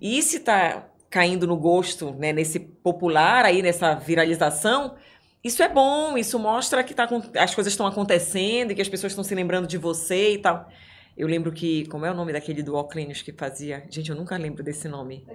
[0.00, 4.94] E se tá caindo no gosto, né, nesse popular aí, nessa viralização,
[5.44, 7.06] isso é bom, isso mostra que tá,
[7.38, 10.66] as coisas estão acontecendo e que as pessoas estão se lembrando de você e tal.
[11.18, 12.74] Eu lembro que, como é o nome daquele do
[13.22, 13.84] que fazia?
[13.90, 15.26] Gente, eu nunca lembro desse nome.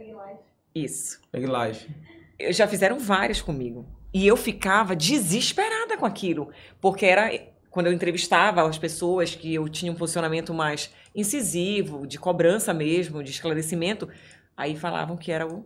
[0.73, 1.19] Isso.
[1.32, 1.88] Pegue live.
[2.40, 3.86] Eu- Já fizeram vários comigo.
[4.18, 6.50] E eu ficava desesperada com aquilo.
[6.80, 7.30] Porque era
[7.70, 13.22] quando eu entrevistava as pessoas que eu tinha um posicionamento mais incisivo, de cobrança mesmo,
[13.22, 14.08] de esclarecimento,
[14.56, 15.66] aí falavam que era o.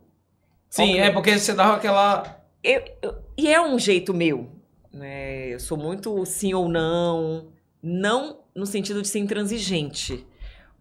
[0.68, 2.44] Sim, é porque você dava aquela.
[2.64, 4.50] Eu- eu- e é um jeito meu.
[4.92, 5.50] Né?
[5.54, 7.50] Eu sou muito sim ou não.
[7.84, 10.26] Não no sentido de ser intransigente.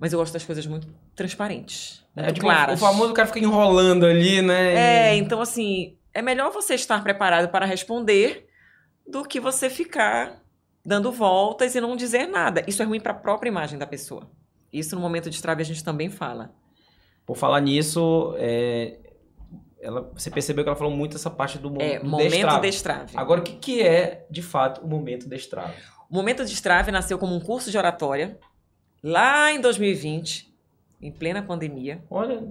[0.01, 2.03] Mas eu gosto das coisas muito transparentes.
[2.16, 2.81] É, Muito tipo, claras.
[2.81, 5.11] o famoso cara fica enrolando ali, né?
[5.11, 8.49] É, então assim, é melhor você estar preparado para responder
[9.07, 10.43] do que você ficar
[10.85, 12.65] dando voltas e não dizer nada.
[12.66, 14.28] Isso é ruim para a própria imagem da pessoa.
[14.73, 16.53] Isso no momento de trave a gente também fala.
[17.24, 18.99] Por falar nisso, é,
[19.81, 22.61] ela, você percebeu que ela falou muito essa parte do, É, do momento destrave.
[22.62, 23.12] destrave.
[23.16, 25.77] Agora, o que, que é, de fato, o momento destrave?
[26.11, 28.39] O momento destrave nasceu como um curso de oratória
[29.05, 30.53] lá em 2020,
[31.01, 32.03] em plena pandemia.
[32.11, 32.43] Olha.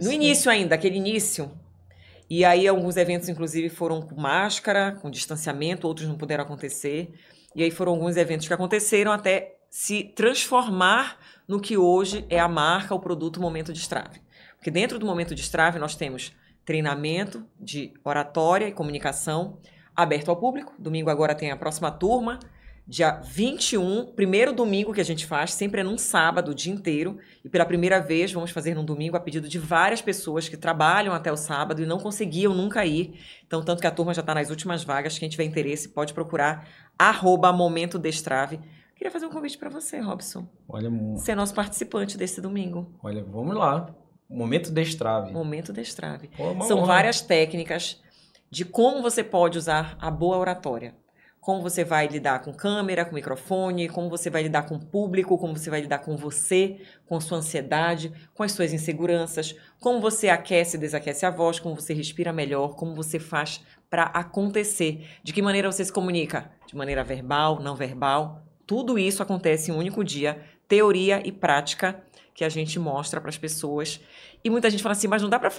[0.00, 1.50] No início ainda, aquele início.
[2.28, 7.12] E aí alguns eventos, inclusive, foram com máscara, com distanciamento, outros não puderam acontecer.
[7.54, 12.48] E aí foram alguns eventos que aconteceram até se transformar no que hoje é a
[12.48, 14.20] marca, o produto Momento de Estrave.
[14.56, 16.32] Porque dentro do Momento de Estrave nós temos
[16.64, 19.58] treinamento de oratória e comunicação
[19.94, 20.74] aberto ao público.
[20.78, 22.40] Domingo agora tem a próxima turma.
[22.88, 27.18] Dia 21, primeiro domingo que a gente faz, sempre é num sábado, o dia inteiro.
[27.44, 31.12] E pela primeira vez vamos fazer num domingo a pedido de várias pessoas que trabalham
[31.12, 33.18] até o sábado e não conseguiam nunca ir.
[33.44, 35.18] Então, tanto que a turma já está nas últimas vagas.
[35.18, 36.68] Quem tiver interesse pode procurar
[36.98, 38.60] arroba Momento Destrave
[38.96, 40.48] Queria fazer um convite para você, Robson.
[40.66, 42.98] Olha, Ser nosso participante desse domingo.
[43.02, 43.94] olha, vamos lá.
[44.28, 45.32] Momento destrave.
[45.32, 46.28] Momento destrave.
[46.28, 46.86] Pô, São honra.
[46.86, 48.00] várias técnicas
[48.50, 50.94] de como você pode usar a boa oratória.
[51.46, 55.38] Como você vai lidar com câmera, com microfone, como você vai lidar com o público,
[55.38, 60.28] como você vai lidar com você, com sua ansiedade, com as suas inseguranças, como você
[60.28, 65.06] aquece e desaquece a voz, como você respira melhor, como você faz para acontecer.
[65.22, 66.50] De que maneira você se comunica?
[66.66, 68.42] De maneira verbal, não verbal.
[68.66, 72.02] Tudo isso acontece em um único dia, teoria e prática
[72.34, 74.00] que a gente mostra para as pessoas.
[74.42, 75.52] E muita gente fala assim, mas não dá para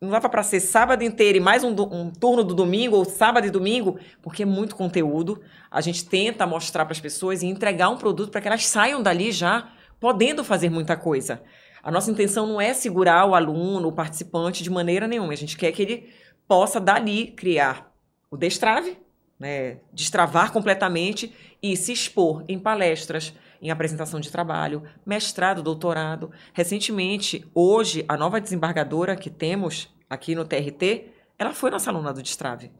[0.00, 3.46] não dava para ser sábado inteiro e mais um, um turno do domingo, ou sábado
[3.46, 5.40] e domingo, porque é muito conteúdo.
[5.70, 9.02] A gente tenta mostrar para as pessoas e entregar um produto para que elas saiam
[9.02, 11.42] dali já podendo fazer muita coisa.
[11.82, 15.32] A nossa intenção não é segurar o aluno, o participante, de maneira nenhuma.
[15.32, 16.12] A gente quer que ele
[16.46, 17.92] possa dali criar
[18.30, 18.98] o destrave,
[19.38, 21.32] né, destravar completamente
[21.62, 26.30] e se expor em palestras, em apresentação de trabalho, mestrado, doutorado.
[26.52, 32.22] Recentemente, hoje, a nova desembargadora que temos aqui no TRT, ela foi nossa aluna do
[32.22, 32.70] destrave.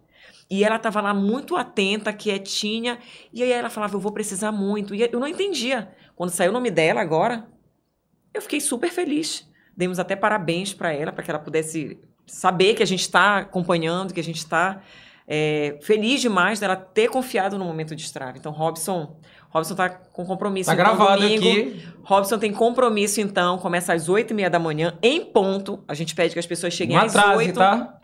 [0.49, 2.99] E ela estava lá muito atenta, quietinha,
[3.33, 4.95] e aí ela falava, eu vou precisar muito.
[4.95, 5.91] E eu não entendia.
[6.15, 7.47] Quando saiu o nome dela agora,
[8.33, 9.49] eu fiquei super feliz.
[9.77, 14.15] Demos até parabéns para ela, para que ela pudesse saber que a gente está acompanhando,
[14.15, 14.83] que a gente está
[15.27, 18.39] é, feliz demais dela ter confiado no momento de destrave.
[18.39, 19.19] Então, Robson,
[19.51, 20.69] Robson está com compromisso.
[20.69, 21.47] Tá então, gravado domingo.
[21.49, 21.89] aqui.
[22.03, 25.83] Robson tem compromisso, então, começa às oito e meia da manhã, em ponto.
[25.89, 27.59] A gente pede que as pessoas cheguem Não às atrase, oito.
[27.59, 27.99] tá?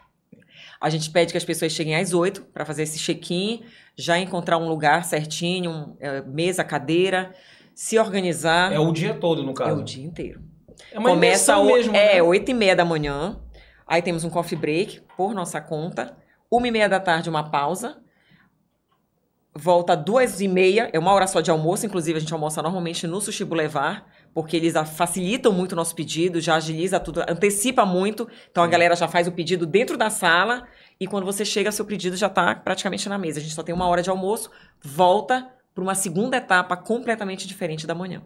[0.81, 3.63] A gente pede que as pessoas cheguem às oito para fazer esse check-in,
[3.97, 7.33] já encontrar um lugar certinho, um, é, mesa, cadeira,
[7.75, 8.73] se organizar.
[8.73, 9.81] É o dia todo, no É caso.
[9.81, 10.41] o dia inteiro.
[10.91, 12.23] É uma Começa o- mesmo, é, né?
[12.23, 13.39] oito e meia da manhã.
[13.87, 16.17] Aí temos um coffee break por nossa conta.
[16.51, 17.99] Uma e meia da tarde, uma pausa.
[19.55, 21.85] Volta duas e meia, é uma hora só de almoço.
[21.85, 24.03] Inclusive, a gente almoça normalmente no Sushi Boulevard,
[24.33, 28.27] porque eles facilitam muito o nosso pedido, já agiliza tudo, antecipa muito.
[28.51, 30.67] Então, a galera já faz o pedido dentro da sala.
[30.99, 33.41] E quando você chega, seu pedido já está praticamente na mesa.
[33.41, 34.51] A gente só tem uma hora de almoço,
[34.83, 38.23] volta para uma segunda etapa completamente diferente da manhã.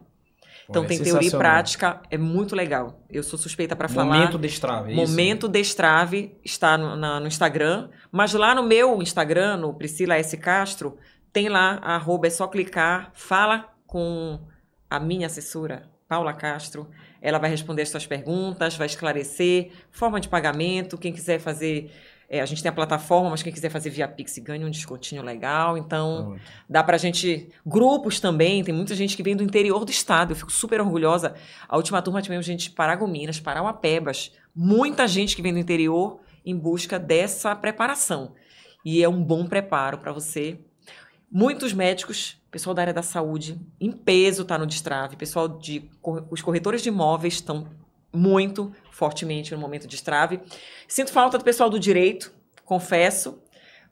[0.68, 3.04] Então Olha, tem teoria e prática, é muito legal.
[3.08, 4.16] Eu sou suspeita para falar.
[4.16, 5.10] Momento destrave, é isso?
[5.12, 10.36] Momento Destrave está no, na- no Instagram, mas lá no meu Instagram, no Priscila S.
[10.36, 10.98] Castro,
[11.36, 14.40] tem lá, a arroba, é só clicar, fala com
[14.88, 16.88] a minha assessora, Paula Castro.
[17.20, 21.92] Ela vai responder as suas perguntas, vai esclarecer, forma de pagamento, quem quiser fazer.
[22.26, 25.22] é, a gente tem a plataforma, mas quem quiser fazer via Pix ganha um descontinho
[25.22, 25.76] legal.
[25.76, 26.40] Então, Pronto.
[26.70, 27.50] Dá pra gente.
[27.66, 30.32] Grupos também, tem muita gente que vem do interior do estado.
[30.32, 31.34] Eu fico super orgulhosa.
[31.68, 34.32] A última turma tivemos gente de Paragominas, Parauapebas.
[34.54, 38.32] Muita gente que vem do interior em busca dessa preparação.
[38.82, 40.58] E é um bom preparo para você.
[41.30, 45.16] Muitos médicos, pessoal da área da saúde, em peso está no destrave.
[45.16, 45.90] Pessoal de.
[46.30, 47.66] Os corretores de imóveis estão
[48.12, 50.40] muito fortemente no momento de destrave.
[50.88, 52.32] Sinto falta do pessoal do direito,
[52.64, 53.42] confesso.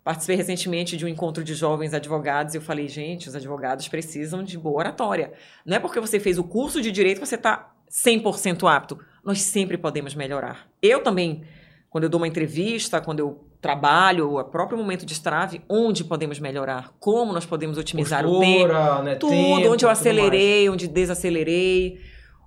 [0.02, 4.42] Participei recentemente de um encontro de jovens advogados e eu falei, gente, os advogados precisam
[4.44, 5.32] de boa oratória.
[5.64, 8.98] Não é porque você fez o curso de direito que você está 100% apto.
[9.24, 10.68] Nós sempre podemos melhorar.
[10.82, 11.44] Eu também,
[11.88, 16.38] quando eu dou uma entrevista, quando eu trabalho, o próprio momento de estrave, onde podemos
[16.38, 16.92] melhorar?
[17.00, 18.68] Como nós podemos otimizar o tempo?
[18.68, 21.98] Postura, né, tudo, tempo, onde eu acelerei, onde desacelerei,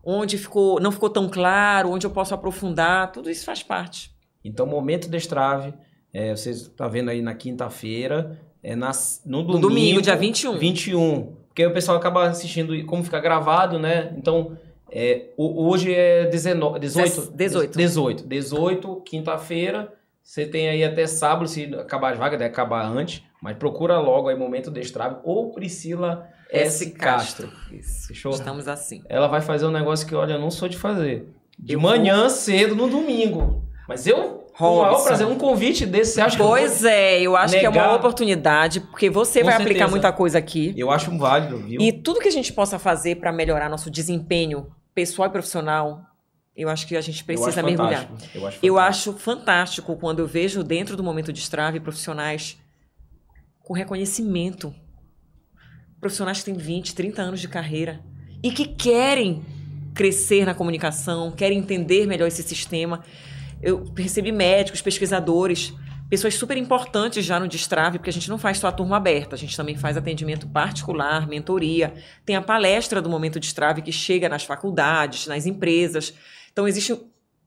[0.06, 4.12] onde ficou, não ficou tão claro, onde eu posso aprofundar, tudo isso faz parte.
[4.46, 5.74] Então, momento destrave,
[6.14, 10.56] é, vocês estão vendo aí na quinta-feira, é nas, no No domingo, domingo, dia 21.
[10.60, 11.36] 21.
[11.48, 14.14] Porque aí o pessoal acaba assistindo, como fica gravado, né?
[14.16, 14.56] Então,
[14.92, 17.32] é, hoje é 19, 18?
[17.36, 17.76] 18.
[17.76, 18.28] 18.
[18.28, 19.97] 18, quinta-feira.
[20.28, 23.24] Você tem aí até sábado, se acabar as vagas, deve acabar antes.
[23.42, 26.92] Mas procura logo aí Momento Destrave ou Priscila S.
[26.92, 27.50] Castro.
[27.72, 28.10] Isso.
[28.10, 28.34] Fechou?
[28.34, 29.02] Estamos assim.
[29.08, 31.30] Ela vai fazer um negócio que, olha, eu não sou de fazer.
[31.58, 33.64] De Eu manhã cedo no domingo.
[33.88, 35.06] Mas eu, Robson.
[35.06, 37.70] prazer, um convite desse, você acha que eu vou- Pois é, eu acho que é
[37.70, 37.88] negar?
[37.88, 39.70] uma oportunidade, porque você Com vai certeza.
[39.76, 40.74] aplicar muita coisa aqui.
[40.76, 41.80] Eu acho válido, viu?
[41.80, 46.02] E tudo que a gente possa fazer para melhorar nosso desempenho pessoal e profissional,
[46.58, 48.08] eu acho que a gente Eu precisa acho mergulhar.
[48.08, 48.38] fantástico.
[48.38, 49.10] Eu acho Eu fantástico.
[49.12, 52.58] acho fantástico quando eu vejo dentro do momento de estrave profissionais
[53.64, 54.74] com reconhecimento.
[56.00, 58.00] Profissionais que têm 20, 30 anos de carreira
[58.44, 59.44] e que querem
[59.94, 63.04] crescer na comunicação, querem entender melhor esse sistema.
[63.62, 65.74] Eu recebi médicos, pesquisadores,
[66.08, 69.36] pessoas super importantes já no Destrave, porque a gente não faz só a turma aberta,
[69.36, 71.94] a gente também faz atendimento particular, mentoria.
[72.24, 76.14] Tem a palestra do Momento Destrave que chega nas faculdades, nas empresas.
[76.58, 77.00] Então, existe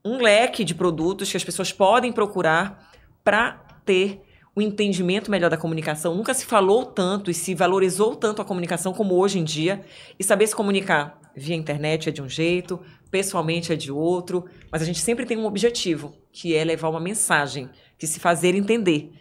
[0.05, 2.89] um leque de produtos que as pessoas podem procurar
[3.25, 3.51] para
[3.83, 4.21] ter
[4.55, 6.15] um entendimento melhor da comunicação.
[6.15, 9.83] Nunca se falou tanto e se valorizou tanto a comunicação como hoje em dia.
[10.17, 12.79] E saber se comunicar via internet é de um jeito,
[13.11, 17.01] pessoalmente é de outro, mas a gente sempre tem um objetivo, que é levar uma
[17.01, 19.11] mensagem, que se fazer entender.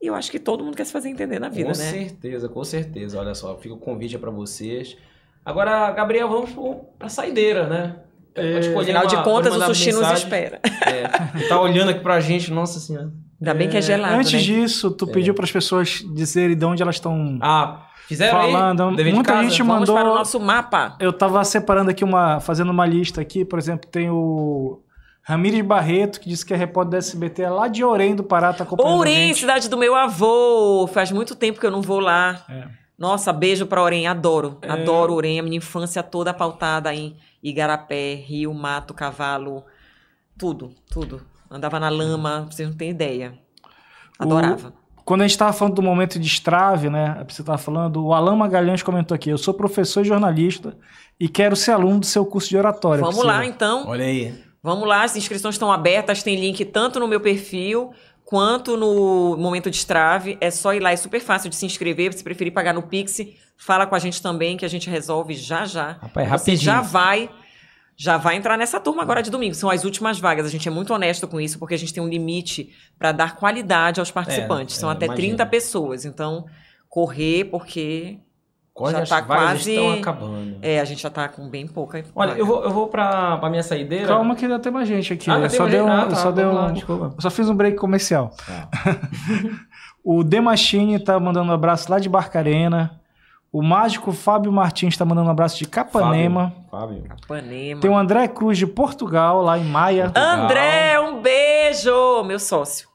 [0.00, 1.90] E eu acho que todo mundo quer se fazer entender na vida, com né?
[1.90, 3.20] certeza, com certeza.
[3.20, 4.96] Olha só, fica o convite para vocês.
[5.44, 8.03] Agora, Gabriel, vamos pro- pra saideira, né?
[8.34, 10.60] Pode escolher Afinal de contas, o sushi nos espera.
[10.84, 13.12] É, tá olhando aqui pra gente, nossa senhora.
[13.40, 14.38] Ainda bem que é gelado, Antes né?
[14.40, 18.98] disso, tu pediu para as pessoas dizerem de onde elas estão Ah, fizeram falando.
[18.98, 19.12] aí?
[19.12, 19.48] Muita casa?
[19.48, 19.94] gente Vamos mandou.
[19.94, 20.96] para o nosso mapa.
[20.98, 22.40] Eu tava separando aqui uma.
[22.40, 24.80] fazendo uma lista aqui, por exemplo, tem o
[25.22, 28.52] Ramires Barreto, que disse que é repórter da SBT é lá de Orem do Pará,
[28.52, 28.94] tá acompanhando.
[28.94, 30.86] a Orem, cidade do meu avô.
[30.92, 32.44] Faz muito tempo que eu não vou lá.
[32.48, 32.64] É.
[32.98, 34.58] Nossa, beijo pra Orem, adoro.
[34.66, 39.64] Adoro Orem, a minha infância toda pautada em Igarapé, Rio, Mato, Cavalo,
[40.38, 41.22] tudo, tudo.
[41.50, 43.38] Andava na lama, vocês não têm ideia.
[44.18, 44.72] Adorava.
[45.04, 47.22] Quando a gente tava falando do momento de estrave, né?
[47.28, 50.76] Você tava falando, o Alan Magalhães comentou aqui: eu sou professor e jornalista
[51.20, 53.04] e quero ser aluno do seu curso de oratória.
[53.04, 53.86] Vamos lá, então.
[53.86, 54.42] Olha aí.
[54.62, 57.92] Vamos lá, as inscrições estão abertas, tem link tanto no meu perfil
[58.24, 60.38] quanto no Momento de Estrave.
[60.40, 62.12] É só ir lá, é super fácil de se inscrever.
[62.12, 63.20] Se preferir pagar no Pix,
[63.56, 65.92] fala com a gente também, que a gente resolve já já.
[65.92, 66.60] Rapaz, Você rapidinho.
[66.60, 67.30] já vai,
[67.96, 69.54] já vai entrar nessa turma agora de domingo.
[69.54, 70.46] São as últimas vagas.
[70.46, 73.36] A gente é muito honesto com isso, porque a gente tem um limite para dar
[73.36, 74.76] qualidade aos participantes.
[74.76, 75.28] É, São é, até imagino.
[75.28, 76.04] 30 pessoas.
[76.04, 76.46] Então,
[76.88, 78.18] correr, porque
[78.74, 80.56] Corre, Já as tá vagas quase- estão acabando.
[80.60, 82.04] é, a gente já tá com bem pouca.
[82.14, 82.40] Olha, vaga.
[82.40, 84.08] eu vou, eu vou pra, pra minha saideira.
[84.08, 85.30] Calma que ainda tem mais gente aqui.
[85.30, 88.30] Ah, tem só um, Ah, tá, só lá, um, só fiz um break comercial.
[88.46, 88.68] Tá.
[90.06, 93.00] O Demachine tá mandando um abraço lá de Barcarena.
[93.50, 96.52] O mágico Fábio Martins tá mandando um abraço de Capanema.
[96.70, 97.04] Fábio.
[97.04, 97.16] Fábio.
[97.26, 97.80] Panema.
[97.80, 100.12] Tem o André Cruz de Portugal, lá em Maia.
[100.14, 102.22] André, um beijo!
[102.24, 102.88] Meu sócio.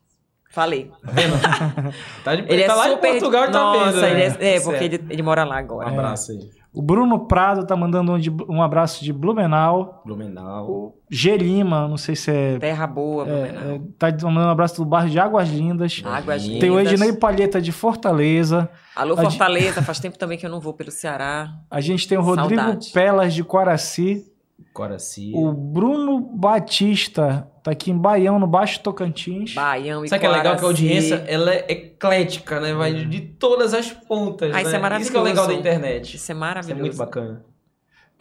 [0.49, 0.91] Falei.
[2.23, 3.07] Tá, de, Ele, tá é lá super.
[3.07, 4.01] em Portugal e tá Nossa, vendo.
[4.01, 4.11] né?
[4.11, 4.63] ele é, é, Certo.
[4.65, 5.89] porque ele, ele mora lá Um agora.
[5.89, 6.49] abraço aí.
[6.71, 10.03] O Bruno Prado tá mandando um, de- um abraço de Blumenau.
[10.05, 10.69] Blumenau.
[10.69, 12.59] O G Lima, não sei se é.
[12.59, 13.63] Terra boa, Blumenau.
[13.71, 16.01] é, é, tá mandando um abraço do bairro de Águas Lindas.
[16.05, 16.59] Águas lindas.
[16.59, 18.69] Tem o Ednei Palheta de Fortaleza.
[18.95, 19.81] Alô, Fortaleza.
[19.81, 21.53] Faz tempo também que eu não vou pelo Ceará.
[21.71, 22.91] A gente tem o Rodrigo Saudade.
[22.93, 24.25] Pelas de Coraci.
[24.71, 25.31] Coraci.
[25.35, 29.53] O Bruno Batista tá aqui em Baião, no Baixo Tocantins.
[29.53, 30.55] Baião e Sabe o que é legal?
[30.55, 32.73] Que a audiência ela é eclética, né?
[32.73, 34.51] Vai de todas as pontas.
[34.51, 34.61] Ah, né?
[34.63, 35.01] isso é maravilhoso.
[35.03, 36.03] Isso que é o legal da internet.
[36.05, 36.81] Isso é Isso é maravilhoso.
[36.81, 37.45] muito bacana.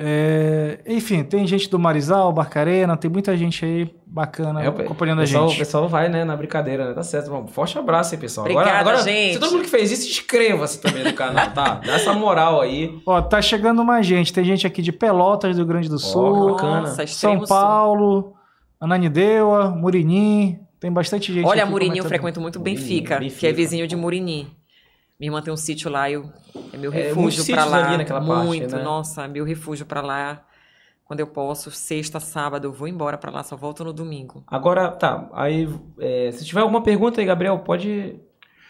[0.00, 5.18] É, enfim, tem gente do Marizal, Barcarena, tem muita gente aí bacana É, o acompanhando
[5.18, 5.58] a pessoal, O gente.
[5.58, 6.94] pessoal vai, né, na brincadeira, né?
[6.94, 7.28] Tá certo.
[7.28, 8.44] Bom, forte abraço aí, pessoal.
[8.44, 9.34] Obrigada, agora, agora, gente.
[9.34, 11.80] Se todo mundo que fez isso, inscreva-se também no canal, tá?
[11.84, 12.96] Dá essa moral aí.
[13.04, 14.32] Ó, tá chegando mais gente.
[14.32, 16.80] Tem gente aqui de Pelotas, do Grande do Sul, bacana.
[16.82, 18.37] Nossa, São extremo sul.
[18.78, 20.60] Paulo, Ananindeua, Murinim.
[20.80, 23.40] Tem bastante gente Olha, Murinim, eu frequento muito Murinim, Benfica, Benfica.
[23.40, 24.46] que é vizinho de Murinim.
[25.18, 26.30] Minha irmã tem um sítio lá, eu,
[26.72, 27.88] é meu É, refúgio pra sítios lá.
[27.88, 28.82] ali naquela parte, muito, né?
[28.82, 30.44] nossa, meu refúgio pra lá.
[31.04, 34.44] Quando eu posso, sexta, sábado, eu vou embora pra lá, só volto no domingo.
[34.46, 35.28] Agora, tá.
[35.32, 35.68] Aí,
[35.98, 38.20] é, se tiver alguma pergunta aí, Gabriel, pode.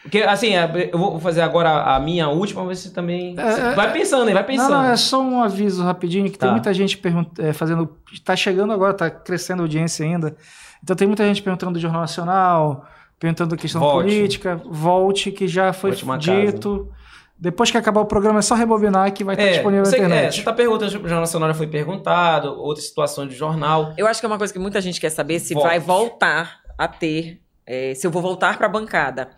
[0.01, 3.35] Porque, assim, é, eu vou fazer agora a minha última, mas você também.
[3.37, 4.71] É, vai pensando aí, vai pensando.
[4.71, 6.45] Não, não, é só um aviso rapidinho, que Tá.
[6.47, 7.97] tem muita gente pergunt- é, fazendo.
[8.23, 10.35] Tá chegando agora, tá crescendo a audiência ainda.
[10.81, 12.85] Então tem muita gente perguntando do Jornal Nacional,
[13.19, 14.05] perguntando da questão Volte.
[14.05, 14.61] política.
[14.65, 16.89] Volte, que já foi dito.
[17.37, 20.03] Depois que acabar o programa, é só rebobinar que vai estar É, disponível você, na
[20.03, 20.35] é, internet.
[20.37, 23.93] você tá perguntando, o Jornal Nacional já foi perguntado, outras situações de jornal.
[23.97, 25.67] Eu acho que é uma coisa que muita gente quer saber se Volte.
[25.67, 29.29] vai voltar a ter, é, se eu vou voltar para a bancada.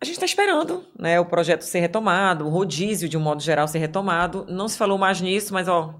[0.00, 3.66] A gente está esperando né, o projeto ser retomado, o rodízio, de um modo geral,
[3.66, 4.46] ser retomado.
[4.48, 5.92] Não se falou mais nisso, mas ó,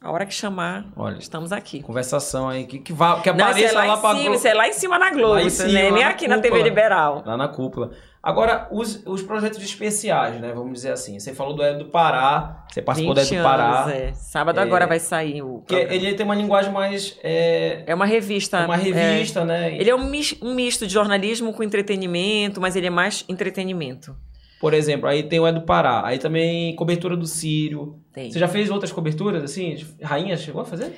[0.00, 1.82] a hora que chamar, Olha, estamos aqui.
[1.82, 4.22] Conversação aí, que, que, vá, que Não, isso é apareça lá, lá, em pra cima,
[4.22, 4.34] Globo.
[4.36, 5.88] isso é lá em cima na Globo, Lá cima, né?
[5.88, 6.68] lá nem aqui na TV cúpula.
[6.68, 7.22] Liberal.
[7.26, 7.90] Lá na cúpula.
[8.22, 10.52] Agora, os, os projetos especiais, né?
[10.54, 11.18] Vamos dizer assim.
[11.18, 13.86] Você falou do Edo do Pará, você participou do 20 Edo do Pará.
[13.92, 14.12] é.
[14.12, 15.58] Sábado É, agora vai sair o.
[15.66, 15.94] Que programa.
[15.94, 17.18] ele tem uma linguagem mais.
[17.22, 18.64] É, É uma revista.
[18.64, 19.74] uma revista, né?
[19.76, 24.14] Ele é um mis- um misto de jornalismo com entretenimento, mas ele é mais entretenimento.
[24.60, 26.02] Por exemplo, aí tem o Edo do Pará.
[26.04, 27.98] Aí também cobertura do Sírio.
[28.12, 28.30] Tem.
[28.30, 29.84] Você já fez outras coberturas, assim?
[30.00, 30.94] Rainha chegou a fazer?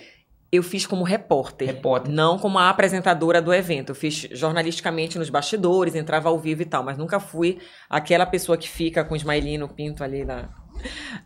[0.55, 1.67] Eu fiz como repórter.
[1.67, 2.13] Repórter.
[2.13, 3.91] Não como a apresentadora do evento.
[3.91, 7.59] Eu fiz jornalisticamente nos bastidores, entrava ao vivo e tal, mas nunca fui
[7.91, 10.49] aquela pessoa que fica com o Ismaelino Pinto ali na.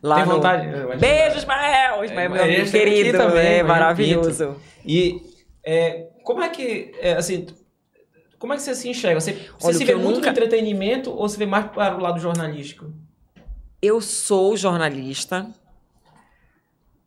[0.01, 0.67] Lá Tem no- vontade?
[0.97, 2.03] Beijo, Ismael!
[2.05, 3.17] Ismael, É, meu querido.
[3.19, 4.55] também, é maravilhoso.
[4.85, 5.21] E
[5.63, 7.45] é, como é que, é, assim,
[8.39, 9.19] como é que você se enxerga?
[9.21, 11.99] Você, você Olha, se vê muito nunca- no entretenimento ou você vê mais para o
[11.99, 12.91] lado jornalístico?
[13.81, 15.47] Eu sou jornalista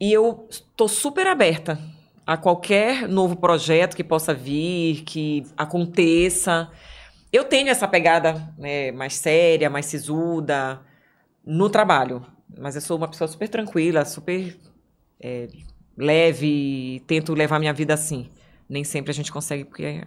[0.01, 1.79] e eu estou super aberta
[2.27, 6.71] a qualquer novo projeto que possa vir, que aconteça.
[7.33, 10.81] eu tenho essa pegada né, mais séria, mais sisuda
[11.45, 12.25] no trabalho.
[12.59, 14.57] Mas eu sou uma pessoa super tranquila, super
[15.21, 15.49] é,
[15.97, 18.31] leve, tento levar minha vida assim.
[18.69, 20.03] Nem sempre a gente consegue, porque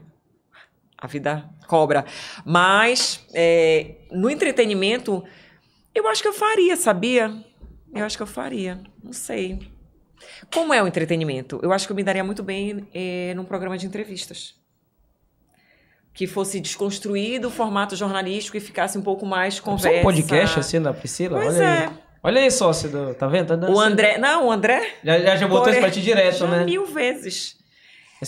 [0.97, 2.05] a vida cobra.
[2.45, 5.23] Mas é, no entretenimento,
[5.93, 7.33] eu acho que eu faria, sabia?
[7.93, 8.81] Eu acho que eu faria.
[9.03, 9.59] Não sei.
[10.53, 11.59] Como é o entretenimento?
[11.61, 14.55] Eu acho que eu me daria muito bem é, num programa de entrevistas.
[16.13, 19.99] Que fosse desconstruído o formato jornalístico e ficasse um pouco mais Só conversa.
[19.99, 21.41] um podcast assim da Priscila?
[21.41, 21.87] Pois Olha é.
[21.87, 21.93] aí.
[22.23, 22.89] Olha aí, sócio.
[22.89, 23.47] Do, tá vendo?
[23.57, 23.79] Tá O certo.
[23.91, 24.17] André.
[24.17, 24.95] Não, o André.
[25.03, 26.63] Já, já, já botou isso pra ti direto, já né?
[26.65, 27.57] mil vezes.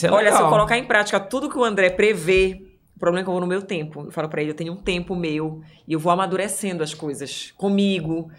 [0.04, 2.62] É Olha, se eu colocar em prática tudo que o André prevê,
[2.96, 4.04] o problema é que eu vou no meu tempo.
[4.06, 7.52] Eu falo pra ele, eu tenho um tempo meu e eu vou amadurecendo as coisas
[7.58, 8.30] comigo.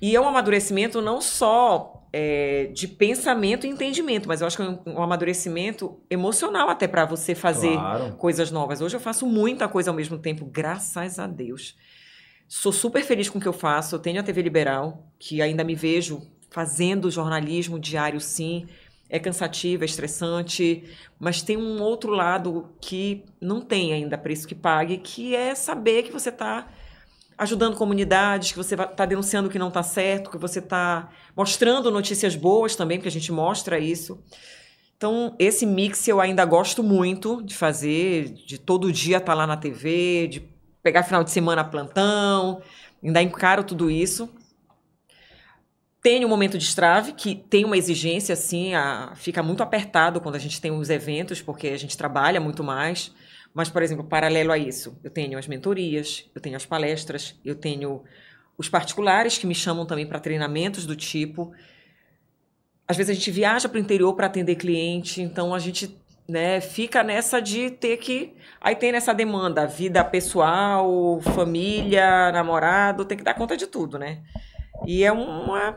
[0.00, 4.62] E é um amadurecimento não só é, de pensamento e entendimento, mas eu acho que
[4.62, 8.12] é um, um amadurecimento emocional até pra você fazer Claro.
[8.16, 8.80] coisas novas.
[8.80, 11.76] Hoje eu faço muita coisa ao mesmo tempo, graças a Deus.
[12.48, 13.94] Sou super feliz com o que eu faço.
[13.96, 18.66] Eu tenho a TV Liberal, que ainda me vejo fazendo jornalismo diário, sim.
[19.08, 20.82] É cansativo, é estressante,
[21.18, 26.02] mas tem um outro lado que não tem ainda preço que pague, que é saber
[26.02, 26.66] que você está
[27.38, 31.90] ajudando comunidades, que você está denunciando o que não está certo, que você está mostrando
[31.90, 34.18] notícias boas também, porque a gente mostra isso.
[34.96, 39.56] Então, esse mix eu ainda gosto muito de fazer, de todo dia estar lá na
[39.56, 40.40] TV, de
[40.82, 42.62] pegar final de semana plantão,
[43.02, 44.30] ainda encaro tudo isso.
[46.02, 50.36] Tenho um momento de estrave, que tem uma exigência, assim, a- fica muito apertado quando
[50.36, 53.12] a gente tem os eventos, porque a gente trabalha muito mais.
[53.56, 57.54] Mas, por exemplo, paralelo a isso, eu tenho as mentorias, eu tenho as palestras, eu
[57.54, 58.04] tenho
[58.58, 61.54] os particulares que me chamam também para treinamentos do tipo.
[62.86, 66.60] Às vezes a gente viaja para o interior para atender cliente, então a gente né,
[66.60, 68.34] fica nessa de ter que.
[68.60, 74.20] Aí tem nessa demanda, vida pessoal, família, namorado, tem que dar conta de tudo, né?
[74.86, 75.74] E é uma,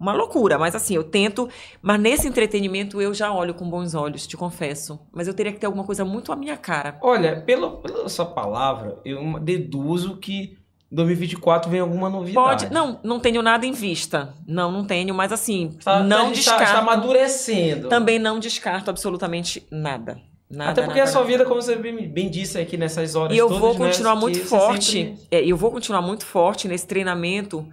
[0.00, 1.48] uma loucura, mas assim, eu tento.
[1.82, 4.98] Mas nesse entretenimento eu já olho com bons olhos, te confesso.
[5.12, 6.98] Mas eu teria que ter alguma coisa muito à minha cara.
[7.02, 10.56] Olha, pelo, pela sua palavra, eu deduzo que
[10.90, 12.64] 2024 vem alguma novidade.
[12.64, 12.72] Pode.
[12.72, 14.34] Não, não tenho nada em vista.
[14.46, 16.62] Não, não tenho, mas assim, Tá, não tá, está, descarto.
[16.64, 17.88] está amadurecendo.
[17.88, 20.18] Também não descarto absolutamente nada.
[20.50, 21.30] Nada, Até porque nada, a sua nada.
[21.32, 24.14] vida, como você bem, bem disse aqui nessas horas E eu todas, vou né, continuar
[24.14, 24.92] que muito forte.
[24.92, 27.68] sempre- é, eu vou continuar muito forte nesse treinamento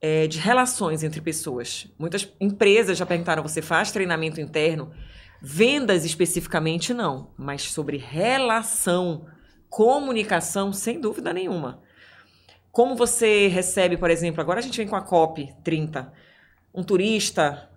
[0.00, 1.86] é, de relações entre pessoas.
[1.98, 4.90] Muitas empresas já perguntaram: você faz treinamento interno?
[5.40, 9.26] Vendas especificamente não, mas sobre relação,
[9.68, 11.80] comunicação, sem dúvida nenhuma.
[12.72, 16.12] Como você recebe, por exemplo, agora a gente vem com a COP 30,
[16.74, 17.70] um turista,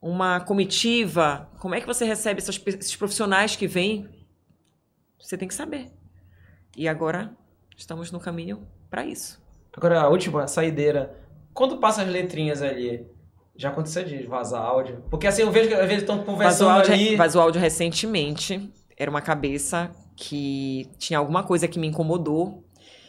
[0.00, 4.08] uma comitiva, como é que você recebe essas esses profissionais que vêm?
[5.18, 5.90] Você tem que saber.
[6.76, 7.34] E agora
[7.76, 9.42] estamos no caminho para isso.
[9.72, 11.25] Agora, a última saideira.
[11.56, 13.06] Quando passa as letrinhas ali,
[13.56, 15.02] já aconteceu de vazar áudio?
[15.10, 17.16] Porque assim, eu vejo que às vezes estão Vazou conversando áudio, ali.
[17.16, 18.70] vazou áudio recentemente.
[18.94, 22.62] Era uma cabeça que tinha alguma coisa que me incomodou.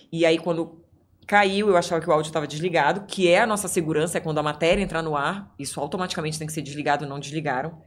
[0.09, 0.81] E aí, quando
[1.27, 4.37] caiu, eu achava que o áudio estava desligado, que é a nossa segurança, é quando
[4.37, 7.81] a matéria entrar no ar, isso automaticamente tem que ser desligado, não desligaram.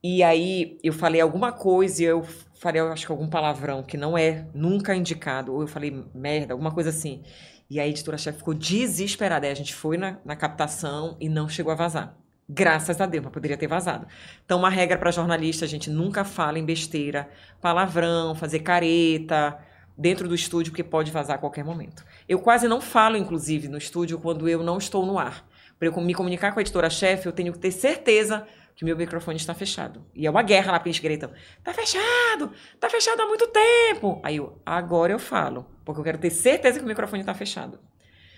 [0.00, 2.22] E aí eu falei alguma coisa e eu
[2.54, 6.54] falei, eu acho que algum palavrão que não é nunca indicado, ou eu falei merda,
[6.54, 7.22] alguma coisa assim.
[7.70, 9.46] E a editora-chefe ficou desesperada.
[9.46, 12.16] Aí a gente foi na, na captação e não chegou a vazar.
[12.48, 14.08] Graças a Deus, mas poderia ter vazado.
[14.44, 17.30] Então, uma regra para jornalista, a gente nunca fala em besteira,
[17.60, 19.56] palavrão, fazer careta
[19.96, 22.04] dentro do estúdio, porque pode vazar a qualquer momento.
[22.28, 25.48] Eu quase não falo, inclusive, no estúdio quando eu não estou no ar.
[25.78, 28.44] Para eu me comunicar com a editora-chefe, eu tenho que ter certeza
[28.74, 30.04] que meu microfone está fechado.
[30.14, 31.30] E é uma guerra lá porque eles gritam:
[31.62, 34.20] tá fechado, tá fechado há muito tempo.
[34.24, 37.78] Aí eu, agora eu falo, porque eu quero ter certeza que o microfone está fechado.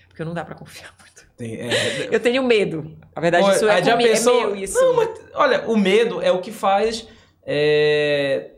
[0.08, 1.12] Porque não dá para confiar muito.
[1.36, 2.96] Tem- é, Eu tenho medo.
[3.16, 4.78] Na verdade, Olha, isso é, já é pensou- meu isso.
[4.78, 7.08] Não, mas, olha, o medo é o que faz
[7.44, 8.50] é,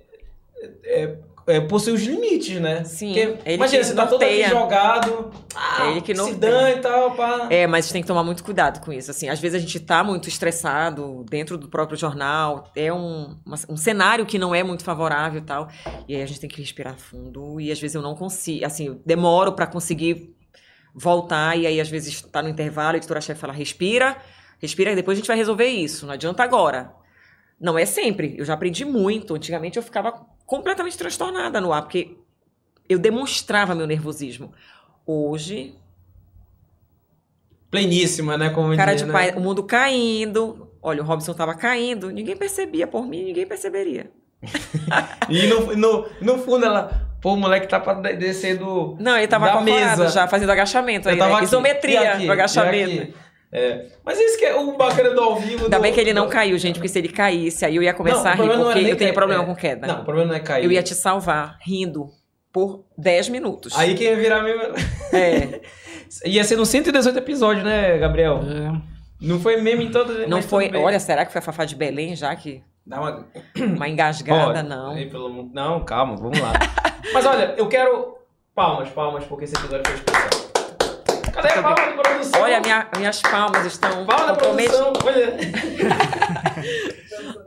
[0.84, 1.16] é,
[1.46, 2.84] é, possuir os limites, né?
[2.84, 6.38] Sim, Porque, imagina, que você tá todo aqui jogado, ah, ele que se norteia.
[6.38, 7.46] dã e tal, pá.
[7.50, 9.10] É, mas tem que tomar muito cuidado com isso.
[9.10, 13.56] Assim, às vezes a gente tá muito estressado dentro do próprio jornal, é um, uma-
[13.68, 15.68] um cenário que não é muito favorável e tal.
[16.08, 17.60] E aí a gente tem que respirar fundo.
[17.60, 20.34] E às vezes eu não consigo, assim, eu demoro para conseguir
[20.94, 21.58] voltar.
[21.58, 24.16] E aí às vezes tá no intervalo, a editora-chefe fala: respira,
[24.60, 26.06] respira, e depois a gente vai resolver isso.
[26.06, 26.92] Não adianta agora.
[27.60, 28.34] Não é sempre.
[28.38, 29.34] Eu já aprendi muito.
[29.34, 32.16] Antigamente eu ficava completamente transtornada no ar, porque
[32.88, 34.52] eu demonstrava meu nervosismo.
[35.06, 35.74] Hoje,
[37.70, 38.50] Pleníssima, né?
[38.50, 39.12] Como Cara diz, de né?
[39.12, 40.70] pai, o mundo caindo.
[40.80, 42.08] Olha, o Robson tava caindo.
[42.10, 44.10] Ninguém percebia por mim, ninguém perceberia.
[45.28, 48.96] E no, no, no fundo ela, Pô, o moleque tá pra de- descer do.
[49.00, 50.12] Não, ele tava Da acompanhado mesa.
[50.12, 51.36] já, fazendo agachamento aí, Eu tava né?
[51.36, 53.14] aqui, Isometria aqui, do agachamento.
[53.54, 53.86] É.
[54.04, 55.64] Mas isso que é o bacana do ao vivo.
[55.64, 57.82] Ainda do- bem que ele não do- caiu, gente, porque se ele caísse, aí eu
[57.84, 59.46] ia começar Não, a rir, porque eu tenho cair, problema é.
[59.46, 59.86] com queda.
[59.86, 60.64] Não, o problema não é cair.
[60.64, 62.08] Eu ia te salvar rindo
[62.52, 63.72] por 10 minutos.
[63.78, 64.60] Aí quem ia virar mesmo.
[65.12, 65.60] É,
[66.26, 68.40] ia ser no 118 episódios, né, Gabriel?
[68.42, 68.80] É.
[69.20, 70.26] Não foi mesmo em todo.
[70.26, 70.70] não foi.
[70.74, 73.26] Olha, será que foi a Fafá de Belém já que Dá uma.
[73.56, 74.62] uma engasgada?
[74.64, 74.90] Não.
[74.90, 76.52] aí, pelo Não, calma, vamos lá.
[77.12, 78.18] Mas olha, eu quero.
[78.54, 80.43] Palmas, palmas, porque esse episódio foi especial.
[81.34, 82.40] Cadê a palma de produção?
[82.42, 85.34] Olha, minha- minhas palmas estão Palma da produção, olha.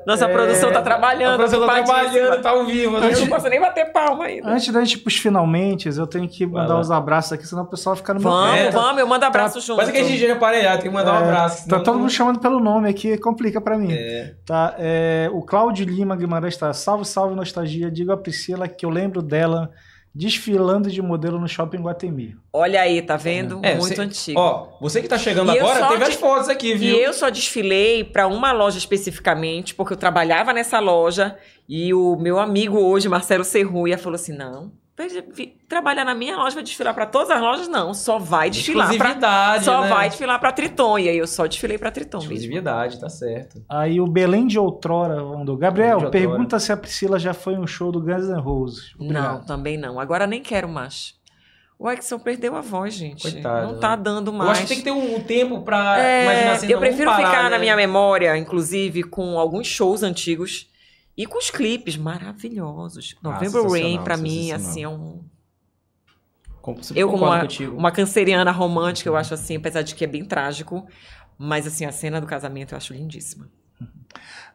[0.05, 1.35] Nossa É, produção tá A trabalhando.
[1.37, 2.97] produção tá trabalhando, tá ao vivo.
[2.97, 3.11] né?
[3.13, 4.47] Eu não posso nem bater palma ainda.
[4.49, 7.67] Antes da gente ir pros finalmente, eu tenho que mandar os abraços aqui, senão o
[7.67, 8.69] pessoal fica no meu Vamos, É.
[8.71, 9.75] vamos, eu mando abraço junto.
[9.77, 11.67] Mas é que a gente já aparelhado, tem que mandar um É, abraço.
[11.67, 13.91] Tá todo não- mundo chamando pelo nome aqui, complica pra mim.
[13.91, 14.33] É.
[14.45, 16.71] Tá, é, o Cláudio Lima Guimarães tá.
[16.71, 17.91] Salve, salve, nostalgia.
[17.91, 19.69] Digo a Priscila que eu lembro dela
[20.13, 22.35] desfilando de modelo no shopping Guatemi.
[22.51, 23.59] Olha aí, tá vendo?
[23.63, 24.39] É, Muito você- antigo.
[24.39, 26.97] Ó, você que tá chegando E agora, teve de- as fotos aqui, E viu?
[26.97, 31.37] eu só desfilei para uma loja especificamente, porque eu trabalhava nessa loja
[31.69, 34.71] e o meu amigo hoje, Marcelo Serruia, falou assim: não,
[35.69, 37.67] trabalhar na minha loja, vai desfilar para todas as lojas?
[37.67, 38.87] Não, só vai desfilar.
[38.87, 39.89] Pra, Exclusividade, só né?
[39.89, 40.99] vai desfilar para Triton.
[40.99, 42.33] E aí eu só desfilei para Triton mesmo.
[42.33, 43.63] Exclusividade, tá certo.
[43.69, 45.55] Aí o Belém de Outrora mandou.
[45.55, 46.11] Gabriel, Outrora.
[46.11, 48.93] pergunta se a Priscila já foi um show do Guns N' Roses.
[48.97, 49.45] Não, Obrigado.
[49.45, 49.99] também não.
[49.99, 51.15] Agora nem quero mais.
[51.79, 53.21] O Exxon perdeu a voz, gente.
[53.21, 54.47] Coitado, não tá dando mais.
[54.47, 57.11] Eu acho que tem que ter um tempo pra É, imaginar assim, eu não, prefiro
[57.11, 57.49] parar, ficar né?
[57.51, 60.67] na minha memória, inclusive, com alguns shows antigos
[61.17, 63.15] e com os clipes maravilhosos.
[63.23, 65.23] Ah, November Rain, sensacional, pra mim, assim, é um.
[66.61, 67.75] Com- super Eu, como uma, contigo.
[67.75, 70.85] uma canceriana romântica, eu acho assim, apesar de que é bem trágico,
[71.37, 73.47] mas assim, a cena do casamento eu acho lindíssima.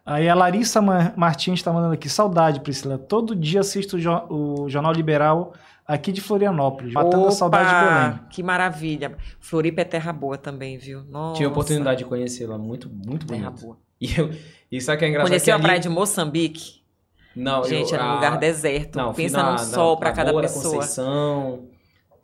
[0.05, 2.09] Aí a Larissa Ma- Martins está mandando aqui.
[2.09, 2.99] Saudade, Priscila.
[2.99, 5.55] Todo dia assisto o, jo- o Jornal Liberal
[5.87, 6.93] aqui de Florianópolis.
[6.93, 8.29] Matando a saudade de Belém.
[8.31, 9.17] Que maravilha.
[9.41, 11.05] Floripa é terra boa também, viu?
[11.05, 13.63] Nossa, Tive a oportunidade de conhecê-la, muito, muito Terra bonito.
[13.63, 13.79] boa.
[14.03, 14.31] E, eu,
[14.71, 15.29] e sabe o que é engraçado?
[15.31, 16.83] Conheceu a praia ali- de Moçambique?
[17.37, 18.97] Não, Gente, eu, era um a- lugar deserto.
[18.99, 20.75] Não, Pensa na- num sol pra cada da pessoa.
[20.75, 21.69] Conceição,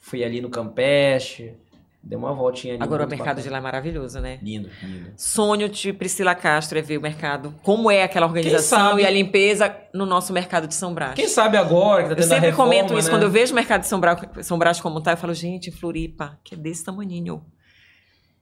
[0.00, 1.54] fui ali no Campeche,
[2.02, 2.82] dei uma voltinha ali.
[2.82, 3.52] Agora o mercado de bacana.
[3.52, 4.38] lá é maravilhoso, né?
[4.42, 5.12] Lindo, lindo.
[5.16, 9.02] Sonho de Priscila Castro é ver o mercado, como é aquela organização sabe?
[9.02, 11.14] e a limpeza no nosso mercado de São Brás.
[11.14, 13.14] Quem sabe agora que tá eu tendo a sempre reforma, comento isso, né?
[13.14, 15.70] quando eu vejo o mercado de São Brás, São Brás como tá, eu falo, gente,
[15.70, 17.42] Floripa, que é desse tamanhinho.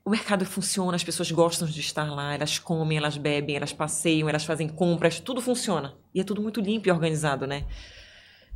[0.06, 4.28] O mercado funciona, as pessoas gostam de estar lá, elas comem, elas bebem, elas passeiam,
[4.28, 5.96] elas fazem compras, tudo funciona.
[6.14, 7.64] E é tudo muito limpo e organizado, né?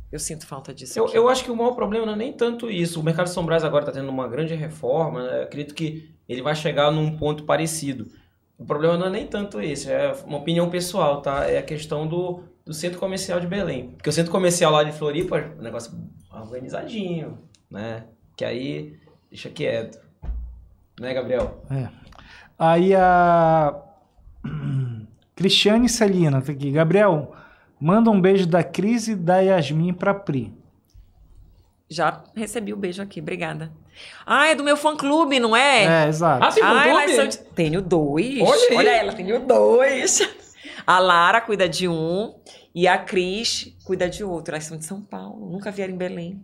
[0.09, 0.97] Eu sinto falta disso.
[0.97, 3.01] Eu, eu acho que o maior problema não é nem tanto isso.
[3.01, 5.23] O mercado de São Brás agora está tendo uma grande reforma.
[5.23, 5.41] né?
[5.41, 8.09] Acredito que ele vai chegar num ponto parecido.
[8.57, 11.49] O problema não é nem tanto esse, é uma opinião pessoal, tá?
[11.49, 13.89] É a questão do, do centro comercial de Belém.
[13.89, 15.91] Porque o centro comercial lá de Floripa é um negócio
[16.31, 18.05] organizadinho, né?
[18.37, 18.97] Que aí
[19.29, 20.10] deixa quieto.
[21.01, 21.57] Né, Gabriel?
[22.59, 23.73] Aí a
[25.35, 26.69] Cristiane Celina tá aqui.
[26.71, 27.33] Gabriel,
[27.79, 30.53] manda um beijo da Cris e da Yasmin pra Pri.
[31.89, 33.71] Já recebi o beijo aqui, obrigada.
[34.27, 36.05] Ah, é do meu fã-clube, não é?
[36.05, 36.45] É, exato.
[36.45, 37.15] Ah, tem elas clube?
[37.15, 38.39] são de- Tenho dois.
[38.39, 38.99] Olha aí.
[38.99, 40.19] ela, tenho dois.
[40.85, 42.35] A Lara cuida de um
[42.75, 44.53] e a Cris cuida de outro.
[44.53, 45.49] Elas são de São Paulo.
[45.49, 46.39] Nunca vieram em Belém.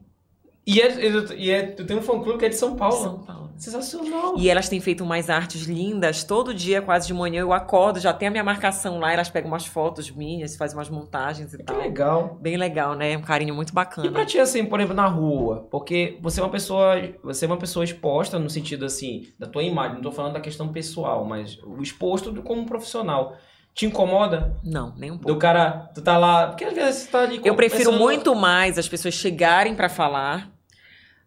[0.67, 3.01] E, é, e é, tu tem um fã-clube que é de São Paulo.
[3.01, 3.47] São Paulo.
[3.57, 4.35] Sensacional.
[4.37, 6.23] E elas têm feito umas artes lindas.
[6.23, 9.11] Todo dia, quase de manhã, eu acordo, já tem a minha marcação lá.
[9.11, 11.77] Elas pegam umas fotos minhas, fazem umas montagens e Que tal.
[11.77, 12.37] legal.
[12.39, 13.17] Bem legal, né?
[13.17, 14.07] Um carinho muito bacana.
[14.07, 17.47] E pra ti, assim, por exemplo, na rua, porque você é uma pessoa, você é
[17.47, 21.25] uma pessoa exposta no sentido, assim, da tua imagem, não tô falando da questão pessoal,
[21.25, 23.35] mas o exposto como profissional.
[23.73, 24.55] Te incomoda?
[24.63, 25.33] Não, nem um pouco.
[25.33, 27.39] Do cara, tu tá lá, porque às vezes você tá ali...
[27.43, 30.56] Eu prefiro muito mais as pessoas chegarem pra falar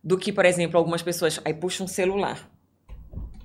[0.02, 2.48] do que, por exemplo, algumas pessoas aí puxam um celular.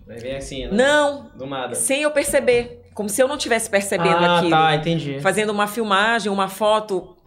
[0.08, 0.72] Aí Vem assim, né?
[0.72, 1.76] Não, Do nada.
[1.76, 4.52] sem eu perceber, como se eu não estivesse percebendo ah, aquilo.
[4.52, 5.20] tá, entendi.
[5.20, 7.18] Fazendo uma filmagem, uma foto,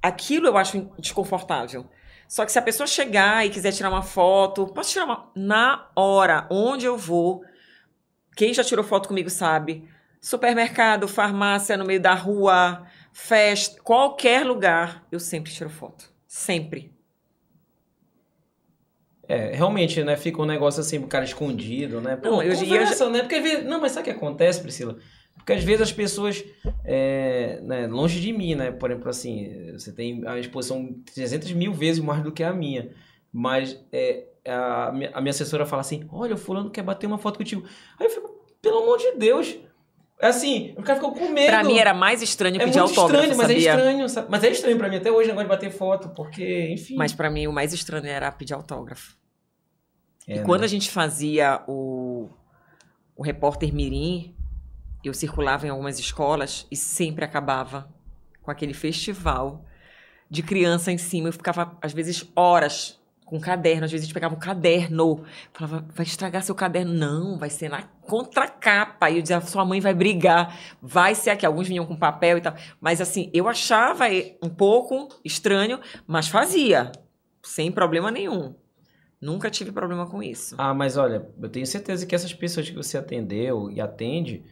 [0.00, 1.86] aquilo eu acho desconfortável.
[2.28, 5.88] Só que se a pessoa chegar e quiser tirar uma foto, posso tirar uma na
[5.94, 7.44] hora, onde eu vou.
[8.34, 9.88] Quem já tirou foto comigo sabe.
[10.20, 16.10] Supermercado, farmácia, no meio da rua, festa, qualquer lugar, eu sempre tiro foto.
[16.26, 16.95] Sempre.
[19.28, 22.16] É, realmente, né, fica um negócio assim, o cara escondido, né?
[22.16, 23.20] Pô, Não, eu- eu conversa, né?
[23.20, 23.64] Porque às vezes...
[23.64, 24.96] Não, mas sabe o que acontece, Priscila?
[25.34, 26.44] Porque às vezes as pessoas,
[26.84, 28.70] é, né, longe de mim, né?
[28.70, 32.90] Por exemplo, assim, você tem a exposição 300 mil vezes mais do que a minha.
[33.32, 37.36] Mas é, a, a minha assessora fala assim, olha, o fulano quer bater uma foto
[37.38, 37.64] contigo.
[37.98, 38.28] Aí eu fico,
[38.62, 39.56] pelo amor de Deus,
[40.20, 41.48] Assim, o cara ficou com medo.
[41.48, 43.70] Pra mim era mais estranho é pedir autógrafo, estranho, mas sabia?
[43.70, 44.08] é estranho.
[44.08, 44.28] sabe?
[44.30, 46.96] Mas é estranho pra mim até hoje, o negócio de bater foto, porque, enfim.
[46.96, 49.16] Mas pra mim o mais estranho era pedir autógrafo.
[50.26, 50.66] É, e quando né?
[50.66, 52.28] a gente fazia o,
[53.14, 54.34] o repórter Mirim,
[55.04, 57.88] eu circulava em algumas escolas e sempre acabava
[58.42, 59.64] com aquele festival
[60.30, 61.28] de criança em cima.
[61.28, 63.84] Eu ficava, às vezes, horas com caderno.
[63.84, 65.24] Às vezes a gente pegava um caderno.
[65.52, 66.94] Falava, vai estragar seu caderno.
[66.94, 69.10] Não, vai ser na contracapa.
[69.10, 70.56] E eu dizia, sua mãe vai brigar.
[70.80, 71.44] Vai ser aqui.
[71.44, 72.54] Alguns vinham com papel e tal.
[72.80, 74.04] Mas assim, eu achava
[74.42, 76.92] um pouco estranho, mas fazia.
[77.42, 78.54] Sem problema nenhum.
[79.20, 80.54] Nunca tive problema com isso.
[80.56, 84.44] Ah, mas olha, eu tenho certeza que essas pessoas que você atendeu e atende,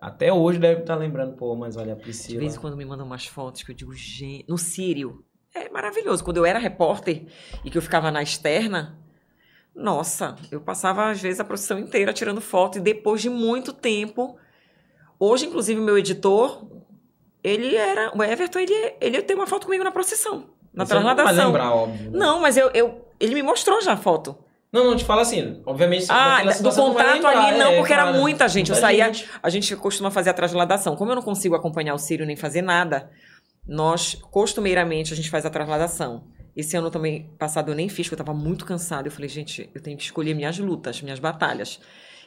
[0.00, 2.40] até hoje devem estar lembrando, pô, mas olha, a De Priscila.
[2.40, 5.22] vez em quando me mandam umas fotos que eu digo, gente, no Sírio.
[5.54, 6.24] É maravilhoso.
[6.24, 7.24] Quando eu era repórter
[7.64, 8.98] e que eu ficava na externa,
[9.74, 14.36] nossa, eu passava às vezes a profissão inteira tirando foto e depois de muito tempo,
[15.18, 16.64] hoje inclusive meu editor,
[17.42, 21.02] ele era, o Everton, ele, ele tem uma foto comigo na procissão, na Você não
[21.02, 21.46] vai trasladação.
[21.46, 22.10] lembrar, óbvio.
[22.10, 22.18] né?
[22.18, 24.36] Não, mas eu, eu, ele me mostrou já a foto.
[24.72, 26.06] Não, não, te fala assim, obviamente...
[26.08, 28.70] Ah, do não contato lembrar, ali não, é, porque era muita gente.
[28.70, 29.28] Eu Muita saía, gente.
[29.42, 30.96] a gente costuma fazer a trasladação.
[30.96, 33.10] Como eu não consigo acompanhar o Sírio nem fazer nada,
[33.66, 36.24] nós, costumeiramente, a gente faz a trasladação.
[36.54, 39.08] Esse ano também, passado, eu nem fiz, porque eu tava muito cansada.
[39.08, 41.80] Eu falei, gente, eu tenho que escolher minhas lutas, minhas batalhas.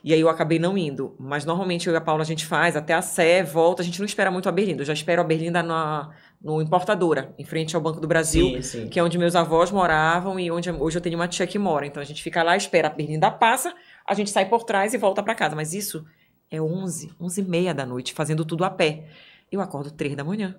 [0.03, 1.16] E aí eu acabei não indo.
[1.20, 3.82] Mas normalmente eu e a Paula a gente faz até a Sé, volta.
[3.82, 4.82] A gente não espera muito a Berlinda.
[4.82, 8.62] Eu já espero a Berlinda na, no Importadora, em frente ao Banco do Brasil Sim,
[8.62, 8.88] sim.
[8.88, 11.86] que é onde meus avós moravam e onde hoje eu tenho uma tia que mora.
[11.86, 13.74] Então a gente fica lá, espera a Berlinda passa,
[14.07, 15.56] a gente sai por trás e volta para casa.
[15.56, 16.06] Mas isso
[16.49, 19.06] é 11, 11 e meia da noite, fazendo tudo a pé.
[19.52, 20.56] Eu acordo 3 da manhã.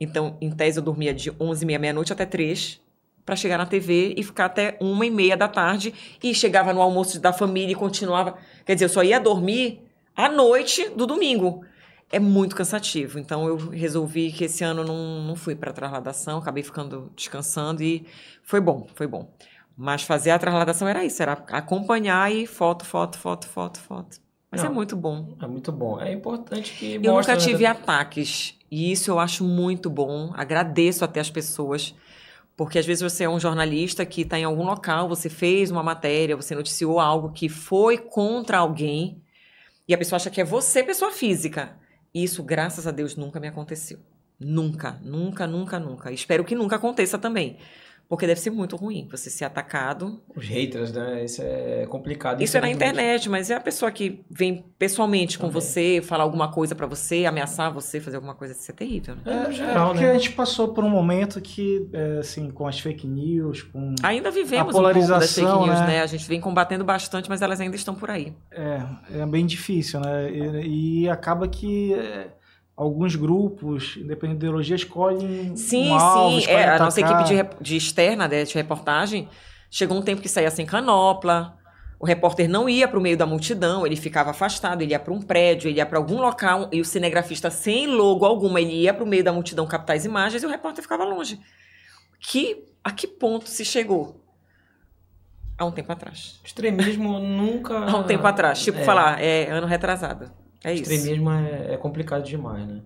[0.00, 2.80] Então, em tese, eu dormia de 11 e meia, meia-noite até 3
[3.24, 6.80] para chegar na TV e ficar até uma e meia da tarde e chegava no
[6.80, 8.38] almoço da família e continuava.
[8.64, 9.82] Quer dizer, eu só ia dormir
[10.16, 11.64] à noite do domingo.
[12.10, 13.18] É muito cansativo.
[13.18, 18.04] Então eu resolvi que esse ano não, não fui para trasladação, acabei ficando descansando e
[18.42, 19.30] foi bom, foi bom.
[19.76, 24.18] Mas fazer a trasladação era isso, era acompanhar e foto, foto, foto, foto, foto.
[24.50, 24.74] Mas é Não.
[24.74, 25.36] muito bom.
[25.40, 26.00] É muito bom.
[26.00, 28.58] É importante que Eu nunca né, tive ataques.
[28.70, 30.32] E isso eu acho muito bom.
[30.34, 31.94] Agradeço até as pessoas.
[32.56, 35.82] Porque às vezes você é um jornalista que está em algum local, você fez uma
[35.82, 39.22] matéria, você noticiou algo que foi contra alguém,
[39.88, 41.76] e a pessoa acha que é você, pessoa física.
[42.14, 43.98] Isso, graças a Deus, nunca me aconteceu.
[44.38, 46.12] Nunca, nunca, nunca, nunca.
[46.12, 47.56] Espero que nunca aconteça também.
[48.10, 51.24] Porque deve ser muito ruim você ser atacado Os haters, né?
[51.24, 52.42] Isso é complicado.
[52.42, 55.60] isso é na internet, mas é a pessoa que vem pessoalmente com Também.
[55.62, 59.22] você, falar alguma coisa pra você, ameaçar você, fazer alguma coisa, isso é terrível, né?
[59.26, 60.10] É, no É, geral, porque né?
[60.10, 63.94] a gente passou por um momento que, é, assim, com as fake news, com.
[64.02, 65.86] Ainda vivemos A um pouco das fake polarização, news, né?
[65.86, 66.02] né?
[66.02, 68.34] A gente vem combatendo bastante, mas elas ainda estão por aí.
[68.50, 68.82] É,
[69.20, 70.28] é bem difícil, né?
[70.32, 72.26] E, e acaba que é,
[72.80, 76.38] alguns grupos, independente da ideologia, escolhem Sim, um alvo, sim.
[76.38, 79.28] escolhem É, a nossa equipe de, de externa, né, de reportagem,
[79.70, 81.58] chegou um tempo que saía sem canopla.
[81.98, 85.12] O repórter não ia para o meio da multidão, ele ficava afastado, ele ia para
[85.12, 88.94] um prédio, ele ia para algum local, e o cinegrafista, sem logo alguma, ele ia
[88.94, 91.38] para o meio da multidão captar as imagens e o repórter ficava longe.
[92.18, 94.24] Que, a que ponto se chegou?
[95.58, 96.40] Há um tempo atrás.
[96.42, 97.78] Extremismo nunca.
[97.78, 98.62] Há um tempo atrás.
[98.62, 98.84] Tipo, É.
[98.84, 100.39] falar, é ano retrasado.
[100.64, 100.90] É isso.
[100.92, 102.82] Extremismo é, é complicado demais, né?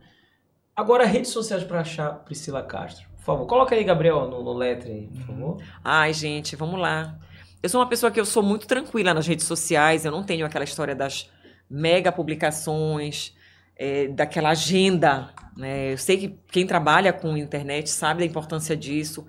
[0.76, 3.08] Agora, redes sociais pra achar Priscila Castro.
[3.16, 5.62] Por favor, coloca aí, Gabriel, no, no letre aí, por favor.
[5.82, 7.18] Ai, gente, vamos lá.
[7.62, 10.44] Eu sou uma pessoa que eu sou muito tranquila nas redes sociais, eu não tenho
[10.44, 11.30] aquela história das
[11.70, 13.34] mega publicações,
[13.76, 15.32] é, daquela agenda.
[15.56, 15.92] Né?
[15.92, 19.26] Eu sei que quem trabalha com internet sabe da importância disso.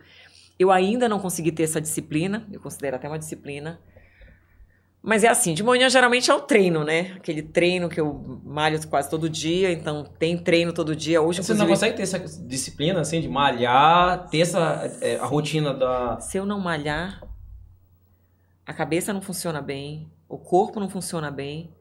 [0.57, 3.79] Eu ainda não consegui ter essa disciplina, eu considero até uma disciplina.
[5.05, 7.13] Mas é assim, de manhã geralmente é o treino, né?
[7.15, 11.21] Aquele treino que eu malho quase todo dia, então tem treino todo dia.
[11.21, 15.25] Hoje, Você não inclusive, consegue ter essa disciplina, assim, de malhar, ter essa, é, a
[15.27, 16.19] rotina da...
[16.19, 17.21] Se eu não malhar,
[18.65, 21.71] a cabeça não funciona bem, o corpo não funciona bem,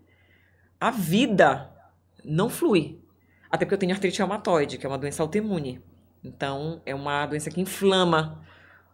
[0.78, 1.70] a vida
[2.22, 3.00] não flui.
[3.50, 5.82] Até porque eu tenho artrite reumatoide, que é uma doença autoimune.
[6.22, 8.44] Então, é uma doença que inflama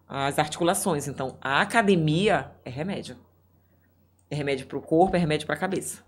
[0.07, 1.09] as articulações.
[1.09, 3.17] Então, a academia é remédio.
[4.31, 6.01] É remédio para o corpo, é remédio para a cabeça.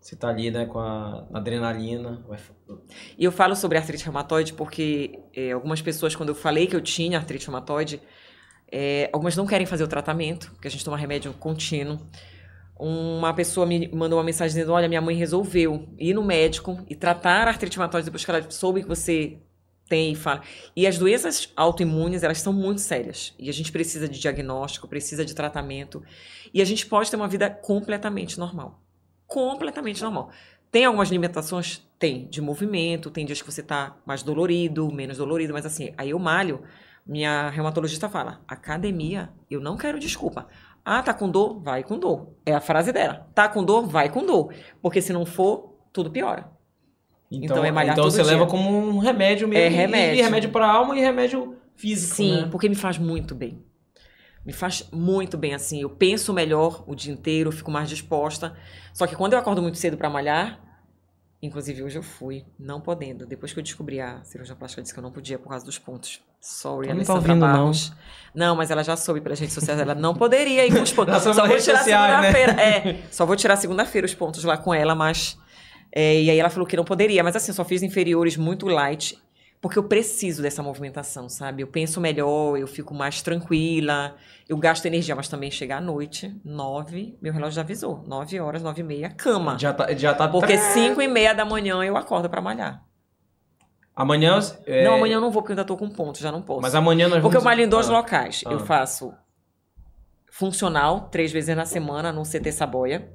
[0.00, 2.22] Você tá ali, né, com a adrenalina.
[3.16, 6.80] E eu falo sobre artrite reumatoide porque é, algumas pessoas, quando eu falei que eu
[6.80, 8.02] tinha artrite reumatoide,
[8.70, 12.00] é, algumas não querem fazer o tratamento, porque a gente toma remédio contínuo.
[12.78, 16.94] Uma pessoa me mandou uma mensagem dizendo: Olha, minha mãe resolveu ir no médico e
[16.94, 19.38] tratar a artrite reumatoide depois que ela soube que você
[19.88, 20.42] tem e fala.
[20.74, 23.34] E as doenças autoimunes, elas são muito sérias.
[23.38, 26.02] E a gente precisa de diagnóstico, precisa de tratamento.
[26.52, 28.80] E a gente pode ter uma vida completamente normal.
[29.26, 30.30] Completamente normal.
[30.70, 31.82] Tem algumas limitações?
[31.98, 36.10] Tem, de movimento, tem dias que você tá mais dolorido, menos dolorido, mas assim, aí
[36.10, 36.62] eu malho,
[37.06, 40.48] minha reumatologista fala, academia, eu não quero desculpa.
[40.84, 41.60] Ah, tá com dor?
[41.60, 42.34] Vai com dor.
[42.44, 43.26] É a frase dela.
[43.34, 43.86] Tá com dor?
[43.86, 44.52] Vai com dor.
[44.82, 46.53] Porque se não for, tudo piora.
[47.42, 48.32] Então é malhar então você dia.
[48.32, 49.64] leva como um remédio mesmo.
[49.64, 50.18] É remédio.
[50.18, 52.48] E, remédio pra alma e remédio físico, Sim, né?
[52.50, 53.64] porque me faz muito bem.
[54.44, 55.80] Me faz muito bem, assim.
[55.80, 58.54] Eu penso melhor o dia inteiro, fico mais disposta.
[58.92, 60.60] Só que quando eu acordo muito cedo pra malhar,
[61.42, 63.26] inclusive hoje eu fui, não podendo.
[63.26, 65.78] Depois que eu descobri a cirurgia plástica, disse que eu não podia por causa dos
[65.78, 66.20] pontos.
[66.40, 67.52] Sorry, não Alessandra ouvindo, não.
[67.52, 67.92] Barros.
[68.34, 68.54] Não.
[68.54, 71.22] mas ela já soube pelas redes sociais, ela não poderia ir com os pontos.
[71.22, 72.32] Só vou tirar sociais, né?
[72.32, 72.62] segunda-feira.
[72.62, 75.38] É, só vou tirar segunda-feira os pontos lá com ela, mas.
[75.94, 78.66] É, e aí ela falou que não poderia, mas assim, eu só fiz inferiores muito
[78.66, 79.16] light,
[79.60, 81.62] porque eu preciso dessa movimentação, sabe?
[81.62, 84.14] Eu penso melhor, eu fico mais tranquila,
[84.48, 88.62] eu gasto energia, mas também chega à noite, nove, meu relógio já avisou, nove horas,
[88.62, 89.56] nove e meia, cama.
[89.58, 92.82] Já tá, já tá Porque cinco e meia da manhã eu acordo pra malhar.
[93.96, 94.40] Amanhã.
[94.66, 96.60] é, Não, amanhã eu não vou, porque eu ainda tô com ponto, já não posso.
[96.60, 97.44] Mas amanhã nós Porque eu vamos.
[97.44, 97.92] malho em dois Ah.
[97.92, 98.42] locais.
[98.44, 98.66] Eu Ah.
[98.66, 99.14] faço
[100.30, 103.08] funcional, três vezes na semana, no CT Saboia,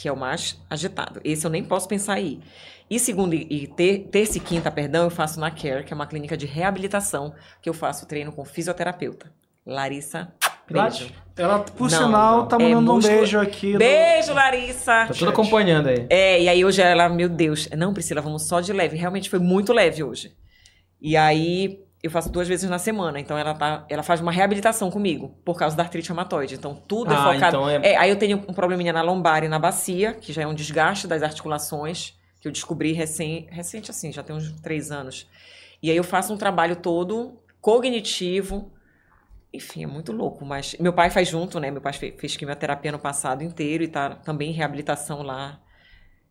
[0.00, 1.20] que é o mais agitado.
[1.22, 2.40] Esse eu nem posso pensar em ir.
[2.88, 6.06] E segunda e ter, terça e quinta, perdão, eu faço na Care, que é uma
[6.06, 9.30] clínica de reabilitação, que eu faço treino com fisioterapeuta.
[9.66, 10.32] Larissa,
[10.68, 11.12] beijo.
[11.36, 12.48] Ela, por Não, sinal, não.
[12.48, 13.72] tá É mandando um músculo- beijo aqui.
[13.74, 15.06] no- Beijo, Larissa!
[15.06, 16.06] Tá tudo acompanhando aí.
[16.08, 18.96] É, e aí hoje ela, meu Deus, não, Priscila, vamos só de leve.
[18.96, 20.34] Realmente foi muito leve hoje.
[21.00, 23.20] E aí eu faço duas vezes na semana.
[23.20, 26.54] Então ela, tá, ela faz uma reabilitação comigo, por causa da artrite reumatoide.
[26.54, 27.56] Então tudo é Ah, focado.
[27.56, 30.42] então é- É, aí eu tenho um probleminha na lombar e na bacia, que já
[30.42, 34.90] é um desgaste das articulações, que eu descobri recém, recente assim, já tem uns três
[34.90, 35.26] anos.
[35.82, 38.70] E aí eu faço um trabalho todo cognitivo.
[39.52, 41.70] Enfim, é muito louco, mas meu pai faz junto, né?
[41.70, 45.58] Meu pai fe- fez quimioterapia no passado inteiro e tá também em reabilitação lá.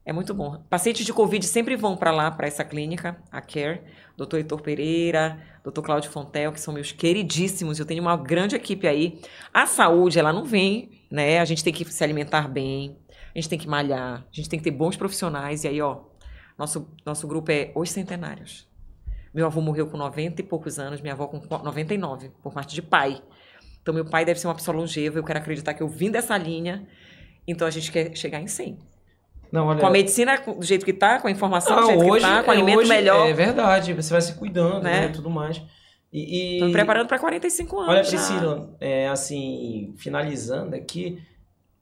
[0.09, 0.59] É muito bom.
[0.67, 3.83] Pacientes de Covid sempre vão para lá, para essa clínica, a Care.
[4.17, 7.77] Doutor Heitor Pereira, doutor Cláudio Fontel, que são meus queridíssimos.
[7.77, 9.21] Eu tenho uma grande equipe aí.
[9.53, 11.37] A saúde, ela não vem, né?
[11.37, 12.97] A gente tem que se alimentar bem,
[13.35, 15.63] a gente tem que malhar, a gente tem que ter bons profissionais.
[15.63, 15.99] E aí, ó,
[16.57, 18.67] nosso, nosso grupo é Os Centenários.
[19.31, 22.81] Meu avô morreu com 90 e poucos anos, minha avó com 99, por parte de
[22.81, 23.21] pai.
[23.79, 25.19] Então, meu pai deve ser uma pessoa longeva.
[25.19, 26.87] Eu quero acreditar que eu vim dessa linha.
[27.47, 28.89] Então, a gente quer chegar em 100.
[29.51, 29.79] Não, olha.
[29.79, 32.31] Com a medicina do jeito que tá, com a informação Não, do jeito hoje, que
[32.31, 33.27] tá, com o é, alimento hoje melhor.
[33.29, 35.01] É verdade, você vai se cuidando, né?
[35.01, 35.05] Né?
[35.07, 35.61] E tudo mais.
[36.11, 37.89] E, e- Tô me preparando para 45 anos.
[37.89, 38.03] Olha.
[38.03, 41.19] Priscila, é, assim, finalizando aqui,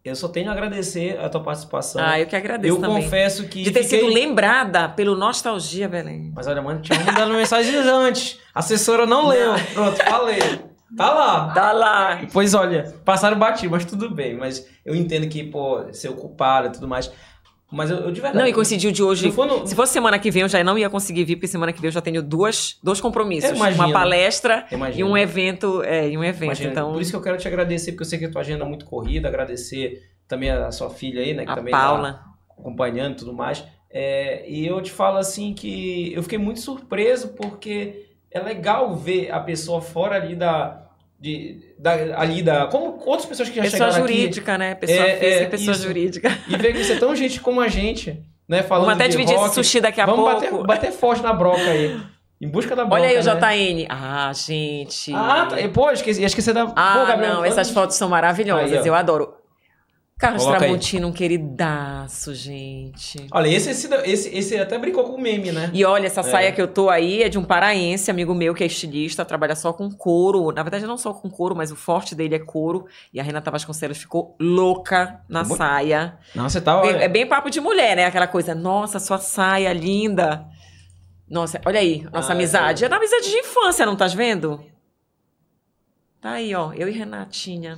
[0.03, 2.01] eu só tenho a agradecer a tua participação.
[2.03, 3.03] Ah, eu que agradeço eu também.
[3.03, 3.63] confesso que.
[3.63, 6.31] De ter fiquei- sido lembrada pelo Nostalgia, Belém.
[6.35, 8.39] Mas olha, mano, tinha mandado mensagens antes.
[8.53, 9.53] A assessora não leu.
[9.73, 10.39] Pronto, falei.
[10.95, 11.53] Tá lá.
[11.53, 12.21] Tá lá.
[12.31, 14.37] Pois olha, passaram batido, mas tudo bem.
[14.37, 17.11] Mas eu entendo que, pô, ser ocupado e tudo mais.
[17.71, 18.37] Mas eu, eu de verdade.
[18.37, 19.33] Não, e coincidiu de hoje.
[19.65, 21.89] Se fosse semana que vem, eu já não ia conseguir vir, porque semana que vem
[21.89, 23.51] eu já tenho duas, dois compromissos.
[23.51, 23.83] Imagino.
[23.83, 25.07] Uma palestra Imagino.
[25.07, 25.83] e um evento.
[25.83, 26.63] É, e um evento.
[26.63, 28.63] Então, Por isso que eu quero te agradecer, porque eu sei que a tua agenda
[28.63, 29.27] é muito corrida.
[29.27, 31.43] Agradecer também a sua filha aí, né?
[31.43, 32.13] Que a também Paula.
[32.13, 32.25] tá
[32.57, 33.63] acompanhando e tudo mais.
[33.89, 39.31] É, e eu te falo assim que eu fiquei muito surpreso porque é legal ver
[39.31, 40.86] a pessoa fora ali da.
[41.19, 42.67] De, da ali da.
[42.67, 44.13] Como outras pessoas que já Pessoa chegaram aqui.
[44.17, 44.75] jurídica, né?
[44.75, 45.83] Pessoa É, física é, e pessoa isso.
[45.83, 46.37] jurídica.
[46.47, 48.61] E ver que você é tão gente como a gente, né?
[48.61, 49.47] Falando Vamos até dividir rock.
[49.47, 50.39] esse sushi daqui a Vamos pouco.
[50.41, 51.99] bater, bater forte na broca aí.
[52.39, 53.01] Em busca da broca.
[53.01, 53.33] Olha aí o né?
[53.81, 53.87] JN.
[53.89, 55.11] Ah, gente.
[55.11, 55.55] Ah, tá.
[55.73, 56.71] Pô, esqueci, ia esquecer da.
[56.75, 59.33] Ah, Pô, Gabriel, não, essas fotos são maravilhosas, Aí, eu adoro.
[60.17, 60.69] Carlos Coloca aí.
[60.69, 63.27] Tramontino, um queridaço, gente.
[63.31, 65.69] Olha, esse, esse, esse, esse até brincou com o meme, né?
[65.71, 66.23] E olha, essa É.
[66.23, 69.55] saia que eu tô aí é de um paraense, amigo meu, que é estilista, trabalha
[69.55, 70.51] só com couro.
[70.51, 72.87] Na verdade, não só com couro, mas o forte dele é couro.
[73.13, 76.17] E a Renata Vasconcelos ficou louca na Muito- saia.
[76.33, 76.81] Não, você tá.
[76.81, 78.05] olha, É bem papo de mulher, né?
[78.05, 80.47] Aquela coisa, nossa, sua saia linda.
[81.29, 82.83] Nossa, olha aí, nossa Ah, amizade.
[82.83, 82.87] é.
[82.87, 84.63] É da amizade de infância, não tá vendo?
[86.19, 87.77] Tá aí, ó, eu e Renatinha.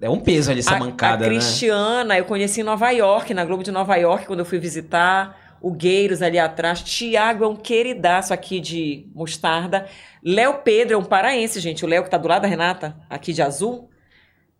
[0.00, 1.34] É um peso ali essa a, mancada, a né?
[1.34, 5.38] Cristiana, eu conheci em Nova York, na Globo de Nova York, quando eu fui visitar.
[5.62, 6.82] O Gueiros ali atrás.
[6.82, 9.86] Tiago é um queridaço aqui de mostarda.
[10.24, 11.84] Léo Pedro é um paraense, gente.
[11.84, 13.90] O Léo que tá do lado da Renata, aqui de azul.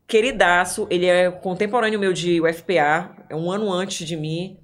[0.06, 0.86] Queridaço.
[0.90, 3.16] Ele é contemporâneo meu de UFPA.
[3.30, 4.58] É um ano antes de mim.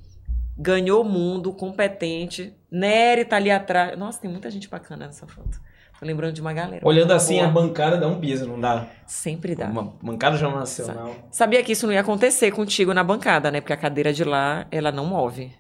[0.59, 2.55] Ganhou o mundo, competente.
[2.71, 3.99] Nery tá ali atrás.
[3.99, 5.59] Nossa, tem muita gente bacana nessa foto.
[5.99, 6.87] Tô lembrando de uma galera.
[6.87, 7.63] Olhando assim, a Boa.
[7.67, 8.87] bancada dá um peso, não dá?
[9.07, 9.67] Sempre dá.
[9.67, 11.15] Uma bancada Jornal Nacional.
[11.31, 13.61] Sabia que isso não ia acontecer contigo na bancada, né?
[13.61, 15.53] Porque a cadeira de lá, ela não move.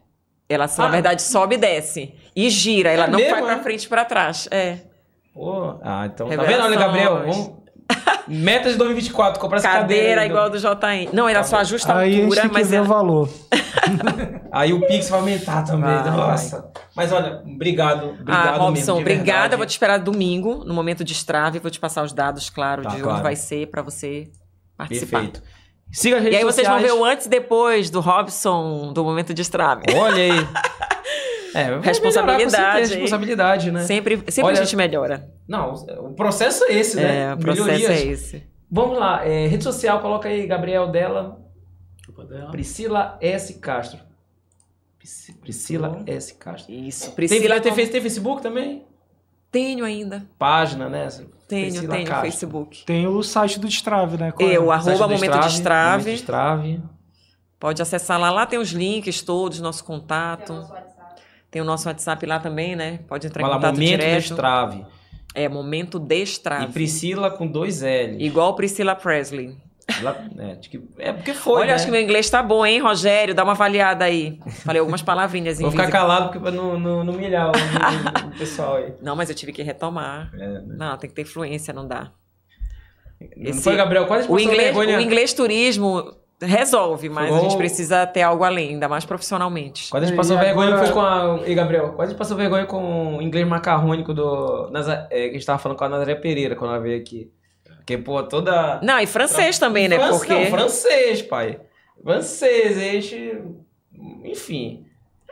[0.48, 0.84] Ela, só, Ah.
[0.86, 2.14] na verdade, sobe e desce.
[2.34, 3.62] E gira, ela É não mesmo, vai pra é?
[3.62, 4.46] frente e pra trás.
[4.50, 4.78] É.
[5.32, 6.28] Pô, ah, então.
[6.28, 7.18] Tá vendo, olha, Gabriel?
[7.20, 7.52] Vamos
[8.28, 10.26] Meta de 2024, comprar essa Cadeira cadeira.
[10.26, 11.10] igual do JN.
[11.12, 12.84] Não, ela só ajusta a Aí a gente altura, mas ver ela...
[12.84, 13.28] o valor.
[14.50, 15.94] Aí o Pix vai aumentar também.
[15.96, 16.68] Vai, Nossa.
[16.96, 18.08] Mas olha, obrigado.
[18.10, 18.64] Obrigado Ah, mesmo.
[18.64, 19.56] Robson, de obrigada.
[19.56, 21.60] vou te esperar domingo, no momento de estrave.
[21.60, 23.12] Vou te passar os dados, claro, Tá, de claro.
[23.14, 24.28] onde vai ser pra você
[24.76, 25.20] participar.
[25.20, 25.42] Perfeito.
[25.92, 29.04] Siga as redes E aí vocês vão ver o antes e depois do Robson, do
[29.04, 29.82] momento de estrave.
[29.94, 30.32] Olha aí.
[31.58, 33.00] É, Responsabilidade, certeza, hein?
[33.00, 33.82] Responsabilidade, né?
[33.84, 35.30] Sempre, sempre Olha- a gente melhora.
[35.48, 37.30] Não, o processo é esse, né?
[37.30, 37.90] É, o processo Melhorias.
[38.00, 38.42] é esse.
[38.70, 41.40] Vamos lá, é, rede social, coloca aí, Gabriel dela,
[42.50, 43.54] Priscila S.
[43.54, 44.00] Castro.
[44.98, 46.34] Pris- Priscila S.
[46.34, 46.72] Castro.
[46.72, 47.06] Isso.
[47.06, 48.84] Tem, Priscila, tem, tem, tem Facebook também?
[49.52, 50.26] tenho ainda.
[50.38, 51.08] Página, né?
[51.48, 52.30] Tenho, Priscila tenho Castro.
[52.30, 52.84] Facebook.
[52.84, 54.32] Tem o site do Destrave, né?
[54.32, 54.56] Qual é?
[54.56, 56.12] Eu, Site arroba momento de Momento estrave.
[56.12, 56.82] Estrave.
[57.58, 58.30] Pode acessar lá.
[58.30, 60.52] Lá tem os links todos, nosso contato.
[61.50, 63.00] Tem o nosso WhatsApp lá também, né?
[63.08, 64.18] Pode entrar Vai em lá, contato Momento direto.
[64.18, 64.86] Estrave.
[65.34, 66.66] É, momento de E.
[66.72, 68.22] Priscila com dois L.
[68.24, 69.54] Igual Priscila Presley.
[70.02, 70.58] Lá- é,
[70.98, 71.74] é porque foi, Olha, né?
[71.74, 73.34] acho que meu inglês tá bom, hein, Rogério?
[73.34, 74.40] Dá uma avaliada aí.
[74.64, 78.28] Falei algumas palavrinhas em Vou ficar calado porque pra não, não, não humilhar o, o-
[78.34, 78.94] o pessoal aí.
[79.00, 80.30] Não, mas eu tive que retomar.
[80.34, 80.62] É, né?
[80.76, 82.10] Não, tem que ter fluência, não dá.
[83.36, 84.06] Não Esse- foi, Gabriel?
[84.06, 84.98] Quase O inglês, vergonha.
[84.98, 89.88] o inglês turismo resolve, mas a Vou- gente precisa ter algo além, ainda mais profissionalmente.
[89.90, 91.40] Quase a gente E passou vergonha agora- foi com a.
[91.46, 94.70] Ei, Gabriel, quase a gente passou vergonha com o inglês macarrônico do.
[95.10, 97.30] É, que a gente tava falando com a Nazaré Pereira quando ela veio aqui.
[97.76, 98.80] Porque, pô, toda.
[98.82, 99.96] Não, e francês também, né?
[99.98, 101.60] Fran- Porque Não, francês, pai.
[102.02, 103.42] Francês, a gente.
[104.24, 104.84] Enfim.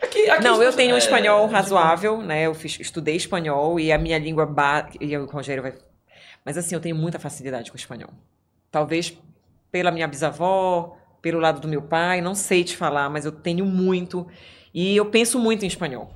[0.03, 2.47] Aqui, aqui Não, eu é- tenho um espanhol é- razoável, né?
[2.47, 4.89] Eu fiz, estudei espanhol e a minha língua ba...
[5.01, 5.75] e o Rogério vai.
[6.45, 8.11] Mas assim, eu tenho muita facilidade com o espanhol.
[8.71, 9.17] Talvez
[9.75, 13.67] pela minha bisavó, pelo lado do meu pai, não sei te falar, mas eu tenho
[13.67, 14.25] muito
[14.73, 16.15] e eu penso muito em espanhol.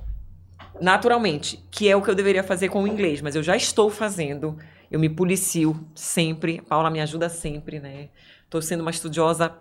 [0.79, 3.89] Naturalmente, que é o que eu deveria fazer com o inglês, mas eu já estou
[3.89, 4.57] fazendo.
[4.89, 6.59] Eu me policio sempre.
[6.59, 8.07] A Paula me ajuda sempre, né?
[8.45, 9.51] Estou sendo uma estudiosa,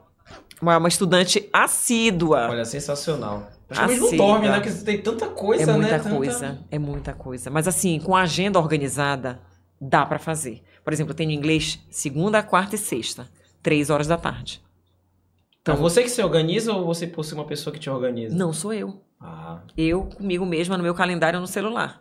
[0.62, 2.46] uma, uma estudante assídua.
[2.50, 3.48] Olha, sensacional.
[3.68, 4.60] Acho que não dorme, né?
[4.60, 5.72] Porque tem tanta coisa, É né?
[5.72, 7.50] muita Tanta- coisa, é muita coisa.
[7.50, 9.40] Mas assim, com a agenda organizada,
[9.80, 10.62] dá pra fazer.
[10.84, 13.26] Por exemplo, eu tenho inglês segunda, quarta e sexta,
[13.62, 14.62] três horas da tarde.
[15.60, 18.34] Então, você que se organiza ou você possui uma pessoa que te organiza?
[18.34, 19.02] Não sou eu.
[19.20, 22.00] Ah, Eu comigo mesma no meu calendário no celular.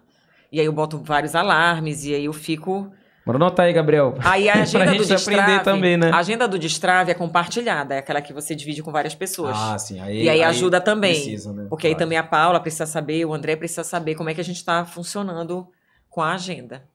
[0.52, 2.90] E aí eu boto vários alarmes e aí eu fico.
[3.26, 4.16] bora anotar aí, Gabriel.
[4.24, 6.12] Aí a Pra agenda do gente aprender Destrave, também, né?
[6.14, 9.54] a agenda do Destrave é compartilhada, é aquela que você divide com várias pessoas.
[9.58, 10.00] Ah, sim.
[10.00, 11.66] Aí, E aí ajuda também, Precisa, né?
[11.70, 12.06] Porque aí Claro.
[12.06, 14.86] também a Paula precisa saber, o André precisa saber como é que a gente está
[14.86, 15.68] funcionando
[16.08, 16.88] com a agenda.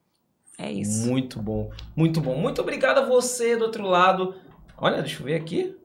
[0.59, 1.07] É isso.
[1.07, 2.37] Muito bom, muito bom.
[2.37, 4.35] Muito obrigado a você do outro lado.
[4.83, 5.77] Olha, deixa eu ver aqui.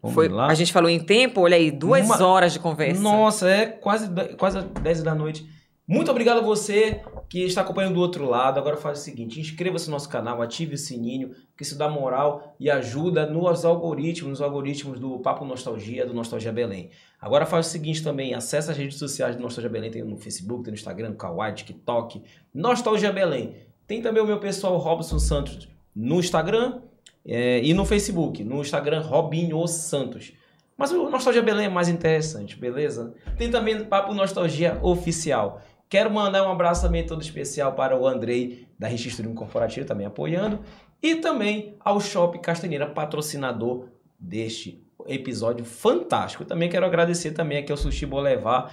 [0.00, 0.46] Vamos Foi, lá.
[0.46, 3.02] a gente falou em tempo, olha aí, duas Uma- horas de conversa.
[3.02, 4.08] Nossa, é quase,
[4.38, 5.46] quase 10 da noite.
[5.86, 8.58] Muito obrigado a você que está acompanhando do outro lado.
[8.58, 12.56] Agora faz o seguinte: inscreva-se no nosso canal, ative o sininho, porque isso dá moral
[12.58, 16.88] e ajuda nos algoritmos, nos algoritmos do Papo Nostalgia, do Nostalgia Belém.
[17.20, 20.64] Agora faz o seguinte também: acessa as redes sociais do Nostalgia Belém, tem no Facebook,
[20.64, 22.22] tem no Instagram, no Kawaii, TikTok,
[22.54, 23.54] Nostalgia Belém.
[23.86, 26.80] Tem também o meu pessoal Robson Santos no Instagram
[27.26, 28.42] é, e no Facebook.
[28.42, 30.32] No Instagram, Robinho Santos.
[30.76, 33.14] Mas o Nostalgia Belém é mais interessante, beleza?
[33.36, 35.60] Tem também o Papo Nostalgia Oficial.
[35.88, 40.60] Quero mandar um abraço também todo especial para o Andrei, da Registro Corporativo, também apoiando.
[41.02, 43.88] E também ao Shop Castanheira, patrocinador
[44.18, 46.44] deste episódio fantástico.
[46.44, 48.72] Também quero agradecer também aqui ao Sushi Bolevar,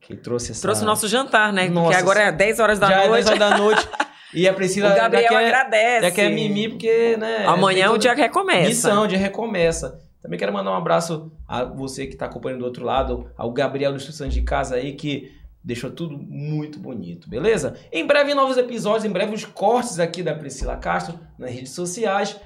[0.00, 0.62] que trouxe essa...
[0.62, 1.68] Trouxe o nosso jantar, né?
[1.68, 3.24] Nossa, Porque agora é 10 horas da Já é noite.
[3.24, 3.88] 10 horas da noite.
[4.32, 6.06] E a Priscila o Gabriel quer, agradece.
[6.06, 7.44] já quer mimir, porque, né...
[7.46, 8.68] Amanhã é o dia que recomeça.
[8.68, 10.00] Missão de recomeça.
[10.22, 13.92] Também quero mandar um abraço a você que está acompanhando do outro lado, ao Gabriel
[13.92, 15.32] dos Instruções de Casa aí, que
[15.62, 17.76] deixou tudo muito bonito, beleza?
[17.92, 22.36] Em breve novos episódios, em breve os cortes aqui da Priscila Castro nas redes sociais.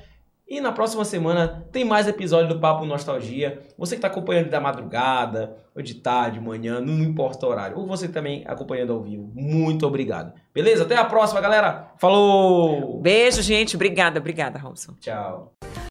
[0.47, 3.63] E na próxima semana tem mais episódio do Papo Nostalgia.
[3.79, 7.79] Você que está acompanhando da madrugada, ou de tarde, manhã, não importa o horário.
[7.79, 9.31] Ou você também acompanhando ao vivo.
[9.35, 10.33] Muito obrigado.
[10.53, 10.85] Beleza?
[10.85, 11.93] Até a próxima, galera.
[11.99, 13.01] Falou!
[13.01, 13.75] Beijo, gente.
[13.75, 14.95] Obrigada, obrigada, Robson.
[15.01, 15.55] Tchau.